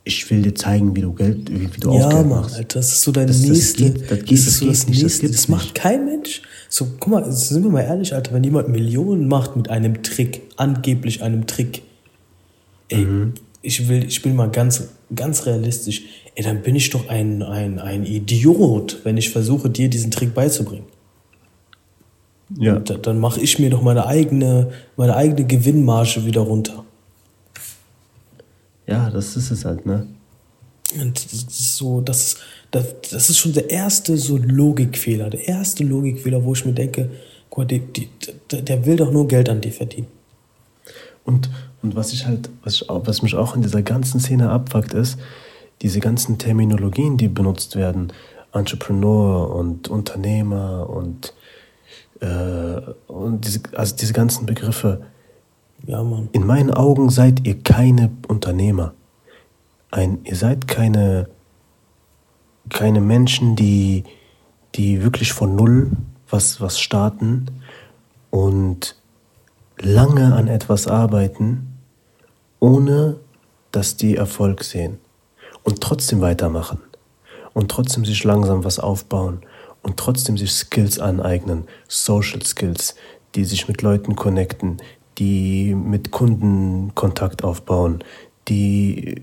ich 0.03 0.29
will 0.31 0.41
dir 0.41 0.55
zeigen, 0.55 0.95
wie 0.95 1.01
du 1.01 1.13
Geld, 1.13 1.51
wie, 1.51 1.73
wie 1.73 1.79
du 1.79 1.93
ja, 1.93 2.09
Geld 2.09 2.27
machst. 2.27 2.55
Alter, 2.55 2.79
das 2.79 2.91
ist 2.91 3.01
so 3.03 3.11
dein 3.11 3.27
das, 3.27 3.41
nächste. 3.41 3.83
Das, 3.83 3.93
geht, 3.93 4.11
das, 4.11 4.19
geht, 4.19 4.31
das 4.31 4.47
ist 4.47 4.57
so 4.57 4.65
das 4.65 4.87
nicht, 4.87 5.03
nächste. 5.03 5.27
Das, 5.27 5.35
das 5.35 5.47
macht 5.47 5.75
kein 5.75 6.05
Mensch. 6.05 6.41
So, 6.67 6.87
guck 6.99 7.11
mal, 7.11 7.31
sind 7.31 7.63
wir 7.63 7.69
mal 7.69 7.81
ehrlich, 7.81 8.13
Alter, 8.13 8.33
wenn 8.33 8.43
jemand 8.43 8.69
Millionen 8.69 9.27
macht 9.27 9.55
mit 9.55 9.69
einem 9.69 10.01
Trick, 10.01 10.41
angeblich 10.57 11.21
einem 11.21 11.45
Trick, 11.45 11.83
ey, 12.89 13.05
mhm. 13.05 13.33
ich 13.61 13.87
will, 13.87 14.03
ich 14.03 14.21
bin 14.23 14.35
mal 14.35 14.49
ganz, 14.49 14.87
ganz 15.13 15.45
realistisch 15.45 16.01
ey, 16.35 16.43
dann 16.43 16.61
bin 16.61 16.75
ich 16.75 16.89
doch 16.89 17.07
ein, 17.09 17.43
ein, 17.43 17.79
ein 17.79 18.05
Idiot, 18.05 18.99
wenn 19.03 19.17
ich 19.17 19.29
versuche, 19.29 19.69
dir 19.69 19.89
diesen 19.89 20.11
Trick 20.11 20.33
beizubringen. 20.33 20.85
Ja. 22.57 22.79
Da, 22.79 22.95
dann 22.95 23.19
mache 23.19 23.39
ich 23.39 23.59
mir 23.59 23.69
doch 23.69 23.81
meine 23.81 24.05
eigene, 24.05 24.71
meine 24.97 25.15
eigene 25.15 25.45
Gewinnmarge 25.45 26.25
wieder 26.25 26.41
runter. 26.41 26.83
Ja, 28.87 29.09
das 29.09 29.37
ist 29.37 29.51
es 29.51 29.65
halt, 29.65 29.85
ne? 29.85 30.07
Und 30.99 31.25
das 31.25 31.43
ist 31.43 31.77
so, 31.77 32.01
das, 32.01 32.37
das, 32.71 32.85
das 33.11 33.29
ist 33.29 33.37
schon 33.37 33.53
der 33.53 33.69
erste 33.69 34.17
so 34.17 34.37
Logikfehler, 34.37 35.29
der 35.29 35.47
erste 35.47 35.83
Logikfehler, 35.83 36.43
wo 36.43 36.53
ich 36.53 36.65
mir 36.65 36.73
denke, 36.73 37.09
guck 37.49 37.67
die, 37.69 37.79
die, 37.79 38.09
der, 38.51 38.61
der 38.61 38.85
will 38.85 38.97
doch 38.97 39.11
nur 39.11 39.27
Geld 39.27 39.47
an 39.47 39.61
dir 39.61 39.71
verdienen. 39.71 40.07
Und, 41.23 41.49
und 41.81 41.95
was 41.95 42.11
ich 42.11 42.25
halt, 42.25 42.49
was, 42.63 42.81
ich, 42.81 42.85
was 42.89 43.21
mich 43.21 43.35
auch 43.35 43.55
in 43.55 43.61
dieser 43.61 43.81
ganzen 43.81 44.19
Szene 44.19 44.49
abfuckt, 44.49 44.93
ist, 44.93 45.17
diese 45.81 45.99
ganzen 45.99 46.37
Terminologien, 46.37 47.17
die 47.17 47.27
benutzt 47.27 47.75
werden, 47.75 48.11
Entrepreneur 48.53 49.55
und 49.55 49.87
Unternehmer 49.87 50.89
und, 50.89 51.33
und 52.21 53.45
diese, 53.45 53.61
also 53.75 53.95
diese 53.95 54.13
ganzen 54.13 54.45
Begriffe. 54.45 55.01
Ja, 55.85 56.03
Mann. 56.03 56.29
In 56.31 56.45
meinen 56.45 56.71
Augen 56.71 57.09
seid 57.09 57.47
ihr 57.47 57.59
keine 57.61 58.11
Unternehmer. 58.27 58.93
Ein, 59.89 60.19
ihr 60.23 60.35
seid 60.35 60.67
keine, 60.67 61.27
keine 62.69 63.01
Menschen, 63.01 63.55
die, 63.55 64.03
die 64.75 65.03
wirklich 65.03 65.33
von 65.33 65.55
Null 65.55 65.91
was, 66.29 66.61
was 66.61 66.79
starten 66.79 67.47
und 68.29 68.95
lange 69.79 70.35
an 70.35 70.47
etwas 70.47 70.87
arbeiten, 70.87 71.75
ohne 72.59 73.17
dass 73.71 73.97
die 73.97 74.15
Erfolg 74.15 74.63
sehen 74.63 74.99
und 75.63 75.81
trotzdem 75.81 76.21
weitermachen 76.21 76.79
und 77.53 77.69
trotzdem 77.71 78.05
sich 78.05 78.23
langsam 78.23 78.63
was 78.63 78.79
aufbauen 78.79 79.41
und 79.83 79.97
trotzdem 79.97 80.37
sich 80.37 80.51
Skills 80.51 80.99
aneignen, 80.99 81.65
Social 81.87 82.41
Skills, 82.43 82.95
die 83.35 83.45
sich 83.45 83.67
mit 83.67 83.81
Leuten 83.81 84.15
connecten, 84.15 84.77
die 85.17 85.75
mit 85.75 86.11
Kunden 86.11 86.93
Kontakt 86.95 87.43
aufbauen, 87.43 88.03
die 88.47 89.21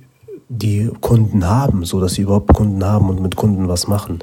die 0.48 0.90
Kunden 1.00 1.46
haben, 1.46 1.84
so 1.84 2.00
dass 2.00 2.14
sie 2.14 2.22
überhaupt 2.22 2.52
Kunden 2.54 2.84
haben 2.84 3.10
und 3.10 3.20
mit 3.20 3.36
Kunden 3.36 3.68
was 3.68 3.86
machen. 3.86 4.20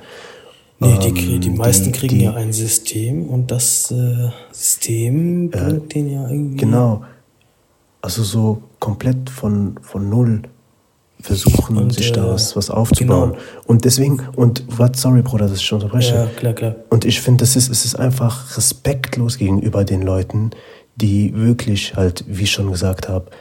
Nee, 0.80 0.98
die, 1.00 1.36
ähm, 1.36 1.42
die 1.42 1.50
meisten 1.52 1.86
die, 1.86 1.92
kriegen 1.92 2.20
die, 2.20 2.26
ja 2.26 2.34
ein 2.34 2.52
System 2.52 3.30
und 3.30 3.52
das 3.52 3.92
äh, 3.92 4.30
System 4.52 5.50
bringt 5.50 5.86
äh, 5.86 5.88
den 5.88 6.10
ja 6.10 6.28
irgendwie. 6.28 6.58
Genau. 6.58 7.04
Also 8.02 8.24
so 8.24 8.62
komplett 8.80 9.30
von, 9.30 9.80
von 9.82 10.10
null 10.10 10.44
versuchen, 11.26 11.78
und, 11.78 11.93
sich 11.93 12.11
äh, 12.11 12.13
da 12.13 12.32
was, 12.32 12.69
aufzubauen. 12.69 13.32
Genau. 13.32 13.43
Und 13.65 13.86
deswegen, 13.86 14.21
und 14.36 14.63
was, 14.67 15.01
sorry, 15.01 15.21
Bruder, 15.21 15.47
dass 15.47 15.57
ich 15.57 15.65
schon 15.65 15.82
unterbreche. 15.82 16.15
Ja, 16.15 16.26
klar, 16.28 16.53
klar. 16.53 16.76
Und 16.89 17.03
ich 17.03 17.19
finde, 17.19 17.43
es 17.43 17.55
ist, 17.55 17.69
es 17.69 17.84
ist 17.84 17.95
einfach 17.95 18.55
respektlos 18.57 19.38
gegenüber 19.38 19.84
den 19.84 20.01
Leuten, 20.01 20.51
die 20.95 21.36
wirklich 21.36 21.95
halt, 21.95 22.23
wie 22.28 22.43
ich 22.43 22.51
schon 22.51 22.71
gesagt 22.71 23.09
habe, 23.09 23.32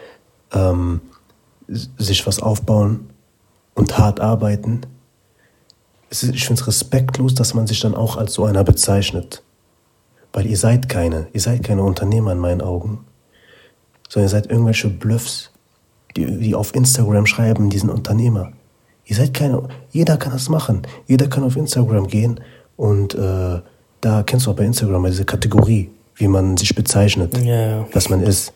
ähm, 0.52 1.02
sich 1.68 2.26
was 2.26 2.40
aufbauen 2.40 3.10
und 3.74 3.98
hart 3.98 4.20
arbeiten. 4.20 4.80
Ist, 6.10 6.22
ich 6.22 6.46
finde 6.46 6.60
es 6.60 6.66
respektlos, 6.66 7.34
dass 7.34 7.54
man 7.54 7.66
sich 7.66 7.80
dann 7.80 7.94
auch 7.94 8.16
als 8.16 8.34
so 8.34 8.44
einer 8.44 8.64
bezeichnet. 8.64 9.42
Weil 10.32 10.46
ihr 10.46 10.56
seid 10.56 10.88
keine, 10.88 11.28
ihr 11.32 11.40
seid 11.40 11.62
keine 11.62 11.82
Unternehmer 11.82 12.32
in 12.32 12.38
meinen 12.38 12.60
Augen, 12.60 13.04
sondern 14.08 14.26
ihr 14.26 14.30
seid 14.30 14.50
irgendwelche 14.50 14.88
Bluffs 14.88 15.50
die, 16.16 16.38
die 16.38 16.54
auf 16.54 16.74
Instagram 16.74 17.26
schreiben, 17.26 17.70
die 17.70 17.78
sind 17.78 17.90
Unternehmer. 17.90 18.52
Ihr 19.06 19.16
seid 19.16 19.34
keine, 19.34 19.68
jeder 19.90 20.16
kann 20.16 20.32
das 20.32 20.48
machen. 20.48 20.82
Jeder 21.06 21.26
kann 21.26 21.44
auf 21.44 21.56
Instagram 21.56 22.06
gehen 22.06 22.40
und 22.76 23.14
äh, 23.14 23.60
da 24.00 24.22
kennst 24.22 24.46
du 24.46 24.50
auch 24.50 24.56
bei 24.56 24.64
Instagram 24.64 25.04
diese 25.06 25.24
Kategorie, 25.24 25.90
wie 26.16 26.28
man 26.28 26.56
sich 26.56 26.74
bezeichnet, 26.74 27.36
ja. 27.38 27.86
was 27.92 28.08
man 28.08 28.20
ist. 28.20 28.52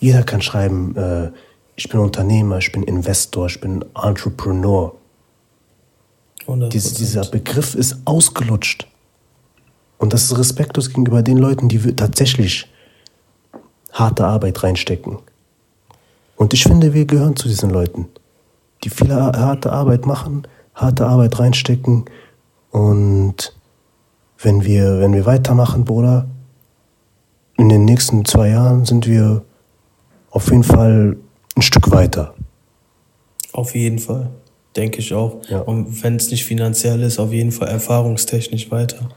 Jeder 0.00 0.22
kann 0.22 0.42
schreiben, 0.42 0.96
äh, 0.96 1.30
ich 1.76 1.88
bin 1.88 2.00
Unternehmer, 2.00 2.58
ich 2.58 2.72
bin 2.72 2.82
Investor, 2.82 3.46
ich 3.46 3.60
bin 3.60 3.84
Entrepreneur. 3.94 4.94
Dies, 6.48 6.94
dieser 6.94 7.24
Begriff 7.24 7.74
ist 7.74 7.96
ausgelutscht. 8.04 8.86
Und 9.98 10.12
das 10.12 10.24
ist 10.24 10.38
respektlos 10.38 10.88
gegenüber 10.88 11.22
den 11.22 11.38
Leuten, 11.38 11.68
die 11.68 11.78
tatsächlich 11.96 12.70
harte 13.92 14.26
Arbeit 14.26 14.62
reinstecken. 14.62 15.18
Und 16.36 16.52
ich 16.54 16.62
finde, 16.62 16.94
wir 16.94 17.06
gehören 17.06 17.36
zu 17.36 17.48
diesen 17.48 17.70
Leuten, 17.70 18.06
die 18.84 18.90
viel 18.90 19.12
harte 19.12 19.72
Arbeit 19.72 20.06
machen, 20.06 20.46
harte 20.74 21.06
Arbeit 21.06 21.38
reinstecken. 21.38 22.04
Und 22.70 23.54
wenn 24.38 24.64
wir, 24.64 25.00
wenn 25.00 25.14
wir 25.14 25.26
weitermachen, 25.26 25.84
Bruder, 25.84 26.26
in 27.56 27.68
den 27.68 27.84
nächsten 27.84 28.24
zwei 28.24 28.50
Jahren 28.50 28.84
sind 28.84 29.06
wir 29.06 29.42
auf 30.30 30.50
jeden 30.50 30.64
Fall 30.64 31.16
ein 31.56 31.62
Stück 31.62 31.90
weiter. 31.90 32.34
Auf 33.52 33.74
jeden 33.74 33.98
Fall, 33.98 34.28
denke 34.76 34.98
ich 34.98 35.14
auch. 35.14 35.40
Ja. 35.48 35.60
Und 35.60 36.02
wenn 36.02 36.16
es 36.16 36.30
nicht 36.30 36.44
finanziell 36.44 37.00
ist, 37.02 37.18
auf 37.18 37.32
jeden 37.32 37.52
Fall 37.52 37.68
erfahrungstechnisch 37.68 38.70
weiter. 38.70 39.08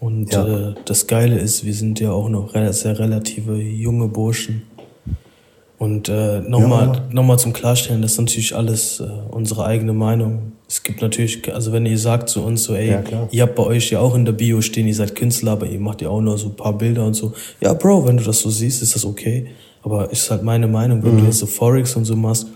Und 0.00 0.32
ja. 0.32 0.70
äh, 0.70 0.74
das 0.84 1.06
Geile 1.06 1.38
ist, 1.38 1.64
wir 1.64 1.72
sind 1.72 2.00
ja 2.00 2.10
auch 2.10 2.28
noch 2.28 2.52
sehr 2.52 2.98
relative 2.98 3.56
junge 3.56 4.08
Burschen. 4.08 4.62
Und 5.78 6.08
äh, 6.08 6.40
nochmal 6.40 7.02
ja. 7.12 7.22
noch 7.22 7.36
zum 7.36 7.52
Klarstellen, 7.52 8.00
das 8.00 8.12
ist 8.12 8.20
natürlich 8.20 8.54
alles 8.54 9.00
äh, 9.00 9.08
unsere 9.30 9.64
eigene 9.66 9.92
Meinung. 9.92 10.52
Es 10.68 10.82
gibt 10.82 11.02
natürlich, 11.02 11.52
also 11.52 11.72
wenn 11.72 11.84
ihr 11.84 11.98
sagt 11.98 12.28
zu 12.28 12.42
uns 12.42 12.64
so, 12.64 12.74
ey, 12.74 12.90
ja, 12.90 13.02
ihr 13.30 13.42
habt 13.42 13.54
bei 13.54 13.64
euch 13.64 13.90
ja 13.90 14.00
auch 14.00 14.14
in 14.14 14.24
der 14.24 14.32
Bio 14.32 14.60
stehen, 14.60 14.86
ihr 14.86 14.94
seid 14.94 15.14
Künstler, 15.14 15.52
aber 15.52 15.66
ihr 15.66 15.80
macht 15.80 16.00
ja 16.00 16.08
auch 16.08 16.20
nur 16.20 16.38
so 16.38 16.48
ein 16.48 16.56
paar 16.56 16.72
Bilder 16.78 17.04
und 17.04 17.14
so. 17.14 17.32
Ja, 17.60 17.74
Bro, 17.74 18.06
wenn 18.06 18.16
du 18.16 18.24
das 18.24 18.40
so 18.40 18.50
siehst, 18.50 18.82
ist 18.82 18.94
das 18.94 19.04
okay. 19.04 19.48
Aber 19.82 20.10
ist 20.10 20.30
halt 20.30 20.42
meine 20.42 20.66
Meinung, 20.66 21.02
wenn 21.02 21.16
mhm. 21.16 21.18
du 21.18 21.24
jetzt 21.26 21.38
so 21.38 21.46
Forex 21.46 21.94
und 21.96 22.06
so 22.06 22.16
machst. 22.16 22.46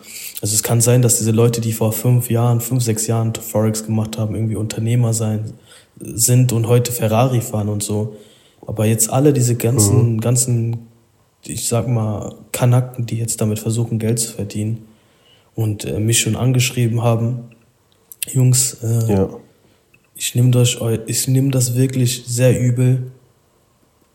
Also 0.41 0.55
es 0.55 0.63
kann 0.63 0.81
sein, 0.81 1.03
dass 1.03 1.19
diese 1.19 1.33
Leute, 1.33 1.61
die 1.61 1.73
vor 1.73 1.93
fünf 1.93 2.31
Jahren, 2.31 2.61
fünf, 2.61 2.83
sechs 2.83 3.07
Jahren 3.07 3.35
Forex 3.35 3.85
gemacht 3.85 4.17
haben, 4.17 4.35
irgendwie 4.35 4.57
Unternehmer 4.57 5.13
sein 5.13 5.53
sind 6.01 6.53
und 6.53 6.69
heute 6.69 6.93
Ferrari 6.93 7.41
fahren 7.41 7.69
und 7.69 7.83
so. 7.83 8.17
Aber 8.67 8.87
jetzt 8.87 9.11
alle 9.11 9.33
diese 9.33 9.57
ganzen, 9.57 10.15
mhm. 10.15 10.21
ganzen 10.21 10.88
ich 11.45 11.69
sag 11.69 11.89
mal, 11.89 12.37
Kanaken, 12.53 13.07
die 13.07 13.17
jetzt 13.17 13.41
damit 13.41 13.59
versuchen, 13.59 13.99
Geld 13.99 14.19
zu 14.19 14.33
verdienen 14.33 14.87
und 15.55 15.85
äh, 15.85 15.99
mich 15.99 16.21
schon 16.21 16.37
angeschrieben 16.37 17.03
haben, 17.03 17.51
Jungs, 18.33 18.79
äh, 18.83 19.13
ja. 19.13 19.31
ich 20.15 20.35
nehme 20.35 20.51
das, 20.51 20.77
ich 21.07 21.29
nehm 21.29 21.51
das 21.51 21.77
wirklich 21.77 22.25
sehr 22.27 22.61
übel, 22.61 23.11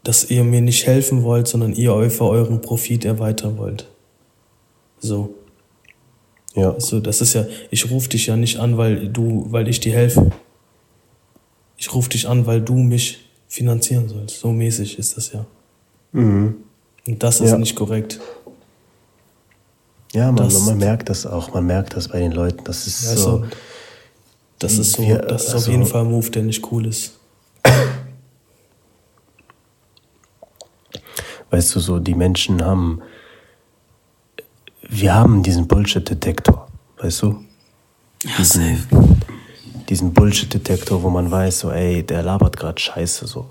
dass 0.04 0.30
ihr 0.30 0.44
mir 0.44 0.62
nicht 0.62 0.86
helfen 0.86 1.24
wollt, 1.24 1.48
sondern 1.48 1.74
ihr 1.74 1.94
euch 1.94 2.14
für 2.14 2.26
euren 2.26 2.62
Profit 2.62 3.06
erweitern 3.06 3.58
wollt. 3.58 3.90
So. 5.00 5.36
Ja. 6.56 6.72
Also, 6.72 7.00
das 7.00 7.22
ist 7.22 7.34
ja, 7.34 7.46
ich 7.72 7.90
rufe 7.90 8.10
dich 8.10 8.28
ja 8.28 8.36
nicht 8.36 8.60
an, 8.60 8.78
weil 8.78 9.08
du, 9.10 9.48
weil 9.50 9.68
ich 9.68 9.80
dir 9.80 9.94
helfe. 9.94 10.32
Ich 11.78 11.94
rufe 11.94 12.10
dich 12.10 12.28
an, 12.28 12.46
weil 12.46 12.62
du 12.62 12.76
mich 12.76 13.30
finanzieren 13.48 14.08
sollst. 14.08 14.40
So 14.40 14.52
mäßig 14.52 15.00
ist 15.00 15.18
das 15.18 15.32
ja. 15.32 15.46
Mhm. 16.12 16.56
Und 17.08 17.22
das 17.22 17.42
ist 17.42 17.52
ja. 17.52 17.58
nicht 17.58 17.76
korrekt. 17.76 18.20
Ja, 20.14 20.32
man, 20.32 20.38
das, 20.38 20.60
man, 20.66 20.78
merkt 20.78 21.10
das 21.10 21.26
auch. 21.26 21.54
Man 21.54 21.66
merkt 21.66 21.96
das 21.96 22.08
bei 22.08 22.20
den 22.20 22.32
Leuten. 22.32 22.64
Das 22.64 22.88
ist 22.88 23.08
also, 23.08 23.40
so. 23.40 23.46
Das 24.60 24.78
ist 24.78 24.94
so. 24.94 25.04
Wir, 25.04 25.18
das 25.18 25.46
ist 25.46 25.54
also, 25.54 25.66
auf 25.66 25.72
jeden 25.72 25.86
Fall 25.86 26.02
ein 26.02 26.12
Move, 26.12 26.30
der 26.30 26.44
nicht 26.44 26.72
cool 26.72 26.86
ist. 26.86 27.14
Weißt 31.50 31.76
du, 31.76 31.80
so 31.80 32.00
die 32.00 32.16
Menschen 32.16 32.64
haben. 32.64 33.02
Wir 34.82 35.16
haben 35.16 35.44
diesen 35.44 35.68
Bullshit-Detektor, 35.68 36.68
weißt 36.98 37.24
du? 37.24 37.44
Diesen, 38.38 38.64
ja, 38.64 38.78
diesen 39.90 40.14
Bullshit-Detektor, 40.14 41.02
wo 41.02 41.10
man 41.10 41.32
weiß, 41.32 41.60
so, 41.62 41.72
ey, 41.72 42.04
der 42.04 42.22
labert 42.22 42.58
gerade 42.58 42.80
Scheiße, 42.80 43.26
so 43.26 43.50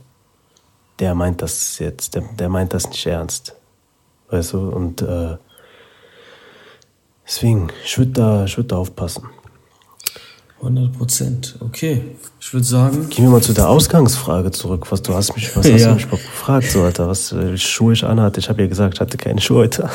der 0.99 1.15
meint 1.15 1.43
das 1.43 1.79
jetzt, 1.79 2.15
der, 2.15 2.23
der 2.39 2.49
meint 2.49 2.75
das 2.75 2.89
nicht 2.89 3.07
ernst. 3.07 3.55
Weißt 4.31 4.53
du? 4.55 4.69
Und 4.69 5.03
äh, 5.03 5.37
deswegen, 7.27 7.69
ich 7.85 7.99
würde 7.99 8.13
da, 8.13 8.47
würd 8.57 8.73
da 8.73 8.77
aufpassen. 8.77 9.25
100 10.63 10.97
Prozent, 10.97 11.57
okay. 11.59 12.03
Ich 12.41 12.53
würde 12.53 12.65
sagen. 12.65 13.09
Gehen 13.11 13.25
wir 13.25 13.31
mal 13.31 13.43
zu 13.43 13.53
der 13.53 13.69
Ausgangsfrage 13.69 14.53
zurück. 14.53 14.87
Was 14.91 15.03
du 15.03 15.13
hast 15.13 15.35
mich, 15.35 15.57
was 15.57 15.69
hast 15.71 15.81
ja. 15.81 15.89
du 15.89 15.95
mich 15.95 16.09
gefragt, 16.09 16.71
so 16.71 16.83
Alter, 16.83 17.09
was 17.09 17.33
äh, 17.33 17.59
Schuhe 17.59 17.95
ich 17.95 18.05
anhatte. 18.05 18.39
Ich 18.39 18.49
habe 18.49 18.63
ja 18.63 18.69
gesagt, 18.69 18.95
ich 18.95 19.01
hatte 19.01 19.17
keine 19.17 19.41
Schuhe 19.41 19.59
heute. 19.59 19.91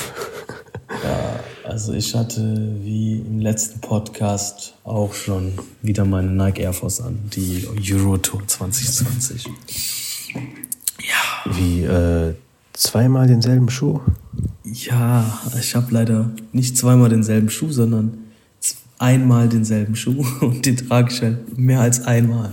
ja, 1.04 1.39
also 1.64 1.93
ich 1.93 2.14
hatte 2.14 2.41
wie 2.82 3.20
im 3.20 3.39
letzten 3.39 3.80
Podcast 3.80 4.74
auch 4.84 5.14
schon 5.14 5.54
wieder 5.82 6.04
meine 6.04 6.32
Nike 6.32 6.60
Air 6.60 6.74
Force 6.74 7.00
an, 7.00 7.18
die 7.34 7.66
Euro 7.89 8.18
Tour 8.18 8.41
2020. 8.45 9.45
Ja. 11.02 11.52
Wie 11.54 11.84
äh, 11.84 12.34
zweimal 12.74 13.28
denselben 13.28 13.70
Schuh? 13.70 14.00
Ja, 14.64 15.39
ich 15.60 15.76
habe 15.76 15.88
leider 15.91 16.32
nicht 16.52 16.78
zweimal 16.78 17.10
denselben 17.10 17.50
Schuh, 17.50 17.72
sondern 17.72 18.18
einmal 19.00 19.48
denselben 19.48 19.95
Schuh 19.95 20.26
und 20.41 20.66
den 20.66 20.78
trage 20.78 21.12
ich 21.12 21.22
halt 21.22 21.58
mehr 21.58 21.82
als 21.82 22.04
einmal. 22.06 22.52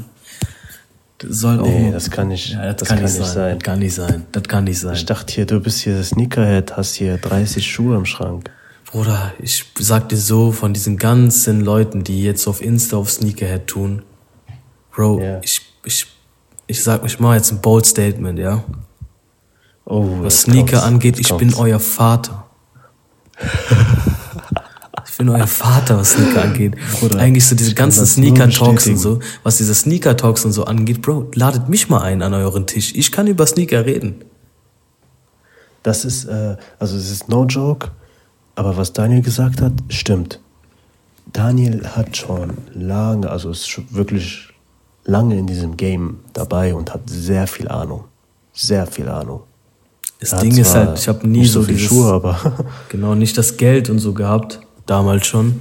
Das 1.19 1.39
soll 1.39 1.61
auch. 1.61 1.67
Nee, 1.67 1.91
das 1.91 2.11
kann 2.11 2.29
nicht, 2.29 2.51
ja, 2.51 2.73
das, 2.73 2.77
das 2.77 2.89
kann, 2.89 2.99
kann, 2.99 3.05
nicht 3.05 3.15
sein. 3.15 3.35
sein. 3.35 3.59
Das 3.59 3.63
kann 3.63 3.79
nicht 3.79 3.95
sein. 3.95 4.27
Das 4.33 4.43
kann 4.45 4.65
nicht 4.65 4.79
sein. 4.81 4.95
Ich 4.95 5.07
dachte 5.07 5.33
hier, 5.33 5.47
du 5.47 5.61
bist 5.61 5.81
hier 5.81 6.03
Sneakerhead, 6.03 6.77
hast 6.77 6.95
hier 6.95 7.19
30 7.19 7.67
Schuhe 7.71 7.97
im 7.97 8.05
Schrank. 8.05 8.51
Bruder, 8.91 9.33
ich 9.41 9.65
sag 9.79 10.09
dir 10.11 10.17
so, 10.17 10.53
von 10.53 10.73
diesen 10.75 10.99
ganzen 10.99 11.61
Leuten, 11.63 12.05
die 12.05 12.23
jetzt 12.23 12.47
auf 12.47 12.63
Insta 12.63 12.97
auf 12.97 13.11
Sneakerhead 13.11 13.67
tun, 13.67 14.03
Bro, 14.95 15.19
yeah. 15.19 15.41
ich, 15.43 15.61
ich 15.85 16.07
ich 16.67 16.83
sag, 16.83 17.05
ich 17.05 17.21
mache 17.21 17.37
jetzt 17.37 17.53
ein 17.53 17.61
bold 17.61 17.87
Statement, 17.87 18.39
ja. 18.39 18.65
Oh, 19.85 20.23
Was 20.23 20.43
Sneaker 20.43 20.79
kommt's, 20.79 20.85
angeht, 20.85 21.19
ich 21.19 21.33
bin 21.35 21.55
euer 21.55 21.79
Vater. 21.79 22.47
ich 25.07 25.19
bin 25.19 25.29
euer 25.29 25.47
Vater, 25.47 25.99
was 25.99 26.13
Sneaker 26.13 26.43
angeht. 26.43 26.77
Bruder, 26.99 27.19
Eigentlich 27.19 27.47
so 27.47 27.55
diese 27.55 27.75
ganzen 27.75 28.07
Sneaker-Talks 28.07 28.87
und 28.87 28.97
so, 28.97 29.21
was 29.43 29.59
diese 29.59 29.75
Sneaker-Talks 29.75 30.45
und 30.47 30.53
so 30.53 30.65
angeht, 30.65 31.03
Bro, 31.03 31.31
ladet 31.35 31.69
mich 31.69 31.91
mal 31.91 32.01
ein 32.01 32.23
an 32.23 32.33
euren 32.33 32.67
Tisch. 32.67 32.95
Ich 32.95 33.13
kann 33.13 33.27
über 33.27 33.47
Sneaker 33.47 33.85
reden. 33.85 34.25
Das 35.83 36.07
ist, 36.07 36.25
äh, 36.25 36.57
also 36.79 36.97
es 36.97 37.11
ist 37.11 37.29
no 37.29 37.45
joke, 37.45 37.91
aber 38.55 38.79
was 38.79 38.95
Daniel 38.95 39.21
gesagt 39.21 39.61
hat, 39.61 39.73
stimmt. 39.89 40.41
Daniel 41.31 41.87
hat 41.89 42.17
schon 42.17 42.57
lange, 42.73 43.29
also 43.29 43.51
es 43.51 43.69
ist 43.69 43.95
wirklich 43.95 44.54
lange 45.05 45.39
in 45.39 45.47
diesem 45.47 45.77
Game 45.77 46.21
dabei 46.33 46.75
und 46.75 46.93
hat 46.93 47.09
sehr 47.09 47.47
viel 47.47 47.69
Ahnung. 47.69 48.05
Sehr 48.53 48.87
viel 48.87 49.09
Ahnung. 49.09 49.43
Das 50.21 50.33
er 50.33 50.41
Ding 50.41 50.57
ist 50.57 50.75
halt, 50.75 50.99
ich 50.99 51.09
habe 51.09 51.27
nie 51.29 51.45
so, 51.45 51.61
so 51.61 51.67
viel 51.67 51.79
Schuhe, 51.79 52.13
aber 52.13 52.67
genau 52.89 53.15
nicht 53.15 53.37
das 53.37 53.57
Geld 53.57 53.91
und 53.91 53.99
so 53.99 54.15
gehabt, 54.15 54.61
damals 54.87 55.27
schon. 55.27 55.61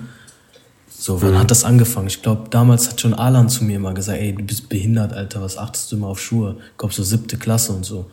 So, 0.87 1.21
wann 1.21 1.31
mhm. 1.31 1.39
hat 1.39 1.51
das 1.51 1.65
angefangen? 1.65 2.07
Ich 2.07 2.21
glaube, 2.21 2.43
damals 2.49 2.87
hat 2.89 3.01
schon 3.01 3.13
Alan 3.13 3.49
zu 3.49 3.65
mir 3.65 3.75
immer 3.75 3.93
gesagt, 3.93 4.19
ey, 4.19 4.33
du 4.33 4.43
bist 4.43 4.69
behindert, 4.69 5.11
Alter, 5.11 5.41
was 5.41 5.57
achtest 5.57 5.91
du 5.91 5.97
immer 5.97 6.07
auf 6.07 6.21
Schuhe? 6.21 6.57
Ich 6.71 6.77
glaube, 6.77 6.93
so 6.93 7.03
siebte 7.03 7.37
Klasse 7.37 7.73
und 7.73 7.83
so 7.83 8.05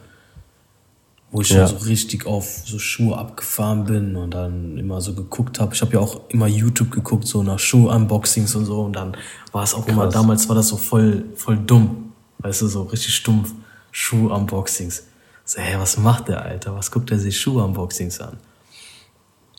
wo 1.31 1.41
ich 1.43 1.51
ja. 1.51 1.66
schon 1.66 1.78
so 1.78 1.87
richtig 1.87 2.26
auf 2.26 2.62
so 2.64 2.78
Schuhe 2.78 3.16
abgefahren 3.16 3.85
bin 3.85 4.16
und 4.16 4.33
dann 4.33 4.76
immer 4.76 5.01
so 5.01 5.14
geguckt 5.14 5.61
habe. 5.61 5.74
Ich 5.74 5.81
habe 5.81 5.93
ja 5.93 6.01
auch 6.01 6.28
immer 6.28 6.47
YouTube 6.47 6.91
geguckt, 6.91 7.26
so 7.26 7.43
nach 7.43 7.59
Schuh-Unboxings 7.59 8.55
und 8.57 8.64
so. 8.64 8.83
Und 8.83 8.95
dann 8.95 9.16
war 9.53 9.62
es 9.62 9.74
auch 9.74 9.85
Krass. 9.85 9.93
immer, 9.93 10.09
damals 10.09 10.49
war 10.49 10.57
das 10.57 10.68
so 10.68 10.76
voll, 10.76 11.24
voll 11.37 11.57
dumm. 11.57 12.12
Weißt 12.39 12.62
du, 12.62 12.66
so 12.66 12.83
richtig 12.83 13.14
stumpf. 13.14 13.53
Schuh-Unboxings. 13.93 15.05
So, 15.45 15.61
hey, 15.61 15.78
was 15.78 15.97
macht 15.99 16.28
der, 16.28 16.43
Alter? 16.43 16.74
Was 16.74 16.91
guckt 16.91 17.11
er 17.11 17.18
sich 17.18 17.39
Schuh-Unboxings 17.41 18.20
an? 18.20 18.39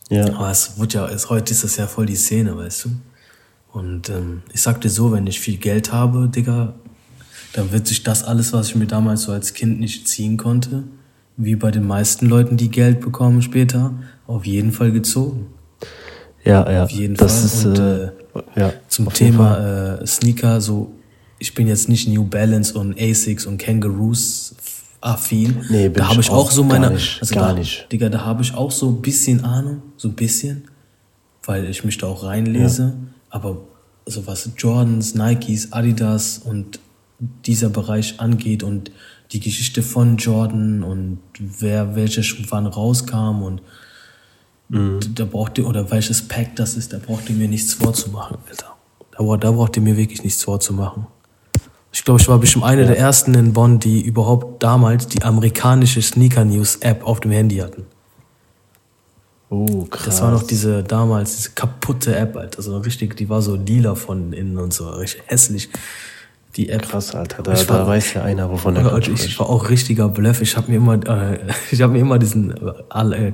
Ja. 0.10 0.26
Aber 0.36 0.52
es 0.52 0.78
wird 0.78 0.94
ja, 0.94 1.08
es, 1.08 1.30
heute 1.30 1.54
ist 1.54 1.64
das 1.64 1.78
ja 1.78 1.88
voll 1.88 2.06
die 2.06 2.16
Szene, 2.16 2.58
weißt 2.58 2.86
du? 2.86 2.90
Und 3.72 4.10
ähm, 4.10 4.42
ich 4.52 4.62
sag 4.62 4.82
dir 4.82 4.90
so, 4.90 5.14
wenn 5.14 5.26
ich 5.26 5.40
viel 5.40 5.58
Geld 5.58 5.94
habe, 5.94 6.28
Digga, 6.28 6.74
dann 7.54 7.72
wird 7.72 7.88
sich 7.88 8.04
das 8.04 8.24
alles, 8.26 8.52
was 8.52 8.70
ich 8.70 8.76
mir 8.76 8.88
damals 8.88 9.24
so 9.24 9.32
als 9.32 9.54
Kind 9.54 9.80
nicht 9.80 10.08
ziehen 10.08 10.36
konnte, 10.36 10.84
wie 11.38 11.56
bei 11.56 11.72
den 11.72 11.86
meisten 11.86 12.26
Leuten, 12.28 12.58
die 12.58 12.70
Geld 12.70 13.02
bekommen 13.02 13.42
später, 13.42 13.94
auf 14.28 14.46
jeden 14.46 14.72
Fall 14.72 14.92
gezogen. 14.92 15.48
Ja, 16.44 16.70
ja. 16.72 16.84
Auf 16.84 16.92
jeden 16.92 17.16
das 17.16 17.40
Fall. 17.40 17.46
Ist, 17.46 17.66
und 17.66 17.80
äh, 17.80 18.06
äh, 18.06 18.12
ja, 18.56 18.74
zum 18.88 19.12
Thema 19.14 20.00
äh, 20.00 20.08
Sneaker, 20.08 20.62
so 20.62 20.94
ich 21.40 21.54
bin 21.56 21.68
jetzt 21.68 21.90
nicht 21.90 22.08
New 22.08 22.24
Balance 22.24 22.78
und 22.78 23.00
Asics 23.00 23.46
und 23.46 23.58
Kangaroos 23.58 24.56
affin. 25.02 25.66
Nee, 25.70 25.90
bin 25.90 25.94
da 25.96 26.10
habe 26.10 26.22
ich 26.22 26.30
auch 26.30 26.52
so 26.52 26.64
meine, 26.64 26.88
gar 26.88 26.94
nicht, 26.94 27.18
also 27.20 27.36
gar 27.36 27.48
da, 27.48 27.54
nicht. 27.56 27.92
Digga, 27.92 28.10
da 28.10 28.24
habe 28.24 28.44
ich 28.44 28.54
auch 28.54 28.70
so 28.70 28.90
ein 28.90 29.02
bisschen 29.02 29.44
Ahnung, 29.44 29.82
so 29.98 30.08
ein 30.08 30.14
bisschen, 30.14 30.66
weil 31.44 31.68
ich 31.68 31.84
mich 31.84 31.98
da 31.98 32.08
auch 32.08 32.24
reinlese. 32.24 32.84
Ja. 32.84 32.94
Aber 33.32 33.58
so 34.06 34.28
was 34.28 34.50
Jordans, 34.58 35.16
Nikes, 35.16 35.74
Adidas 35.74 36.38
und 36.38 36.80
dieser 37.46 37.70
Bereich 37.70 38.20
angeht 38.20 38.62
und 38.62 38.92
die 39.32 39.40
Geschichte 39.40 39.82
von 39.82 40.18
Jordan 40.18 40.84
und 40.84 41.20
wer 41.40 41.96
welcher 41.96 42.24
Schuh 42.24 42.44
wann 42.50 42.68
rauskam 42.68 43.44
und 43.44 43.62
mhm. 44.70 45.00
da 45.16 45.26
braucht 45.26 45.58
ihr, 45.58 45.68
oder 45.68 45.90
welches 45.90 46.28
Pack 46.28 46.56
das 46.56 46.76
ist, 46.76 46.92
da 46.94 47.00
braucht 47.00 47.30
ihr 47.30 47.36
mir 47.36 47.48
nichts 47.48 47.74
vorzumachen, 47.74 48.38
Alter. 48.50 48.76
Da, 49.18 49.38
da 49.38 49.52
braucht 49.52 49.76
ihr 49.78 49.82
mir 49.82 49.96
wirklich 49.98 50.24
nichts 50.24 50.44
vorzumachen. 50.44 51.08
Ich 51.94 52.04
glaube, 52.04 52.22
ich 52.22 52.28
war 52.28 52.40
bestimmt 52.40 52.66
eine 52.66 52.82
ja. 52.82 52.88
der 52.88 52.98
ersten 52.98 53.34
in 53.34 53.54
Bonn, 53.54 53.80
die 53.80 54.02
überhaupt 54.02 54.64
damals 54.64 55.08
die 55.08 55.24
amerikanische 55.24 56.02
Sneaker 56.02 56.46
News 56.46 56.78
App 56.78 57.06
auf 57.06 57.20
dem 57.20 57.32
Handy 57.32 57.58
hatten. 57.58 57.86
Oh, 59.50 59.84
krass. 59.84 60.06
Das 60.06 60.22
war 60.22 60.32
noch 60.32 60.44
diese 60.44 60.82
damals, 60.84 61.36
diese 61.36 61.52
kaputte 61.52 62.16
App, 62.16 62.38
Alter. 62.38 62.60
Also 62.60 62.78
richtig, 62.78 63.18
die 63.18 63.28
war 63.28 63.42
so 63.42 63.56
lila 63.56 63.96
von 63.96 64.32
innen 64.32 64.58
und 64.58 64.74
so, 64.74 64.90
richtig 64.90 65.24
hässlich 65.26 65.70
die 66.56 66.70
App. 66.70 66.90
Krass, 66.90 67.16
Alter. 67.16 67.44
Da, 67.44 67.54
da 67.54 67.88
weiß 67.88 68.14
ja 68.16 68.24
einer, 68.24 68.50
wovon 68.50 68.76
er 68.76 68.84
kommt. 68.84 69.08
Ich 69.08 69.40
war 69.40 69.50
auch 69.50 69.70
richtiger 69.70 70.10
Bluff. 70.10 70.42
Ich 70.42 70.58
habe 70.58 70.72
mir 70.72 70.78
immer, 70.78 70.96
äh, 71.08 71.40
ich 71.72 71.82
habe 71.82 71.94
mir 71.94 72.00
immer 72.00 72.20
diesen 72.20 72.52
äh, 72.52 73.34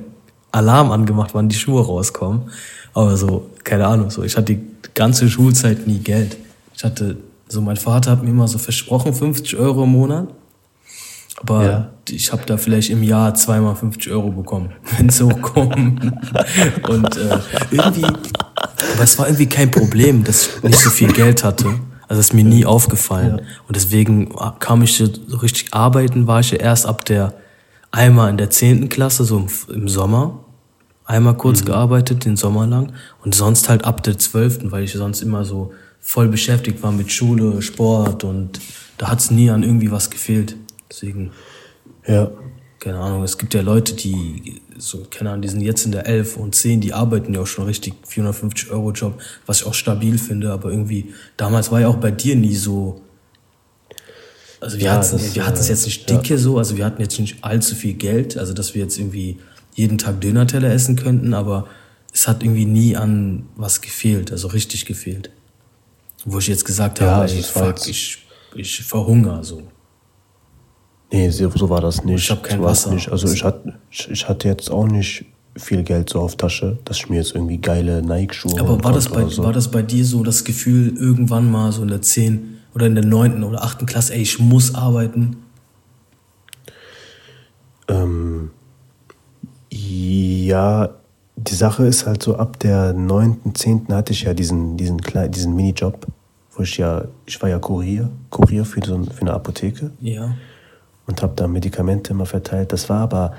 Alarm 0.52 0.90
angemacht, 0.90 1.30
wann 1.34 1.48
die 1.48 1.56
Schuhe 1.56 1.84
rauskommen. 1.84 2.50
Aber 2.94 3.16
so, 3.16 3.50
keine 3.64 3.86
Ahnung, 3.86 4.10
so. 4.10 4.22
Ich 4.22 4.36
hatte 4.36 4.54
die 4.54 4.60
ganze 4.94 5.28
Schulzeit 5.28 5.86
nie 5.86 5.98
Geld. 5.98 6.36
Ich 6.74 6.84
hatte, 6.84 7.16
so 7.48 7.60
mein 7.60 7.76
Vater 7.76 8.12
hat 8.12 8.22
mir 8.22 8.30
immer 8.30 8.48
so 8.48 8.58
versprochen, 8.58 9.14
50 9.14 9.56
Euro 9.56 9.84
im 9.84 9.90
Monat. 9.90 10.28
Aber 11.40 11.64
ja. 11.64 11.90
ich 12.08 12.32
habe 12.32 12.42
da 12.46 12.56
vielleicht 12.56 12.90
im 12.90 13.02
Jahr 13.02 13.34
zweimal 13.34 13.76
50 13.76 14.10
Euro 14.10 14.30
bekommen, 14.30 14.72
wenn 14.96 15.08
es 15.08 15.20
hochkommt. 15.22 16.02
und 16.88 17.16
äh, 17.16 17.38
irgendwie, 17.70 18.04
aber 18.04 19.02
es 19.02 19.18
war 19.18 19.26
irgendwie 19.28 19.48
kein 19.48 19.70
Problem, 19.70 20.24
dass 20.24 20.48
ich 20.48 20.62
nicht 20.62 20.80
so 20.80 20.90
viel 20.90 21.12
Geld 21.12 21.44
hatte. 21.44 21.74
Also 22.08 22.20
ist 22.20 22.34
mir 22.34 22.44
nie 22.44 22.64
aufgefallen. 22.64 23.38
Ja. 23.38 23.44
Und 23.66 23.76
deswegen 23.76 24.34
kam 24.58 24.82
ich 24.82 24.96
so 24.96 25.36
richtig 25.36 25.74
arbeiten, 25.74 26.26
war 26.26 26.40
ich 26.40 26.50
ja 26.50 26.58
erst 26.58 26.86
ab 26.86 27.04
der, 27.04 27.34
einmal 27.90 28.30
in 28.30 28.38
der 28.38 28.50
zehnten 28.50 28.88
Klasse, 28.88 29.24
so 29.24 29.36
im, 29.38 29.48
im 29.74 29.88
Sommer. 29.88 30.40
Einmal 31.04 31.36
kurz 31.36 31.60
mhm. 31.60 31.66
gearbeitet, 31.66 32.24
den 32.24 32.36
Sommer 32.36 32.66
lang. 32.66 32.92
Und 33.24 33.34
sonst 33.34 33.68
halt 33.68 33.84
ab 33.84 34.02
der 34.02 34.18
zwölften, 34.18 34.72
weil 34.72 34.84
ich 34.84 34.92
sonst 34.92 35.20
immer 35.20 35.44
so 35.44 35.72
voll 36.00 36.28
beschäftigt 36.28 36.82
war 36.82 36.92
mit 36.92 37.12
Schule, 37.12 37.60
Sport 37.60 38.24
und 38.24 38.60
da 38.96 39.10
hat 39.10 39.20
es 39.20 39.30
nie 39.30 39.50
an 39.50 39.62
irgendwie 39.62 39.90
was 39.90 40.10
gefehlt. 40.10 40.56
Deswegen. 40.90 41.30
Ja. 42.06 42.30
Keine 42.80 43.00
Ahnung, 43.00 43.24
es 43.24 43.38
gibt 43.38 43.54
ja 43.54 43.60
Leute, 43.60 43.94
die, 43.94 44.62
so, 44.78 45.06
keine 45.10 45.30
Ahnung, 45.30 45.42
die 45.42 45.48
sind 45.48 45.60
jetzt 45.60 45.84
in 45.84 45.92
der 45.92 46.06
11 46.06 46.36
und 46.36 46.54
10, 46.54 46.80
die 46.80 46.92
arbeiten 46.92 47.34
ja 47.34 47.40
auch 47.40 47.46
schon 47.46 47.64
richtig 47.64 47.94
450 48.06 48.70
Euro 48.70 48.92
Job, 48.92 49.20
was 49.46 49.60
ich 49.60 49.66
auch 49.66 49.74
stabil 49.74 50.18
finde, 50.18 50.52
aber 50.52 50.70
irgendwie, 50.70 51.12
damals 51.36 51.70
war 51.70 51.80
ja 51.80 51.88
auch 51.88 51.96
bei 51.96 52.10
dir 52.10 52.36
nie 52.36 52.54
so, 52.54 53.00
also 54.60 54.78
wir 54.78 54.86
ja, 54.86 54.94
hatten 54.94 55.34
wir 55.34 55.46
hatten 55.46 55.58
es 55.58 55.68
jetzt 55.68 55.84
nicht 55.84 56.10
dicke 56.10 56.34
ja. 56.34 56.38
so, 56.38 56.58
also 56.58 56.76
wir 56.76 56.84
hatten 56.84 57.00
jetzt 57.00 57.18
nicht 57.18 57.44
allzu 57.44 57.74
viel 57.74 57.94
Geld, 57.94 58.36
also 58.36 58.52
dass 58.52 58.74
wir 58.74 58.82
jetzt 58.82 58.98
irgendwie 58.98 59.38
jeden 59.74 59.98
Tag 59.98 60.20
Dönerteller 60.20 60.72
essen 60.72 60.96
könnten, 60.96 61.34
aber 61.34 61.68
es 62.12 62.26
hat 62.26 62.42
irgendwie 62.42 62.64
nie 62.64 62.96
an 62.96 63.46
was 63.56 63.80
gefehlt, 63.80 64.32
also 64.32 64.48
richtig 64.48 64.86
gefehlt. 64.86 65.30
Wo 66.24 66.38
ich 66.38 66.48
jetzt 66.48 66.64
gesagt 66.64 67.00
habe, 67.00 67.10
ja, 67.10 67.20
also 67.20 67.36
ey, 67.36 67.42
fuck, 67.42 67.88
ich, 67.88 68.26
ich 68.56 68.82
verhungere 68.82 69.44
so. 69.44 69.62
Nee, 71.10 71.30
so 71.30 71.70
war 71.70 71.80
das 71.80 72.04
nicht. 72.04 72.24
Ich 72.24 72.30
habe 72.30 72.42
kein 72.42 72.58
so 72.58 72.64
Wasser. 72.64 72.90
Nicht. 72.90 73.10
Also 73.10 73.32
ich 73.32 73.42
hatte, 73.42 73.74
ich 73.90 74.28
hatte 74.28 74.48
jetzt 74.48 74.70
auch 74.70 74.86
nicht 74.86 75.24
viel 75.56 75.82
Geld 75.82 76.10
so 76.10 76.20
auf 76.20 76.36
Tasche, 76.36 76.78
dass 76.84 76.98
ich 76.98 77.08
mir 77.08 77.16
jetzt 77.16 77.34
irgendwie 77.34 77.58
geile 77.58 78.02
Nike-Schuhe 78.02 78.60
Aber 78.60 78.82
war 78.84 78.92
das, 78.92 79.08
bei, 79.08 79.26
so. 79.26 79.42
war 79.42 79.52
das 79.52 79.70
bei 79.70 79.82
dir 79.82 80.04
so 80.04 80.22
das 80.22 80.44
Gefühl, 80.44 80.96
irgendwann 80.96 81.50
mal 81.50 81.72
so 81.72 81.82
in 81.82 81.88
der 81.88 82.02
10. 82.02 82.58
oder 82.74 82.86
in 82.86 82.94
der 82.94 83.04
9. 83.04 83.42
oder 83.42 83.64
8. 83.64 83.86
Klasse, 83.86 84.14
ey, 84.14 84.22
ich 84.22 84.38
muss 84.38 84.74
arbeiten? 84.74 85.38
Ähm, 87.88 88.50
ja, 89.70 90.90
die 91.36 91.54
Sache 91.54 91.86
ist 91.86 92.06
halt 92.06 92.22
so, 92.22 92.36
ab 92.36 92.58
der 92.60 92.92
9., 92.92 93.54
10. 93.54 93.86
hatte 93.90 94.12
ich 94.12 94.22
ja 94.22 94.34
diesen, 94.34 94.76
diesen, 94.76 94.98
diesen 95.30 95.56
Minijob, 95.56 96.06
wo 96.52 96.62
ich 96.62 96.76
ja, 96.76 97.04
ich 97.26 97.40
war 97.40 97.48
ja 97.48 97.58
Kurier, 97.58 98.10
Kurier 98.30 98.64
für, 98.64 98.84
so, 98.84 99.02
für 99.02 99.22
eine 99.22 99.32
Apotheke. 99.32 99.90
Ja 100.00 100.34
und 101.08 101.22
habe 101.22 101.32
da 101.34 101.48
Medikamente 101.48 102.12
immer 102.12 102.26
verteilt. 102.26 102.72
Das 102.72 102.88
war 102.88 103.00
aber, 103.00 103.32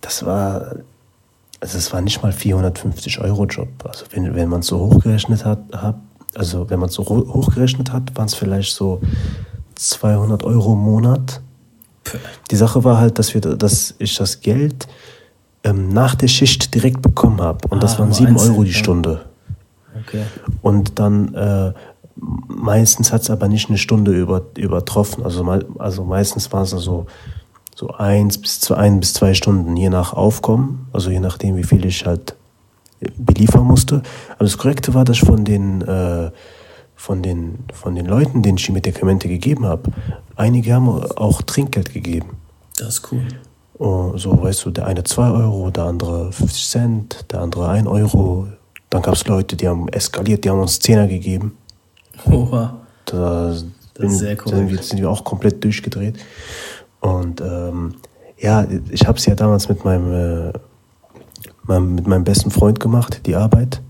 das 0.00 0.24
war, 0.24 0.76
also 1.60 1.78
es 1.78 1.92
war 1.92 2.00
nicht 2.02 2.22
mal 2.22 2.30
450 2.30 3.20
Euro 3.20 3.46
Job. 3.46 3.68
Also 3.84 4.04
wenn, 4.10 4.34
wenn 4.34 4.48
man 4.48 4.60
es 4.60 4.68
so 4.68 4.78
hochgerechnet 4.78 5.44
hat, 5.44 5.58
hab, 5.72 5.98
also 6.34 6.68
wenn 6.70 6.78
man 6.78 6.90
so 6.90 7.04
hochgerechnet 7.04 7.92
hat, 7.92 8.16
waren 8.16 8.26
es 8.26 8.34
vielleicht 8.34 8.74
so 8.74 9.00
200 9.76 10.44
Euro 10.44 10.74
im 10.74 10.80
Monat. 10.80 11.40
Die 12.50 12.56
Sache 12.56 12.84
war 12.84 12.98
halt, 12.98 13.18
dass, 13.18 13.32
wir, 13.32 13.40
dass 13.40 13.94
ich 13.98 14.16
das 14.16 14.40
Geld 14.40 14.86
ähm, 15.64 15.88
nach 15.88 16.14
der 16.14 16.28
Schicht 16.28 16.74
direkt 16.74 17.00
bekommen 17.00 17.40
habe. 17.40 17.66
Und 17.68 17.78
ah, 17.78 17.80
das 17.80 17.98
waren 17.98 18.12
7 18.12 18.36
Euro 18.36 18.62
die 18.62 18.74
Stunde. 18.74 19.24
Okay. 20.06 20.24
Und 20.60 20.98
dann 20.98 21.34
äh, 21.34 21.72
meistens 22.16 23.12
hat 23.12 23.22
es 23.22 23.30
aber 23.30 23.48
nicht 23.48 23.68
eine 23.68 23.78
Stunde 23.78 24.12
über, 24.12 24.42
übertroffen. 24.56 25.24
Also, 25.24 25.44
also 25.78 26.04
meistens 26.04 26.52
war 26.52 26.62
es 26.62 26.70
so, 26.70 27.06
so 27.74 27.88
eins 27.88 28.38
bis 28.38 28.60
zwei, 28.60 28.76
ein 28.76 29.00
bis 29.00 29.14
zwei 29.14 29.34
Stunden, 29.34 29.76
je 29.76 29.90
nach 29.90 30.12
Aufkommen, 30.12 30.88
also 30.92 31.10
je 31.10 31.20
nachdem, 31.20 31.56
wie 31.56 31.64
viel 31.64 31.84
ich 31.84 32.06
halt 32.06 32.36
beliefern 33.16 33.64
musste. 33.64 34.02
Aber 34.34 34.44
das 34.44 34.58
Korrekte 34.58 34.94
war, 34.94 35.04
dass 35.04 35.16
ich 35.16 35.24
von 35.24 35.44
den, 35.44 35.82
äh, 35.82 36.30
von 36.94 37.22
den, 37.22 37.58
von 37.72 37.94
den 37.94 38.06
Leuten, 38.06 38.42
denen 38.42 38.58
ich 38.58 38.66
die 38.66 38.72
Medikamente 38.72 39.28
gegeben 39.28 39.66
habe, 39.66 39.90
einige 40.36 40.72
haben 40.72 40.88
auch 40.88 41.42
Trinkgeld 41.42 41.92
gegeben. 41.92 42.36
Das 42.78 42.94
ist 42.94 43.12
cool. 43.12 43.26
Oh, 43.78 44.16
so, 44.16 44.40
weißt 44.40 44.64
du, 44.64 44.70
der 44.70 44.86
eine 44.86 45.02
2 45.02 45.30
Euro, 45.30 45.70
der 45.70 45.84
andere 45.84 46.30
50 46.32 46.68
Cent, 46.68 47.26
der 47.32 47.40
andere 47.40 47.68
1 47.68 47.88
Euro. 47.88 48.48
Dann 48.88 49.02
gab 49.02 49.14
es 49.14 49.26
Leute, 49.26 49.56
die 49.56 49.68
haben 49.68 49.88
eskaliert, 49.88 50.44
die 50.44 50.50
haben 50.50 50.60
uns 50.60 50.78
Zehner 50.78 51.08
gegeben. 51.08 51.56
Oha. 52.30 52.78
Da 53.04 53.54
das 53.94 54.12
ist 54.12 54.18
sehr 54.18 54.36
cool. 54.44 54.54
Sind 54.54 54.70
wir, 54.70 54.82
sind 54.82 55.00
wir 55.00 55.10
auch 55.10 55.24
komplett 55.24 55.62
durchgedreht. 55.62 56.16
Und 57.00 57.40
ähm, 57.40 57.94
ja, 58.38 58.66
ich 58.90 59.06
habe 59.06 59.18
es 59.18 59.26
ja 59.26 59.34
damals 59.34 59.68
mit 59.68 59.84
meinem, 59.84 60.52
äh, 61.68 61.80
mit 61.80 62.06
meinem 62.06 62.24
besten 62.24 62.50
Freund 62.50 62.80
gemacht, 62.80 63.20
die 63.26 63.36
Arbeit. 63.36 63.80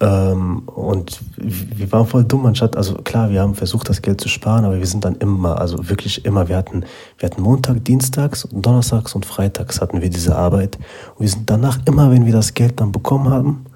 Ähm, 0.00 0.62
und 0.66 1.20
wir 1.36 1.92
waren 1.92 2.06
voll 2.06 2.24
dumm, 2.24 2.46
anstatt, 2.46 2.76
also 2.76 2.94
klar, 2.94 3.30
wir 3.30 3.42
haben 3.42 3.54
versucht, 3.54 3.88
das 3.88 4.00
Geld 4.00 4.20
zu 4.20 4.28
sparen, 4.28 4.64
aber 4.64 4.78
wir 4.78 4.86
sind 4.86 5.04
dann 5.04 5.16
immer, 5.16 5.60
also 5.60 5.90
wirklich 5.90 6.24
immer, 6.24 6.48
wir 6.48 6.56
hatten, 6.56 6.84
wir 7.18 7.28
hatten 7.28 7.42
Montag, 7.42 7.84
Dienstags, 7.84 8.48
Donnerstags 8.50 9.14
und 9.14 9.26
Freitags 9.26 9.80
hatten 9.80 10.00
wir 10.00 10.08
diese 10.08 10.36
Arbeit. 10.36 10.78
Und 11.14 11.20
wir 11.20 11.28
sind 11.28 11.48
danach 11.48 11.78
immer, 11.86 12.10
wenn 12.10 12.24
wir 12.24 12.32
das 12.32 12.54
Geld 12.54 12.80
dann 12.80 12.92
bekommen 12.92 13.28
haben, 13.28 13.66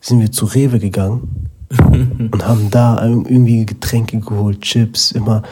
sind 0.00 0.20
wir 0.20 0.30
zu 0.30 0.44
Rewe 0.44 0.78
gegangen 0.78 1.51
und 2.32 2.46
haben 2.46 2.70
da 2.70 3.04
irgendwie 3.04 3.64
Getränke 3.66 4.20
geholt, 4.20 4.60
Chips, 4.60 5.12
immer. 5.12 5.42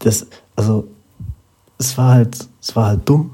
Das, 0.00 0.26
also, 0.56 0.88
es 1.78 1.96
war 1.96 2.14
halt, 2.14 2.48
es 2.60 2.74
war 2.74 2.86
halt 2.88 3.08
dumm. 3.08 3.30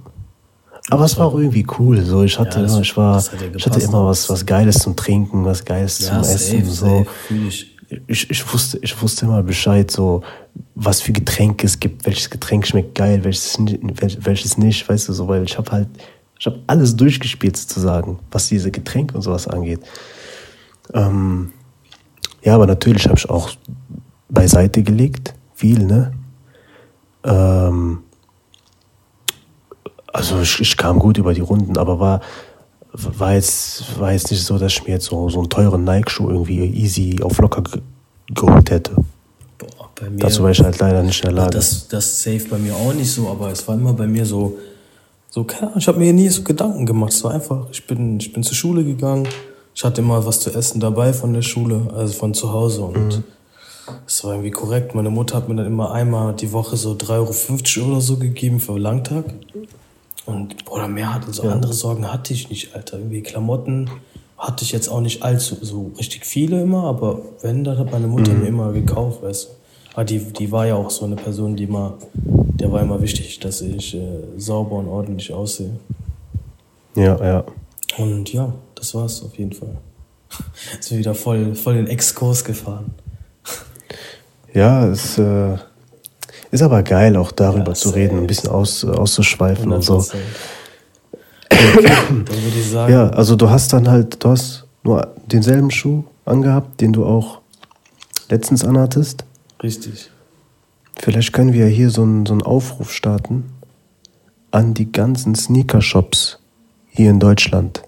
Aber 0.91 1.05
es 1.05 1.17
war 1.17 1.27
auch 1.27 1.37
irgendwie 1.37 1.67
cool. 1.79 2.03
So, 2.03 2.25
ich 2.25 2.39
hatte, 2.39 2.59
ja, 2.59 2.65
das, 2.65 2.79
ich 2.79 2.97
war, 2.97 3.23
ich 3.55 3.67
hatte 3.67 3.81
immer 3.81 4.07
was, 4.07 4.29
was 4.29 4.45
Geiles 4.45 4.79
zum 4.79 4.97
Trinken, 4.97 5.45
was 5.45 5.65
Geiles 5.65 6.01
ja, 6.01 6.09
zum 6.09 6.21
Essen. 6.21 6.65
Safe, 6.65 7.07
so. 7.31 7.37
ich. 7.49 7.69
Ich, 8.07 8.31
ich, 8.31 8.53
wusste, 8.55 8.79
ich 8.81 9.03
wusste 9.03 9.27
immer 9.27 9.43
Bescheid, 9.43 9.91
so, 9.91 10.23
was 10.75 11.03
für 11.03 11.13
Getränke 11.13 11.67
es 11.67 11.79
gibt, 11.79 12.07
welches 12.07 12.31
Getränk 12.31 12.67
schmeckt 12.67 12.95
geil, 12.95 13.23
welches, 13.23 13.59
welches 13.59 14.57
nicht, 14.57 14.89
weißt 14.89 15.11
du, 15.11 15.13
so, 15.13 15.29
weil 15.29 15.45
ich 15.45 15.59
habe 15.59 15.71
halt, 15.71 15.89
ich 16.41 16.47
habe 16.47 16.59
alles 16.69 16.97
durchgespielt 16.97 17.55
sozusagen, 17.55 18.19
was 18.31 18.49
diese 18.49 18.71
Getränke 18.71 19.15
und 19.15 19.21
sowas 19.21 19.47
angeht. 19.47 19.81
Ähm, 20.95 21.53
ja, 22.43 22.55
aber 22.55 22.66
natürlich 22.66 23.07
habe 23.07 23.18
ich 23.18 23.29
auch 23.29 23.51
beiseite 24.29 24.83
gelegt, 24.83 25.35
viel, 25.55 25.85
ne? 25.85 26.12
Ähm, 27.25 27.99
also 30.12 30.41
ich, 30.41 30.61
ich, 30.61 30.77
kam 30.77 30.99
gut 30.99 31.18
über 31.18 31.35
die 31.35 31.41
Runden, 31.41 31.79
aber 31.79 32.01
war, 32.01 32.20
war, 32.93 33.35
jetzt, 33.35 33.99
war 33.99 34.12
jetzt 34.12 34.31
nicht 34.31 34.45
so, 34.45 34.59
dass 34.59 34.73
ich 34.73 34.85
mir 34.85 34.95
jetzt 34.95 35.07
so, 35.07 35.29
so 35.29 35.39
einen 35.39 35.49
teuren 35.49 35.85
Nike-Schuh 35.85 36.29
irgendwie 36.29 36.64
easy 36.64 37.20
auf 37.23 37.39
locker 37.39 37.62
ge 37.62 37.81
geholt 38.35 38.70
hätte. 38.70 38.95
Boah, 39.59 39.91
bei 39.95 40.09
mir, 40.09 40.18
Dazu 40.18 40.43
war 40.43 40.51
ich 40.51 40.61
halt 40.61 40.79
leider 40.79 41.03
nicht 41.03 41.23
in 41.23 41.31
der 41.31 41.45
Lage. 41.45 41.51
Das, 41.51 41.87
das 41.89 42.23
safe 42.23 42.47
bei 42.49 42.59
mir 42.59 42.75
auch 42.75 42.95
nicht 42.95 43.11
so, 43.11 43.29
aber 43.29 43.51
es 43.51 43.66
war 43.68 43.75
immer 43.75 43.93
bei 43.93 44.07
mir 44.07 44.25
so, 44.25 44.59
so 45.29 45.45
keine 45.45 45.68
Ahnung, 45.68 45.79
ich 45.79 45.89
habe 45.89 45.99
mir 45.99 46.12
nie 46.12 46.29
so 46.29 46.43
Gedanken 46.43 46.87
gemacht. 46.87 47.12
Es 47.12 47.23
war 47.25 47.33
einfach, 47.33 47.66
ich 47.70 47.87
bin, 47.87 48.18
ich 48.18 48.33
bin 48.33 48.43
zur 48.43 48.55
Schule 48.55 48.85
gegangen, 48.85 49.29
ich 49.75 49.85
hatte 49.85 50.01
immer 50.01 50.25
was 50.27 50.41
zu 50.41 50.51
essen 50.55 50.81
dabei 50.81 51.12
von 51.12 51.33
der 51.33 51.43
Schule, 51.43 51.89
also 51.95 52.12
von 52.12 52.35
zu 52.35 52.53
Hause 52.53 52.83
und 52.83 53.18
mhm. 53.18 53.25
das 54.05 54.25
war 54.25 54.33
irgendwie 54.33 54.51
korrekt. 54.51 54.95
Meine 54.95 55.11
Mutter 55.11 55.37
hat 55.37 55.49
mir 55.49 55.57
dann 55.57 55.66
immer 55.66 55.93
einmal 55.93 56.35
die 56.35 56.53
Woche 56.53 56.77
so 56.77 56.93
3,50 56.93 57.79
Euro 57.81 57.91
oder 57.93 58.01
so 58.01 58.16
gegeben 58.16 58.61
für 58.61 58.79
Langtag. 58.79 59.25
Und 60.25 60.64
Bruder, 60.64 60.89
mehr 60.89 61.14
hatte 61.14 61.33
so 61.33 61.45
ja. 61.45 61.53
andere 61.53 61.73
Sorgen 61.73 62.12
hatte 62.12 62.33
ich 62.33 62.49
nicht, 62.49 62.75
Alter. 62.75 62.99
Irgendwie 62.99 63.23
Klamotten 63.23 63.91
hatte 64.39 64.64
ich 64.64 64.73
jetzt 64.73 64.89
auch 64.89 65.01
nicht 65.01 65.23
allzu 65.23 65.57
so 65.61 65.93
richtig 65.99 66.27
viele 66.27 66.62
immer, 66.62 66.85
aber 66.85 67.20
wenn, 67.41 67.64
dann 67.64 67.79
hat 67.79 67.91
meine 67.93 68.07
Mutter 68.07 68.33
mhm. 68.33 68.41
mir 68.41 68.49
immer 68.49 68.73
gekauft, 68.73 69.23
weißt 69.23 69.45
du. 69.45 69.49
Aber 69.95 70.05
die, 70.05 70.18
die 70.18 70.51
war 70.51 70.66
ja 70.66 70.75
auch 70.75 70.91
so 70.91 71.05
eine 71.05 71.16
Person, 71.16 71.55
die 71.55 71.64
immer, 71.64 71.95
der 72.14 72.73
war 72.73 72.81
immer 72.81 73.01
wichtig, 73.03 73.41
dass 73.41 73.61
ich 73.61 73.95
äh, 73.95 74.01
sauber 74.37 74.77
und 74.77 74.89
ordentlich 74.89 75.33
aussehe. 75.33 75.79
Ja, 76.95 77.23
ja. 77.23 77.45
Und 77.99 78.33
ja, 78.33 78.53
das 78.83 78.97
war's 78.97 79.22
auf 79.22 79.39
jeden 79.39 79.53
Fall. 79.53 79.76
Ist 80.80 80.91
wieder 80.91 81.14
voll, 81.14 81.55
voll 81.55 81.74
den 81.74 81.87
Exkurs 81.87 82.45
gefahren. 82.45 82.93
Ja, 84.55 84.87
es 84.87 85.16
äh, 85.16 85.57
ist 86.51 86.61
aber 86.61 86.83
geil, 86.83 87.16
auch 87.16 87.33
darüber 87.33 87.68
ja, 87.68 87.74
zu 87.74 87.89
reden, 87.89 88.18
ein 88.18 88.26
bisschen 88.26 88.51
aus, 88.51 88.85
auszuschweifen 88.85 89.72
100%. 89.72 89.74
und 89.74 89.83
so. 89.83 90.05
dann 91.49 92.28
würde 92.28 92.59
ich 92.61 92.70
sagen. 92.70 92.93
Ja, 92.93 93.09
also 93.09 93.35
du 93.35 93.49
hast 93.49 93.72
dann 93.72 93.89
halt, 93.89 94.22
du 94.22 94.28
hast 94.28 94.66
nur 94.83 95.14
denselben 95.24 95.70
Schuh 95.70 96.05
angehabt, 96.26 96.83
den 96.83 96.93
du 96.93 97.07
auch 97.07 97.41
letztens 98.28 98.62
anhattest. 98.62 99.24
Richtig. 99.62 100.11
Vielleicht 100.99 101.33
können 101.33 101.55
wir 101.55 101.66
ja 101.66 101.74
hier 101.74 101.89
so 101.89 102.03
einen, 102.03 102.26
so 102.26 102.35
einen 102.35 102.43
Aufruf 102.43 102.93
starten 102.93 103.55
an 104.51 104.74
die 104.74 104.93
ganzen 104.93 105.35
Sneaker-Shops 105.35 106.41
hier 106.91 107.09
in 107.09 107.20
Deutschland. 107.20 107.85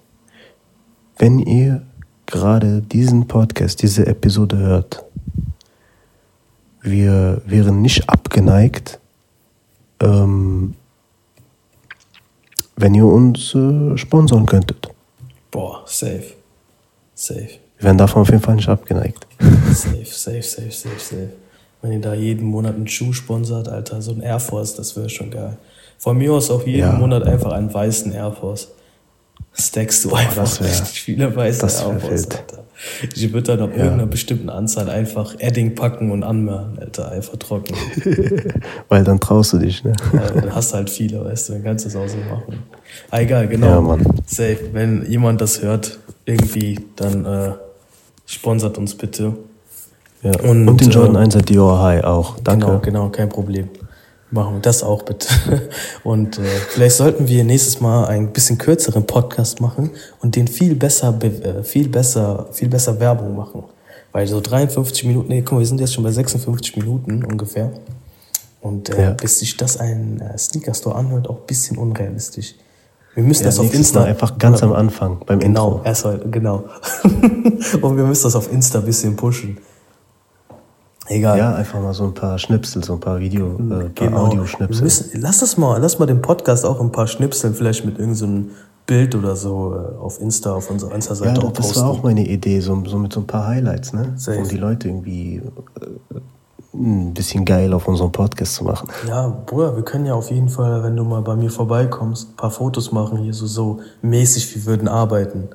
Wenn 1.17 1.39
ihr 1.39 1.83
gerade 2.27 2.83
diesen 2.83 3.27
Podcast, 3.29 3.83
diese 3.83 4.07
Episode 4.07 4.59
hört, 4.59 5.05
wir 6.83 7.41
wären 7.47 7.83
nicht 7.83 8.09
abgeneigt, 8.09 8.99
äh, 10.01 10.07
ähm, 10.07 10.75
wenn 12.77 12.95
ihr 12.95 13.07
uns 13.07 13.55
äh, 13.55 13.97
sponsern 13.97 14.47
könntet. 14.47 14.89
Boah, 15.51 15.83
safe. 15.87 16.35
Safe. 17.15 17.49
Wir 17.79 17.85
werden 17.85 17.99
davon 17.99 18.23
auf 18.23 18.31
jeden 18.31 18.43
Fall 18.43 18.57
nicht 18.57 18.69
abgeneigt. 18.69 19.27
Safe, 19.73 20.05
safe, 20.05 20.43
safe, 20.43 20.71
safe, 20.73 20.99
safe. 20.99 21.33
Wenn 21.81 21.93
ihr 21.93 22.01
da 22.01 22.15
jeden 22.15 22.47
Monat 22.47 22.75
einen 22.75 22.89
Schuh 22.89 23.13
sponsert, 23.13 23.69
Alter, 23.69 24.03
so 24.03 24.13
ein 24.13 24.21
Air 24.21 24.41
Force, 24.41 24.75
das 24.75 24.97
wäre 24.97 25.09
schon 25.09 25.31
geil. 25.31 25.57
Von 25.99 26.19
mir 26.19 26.33
aus 26.33 26.51
auch 26.51 26.67
jeden 26.67 26.81
Ja. 26.81 26.93
Monat 26.93 27.23
einfach 27.23 27.53
einen 27.53 27.73
weißen 27.73 28.11
Air 28.13 28.33
Force. 28.33 28.69
Stackst 29.57 30.05
du 30.05 30.13
einfach 30.15 30.43
das 30.43 30.61
wär- 30.61 30.69
richtig 30.69 31.01
viele 31.03 31.35
weiße. 31.35 31.65
Alter. 31.65 32.65
Ich 33.15 33.33
würde 33.33 33.57
dann 33.57 33.61
ab 33.63 33.71
irgendeiner 33.77 34.07
bestimmten 34.07 34.51
Anzahl 34.51 34.91
einfach 34.91 35.37
Edding 35.39 35.75
packen 35.75 36.11
und 36.11 36.23
anmalen, 36.25 36.79
Alter, 36.79 37.11
einfach 37.13 37.37
trocken. 37.37 37.75
Weil 38.89 39.05
dann 39.05 39.21
traust 39.21 39.53
du 39.53 39.59
dich, 39.59 39.85
ne? 39.85 39.93
Ja, 40.13 40.31
dann 40.33 40.55
hast 40.55 40.73
du 40.73 40.77
halt 40.77 40.91
viele, 40.91 41.25
weißt 41.25 41.49
du, 41.49 41.53
dann 41.55 41.65
kannst 41.65 41.85
du 41.85 41.89
es 41.89 41.97
auch 41.97 42.09
so 42.09 42.17
machen. 42.29 42.65
Ah, 43.11 43.21
egal, 43.21 43.47
genau. 43.49 43.67
Ja, 43.69 43.81
Mann. 43.81 44.05
Safe. 44.27 44.59
Wenn 44.73 45.09
jemand 45.09 45.41
das 45.41 45.63
hört, 45.63 45.99
irgendwie, 46.27 46.81
dann 46.97 47.25
äh, 47.25 47.53
sponsert 48.27 48.77
uns 48.77 48.95
bitte. 48.97 49.35
Ja. 50.23 50.33
Und, 50.41 50.69
Und, 50.69 50.81
den 50.81 50.91
Jordan 50.91 51.17
äh, 51.17 51.27
1er 51.29 51.43
Dior 51.43 51.81
High 51.83 52.05
auch. 52.05 52.39
Danke. 52.41 52.67
Genau, 52.67 52.81
genau, 52.81 53.09
kein 53.11 53.29
Problem. 53.29 53.69
Machen 54.31 54.55
wir 54.55 54.61
das 54.61 54.83
auch 54.83 55.03
bitte. 55.03 55.29
Und 56.03 56.39
äh, 56.39 56.43
vielleicht 56.71 56.97
sollten 56.97 57.29
wir 57.29 57.45
nächstes 57.45 57.81
Mal 57.81 58.07
einen 58.07 58.33
bisschen 58.33 58.59
kürzeren 58.59 59.07
Podcast 59.07 59.61
machen 59.61 59.91
und 60.21 60.35
den 60.35 60.49
viel 60.49 60.75
besser, 60.75 61.13
be- 61.13 61.27
äh, 61.45 61.63
viel 61.63 61.89
besser, 61.89 62.49
viel 62.53 62.69
besser 62.69 62.99
Werbung 62.99 63.37
machen. 63.37 63.63
Weil 64.11 64.27
so 64.27 64.41
53 64.41 65.05
Minuten, 65.05 65.29
nee, 65.29 65.43
guck 65.43 65.53
mal, 65.53 65.59
wir 65.61 65.67
sind 65.67 65.81
jetzt 65.81 65.95
schon 65.95 66.03
bei 66.03 66.11
56 66.11 66.77
Minuten 66.77 67.25
ungefähr. 67.25 67.71
Und 68.61 68.89
äh, 68.91 69.03
Ja. 69.03 69.11
bis 69.13 69.39
sich 69.39 69.57
das 69.57 69.77
ein 69.77 70.21
äh, 70.21 70.37
Sneaker-Store 70.37 70.97
anhört, 70.97 71.29
auch 71.29 71.37
ein 71.37 71.47
bisschen 71.47 71.77
unrealistisch. 71.79 72.55
Wir 73.15 73.23
müssen 73.23 73.43
Ja, 73.45 73.49
das 73.51 73.61
auf 73.61 73.73
Insta. 73.73 74.01
Mal 74.01 74.07
einfach 74.09 74.39
ganz 74.39 74.63
am 74.65 74.73
Anfang 74.73 75.19
beim 75.27 75.39
Genau, 75.39 75.75
Intro. 75.75 75.85
erst 75.85 76.05
heute, 76.07 76.29
genau. 76.31 76.65
und 77.05 77.97
wir 77.97 78.05
müssen 78.05 78.25
das 78.25 78.35
auf 78.35 78.51
Insta 78.53 78.81
ein 78.81 78.85
bisschen 78.87 79.15
pushen. 79.15 79.59
Egal. 81.09 81.39
Ja, 81.39 81.55
einfach 81.55 81.81
mal 81.81 81.93
so 81.93 82.05
ein 82.05 82.15
paar 82.15 82.39
Schnipsel, 82.39 82.83
so 82.83 82.95
ein 82.95 83.01
paar 83.01 83.21
Video, 83.21 83.57
äh, 83.57 83.91
Genau. 83.95 84.27
Audioschnipsel. 84.27 84.83
müssen, 84.85 85.21
lass 85.21 85.41
das 85.41 85.57
mal, 85.57 85.79
lass 85.81 85.99
mal 85.99 86.07
den 86.07 86.23
Podcast 86.23 86.65
auch 86.65 86.81
ein 86.81 86.93
paar 86.93 87.07
Schnipseln, 87.07 87.55
vielleicht 87.55 87.85
mit 87.85 87.99
irgendeinem 87.99 88.15
so 88.17 88.25
einem 88.27 88.51
Bild 88.87 89.15
oder 89.15 89.37
so 89.37 89.75
äh, 89.75 89.99
auf 89.99 90.21
Insta, 90.21 90.55
auf 90.55 90.71
unserer 90.71 90.91
Ja, 90.91 90.97
Insta-Seite 90.97 91.43
auch 91.43 91.53
das, 91.53 91.77
war 91.77 91.89
auch 91.89 92.03
meine 92.03 92.27
Idee, 92.27 92.61
so, 92.61 92.83
so 92.87 92.99
mit 92.99 93.13
so 93.13 93.21
ein 93.21 93.27
paar 93.27 93.47
Highlights, 93.47 93.93
ne? 93.93 94.13
Safe. 94.17 94.39
Um 94.39 94.49
die 94.49 94.57
Leute 94.57 94.89
irgendwie 94.89 95.37
äh, 95.81 96.21
ein 96.75 97.15
bisschen 97.15 97.45
geil 97.45 97.73
auf 97.73 97.87
unserem 97.87 98.13
Podcast 98.13 98.55
zu 98.55 98.65
machen. 98.65 98.89
Ja, 99.07 99.29
Bruder, 99.29 99.77
wir 99.77 99.85
können 99.85 100.07
ja 100.07 100.15
auf 100.15 100.31
jeden 100.31 100.49
Fall, 100.49 100.83
wenn 100.83 100.97
du 100.97 101.05
mal 101.05 101.23
bei 101.23 101.37
mir 101.37 101.51
vorbeikommst, 101.51 102.31
ein 102.31 102.37
paar 102.37 102.51
Fotos 102.51 102.93
machen, 102.93 103.19
hier 103.19 103.33
so, 103.33 103.47
so 103.47 103.81
mäßig, 104.03 104.55
wir 104.55 104.67
würden 104.67 104.89
arbeiten. 104.89 105.49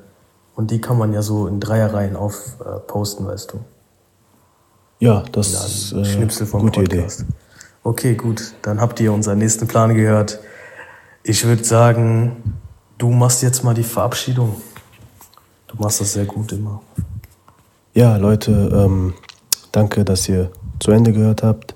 Und 0.56 0.70
die 0.70 0.80
kann 0.80 0.98
man 0.98 1.12
ja 1.12 1.22
so 1.22 1.46
in 1.46 1.60
Dreierreihen 1.60 2.16
auf 2.16 2.56
äh, 2.60 2.92
weißt 2.92 3.52
du. 3.52 3.58
Ja, 5.00 5.24
das 5.32 5.48
ist 5.48 5.94
Ein 5.94 6.02
äh, 6.02 6.04
Schnipsel 6.04 6.46
vom 6.46 6.60
gute 6.60 6.82
Podcast. 6.82 7.24
Okay, 7.82 8.14
gut. 8.14 8.52
Dann 8.60 8.82
habt 8.82 9.00
ihr 9.00 9.14
unseren 9.14 9.38
nächsten 9.38 9.66
Plan 9.66 9.94
gehört. 9.94 10.40
Ich 11.22 11.42
würde 11.46 11.64
sagen, 11.64 12.58
du 12.98 13.08
machst 13.08 13.42
jetzt 13.42 13.64
mal 13.64 13.72
die 13.72 13.82
Verabschiedung. 13.82 14.60
Du 15.68 15.76
machst 15.78 16.02
das 16.02 16.12
sehr 16.12 16.26
gut 16.26 16.52
immer. 16.52 16.82
Idee. 16.96 17.06
Ja, 17.94 18.16
Leute, 18.18 18.52
ähm, 18.74 19.14
danke, 19.72 20.04
dass 20.04 20.28
ihr 20.28 20.52
zu 20.80 20.90
Ende 20.90 21.14
gehört 21.14 21.42
habt. 21.42 21.74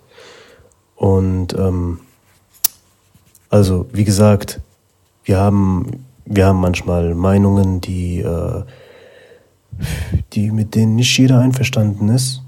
Und 0.95 1.55
ähm, 1.55 2.01
also, 3.49 3.87
wie 3.91 4.05
gesagt, 4.05 4.61
wir 5.25 5.39
haben, 5.39 6.05
wir 6.27 6.45
haben 6.45 6.61
manchmal 6.61 7.15
Meinungen, 7.15 7.81
die, 7.81 8.21
äh, 8.21 8.65
die 10.35 10.51
mit 10.51 10.75
denen 10.75 10.97
nicht 10.97 11.17
jeder 11.17 11.41
einverstanden 11.41 12.11
ist 12.11 12.44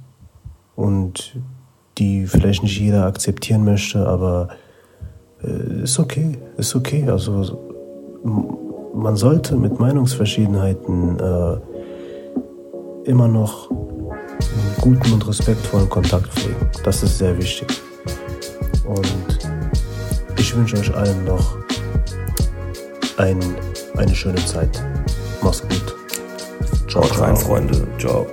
und 0.77 1.37
die 1.99 2.27
vielleicht 2.27 2.63
nicht 2.63 2.79
jeder 2.79 3.07
akzeptieren 3.07 3.65
möchte, 3.65 4.07
aber 4.07 4.49
äh, 5.43 5.83
ist 5.83 5.99
okay, 5.99 6.39
ist 6.57 6.77
okay. 6.77 7.09
Also 7.09 7.59
man 8.95 9.17
sollte 9.17 9.57
mit 9.57 9.79
Meinungsverschiedenheiten 9.79 11.19
äh, 11.19 11.57
immer 13.05 13.29
noch 13.29 13.71
einen 13.71 14.77
guten 14.81 15.13
und 15.13 15.27
respektvollen 15.27 15.89
Kontakt 15.89 16.29
pflegen. 16.29 16.71
Das 16.85 17.03
ist 17.03 17.19
sehr 17.19 17.37
wichtig. 17.39 17.69
Und 18.85 19.39
ich 20.39 20.57
wünsche 20.57 20.77
euch 20.77 20.95
allen 20.95 21.25
noch 21.25 21.57
ein, 23.17 23.41
eine 23.97 24.15
schöne 24.15 24.45
Zeit. 24.45 24.83
Mach's 25.43 25.63
gut. 25.63 25.95
Ciao, 26.89 27.03
rein, 27.21 27.37
Freunde. 27.37 27.87
Ciao. 27.99 28.27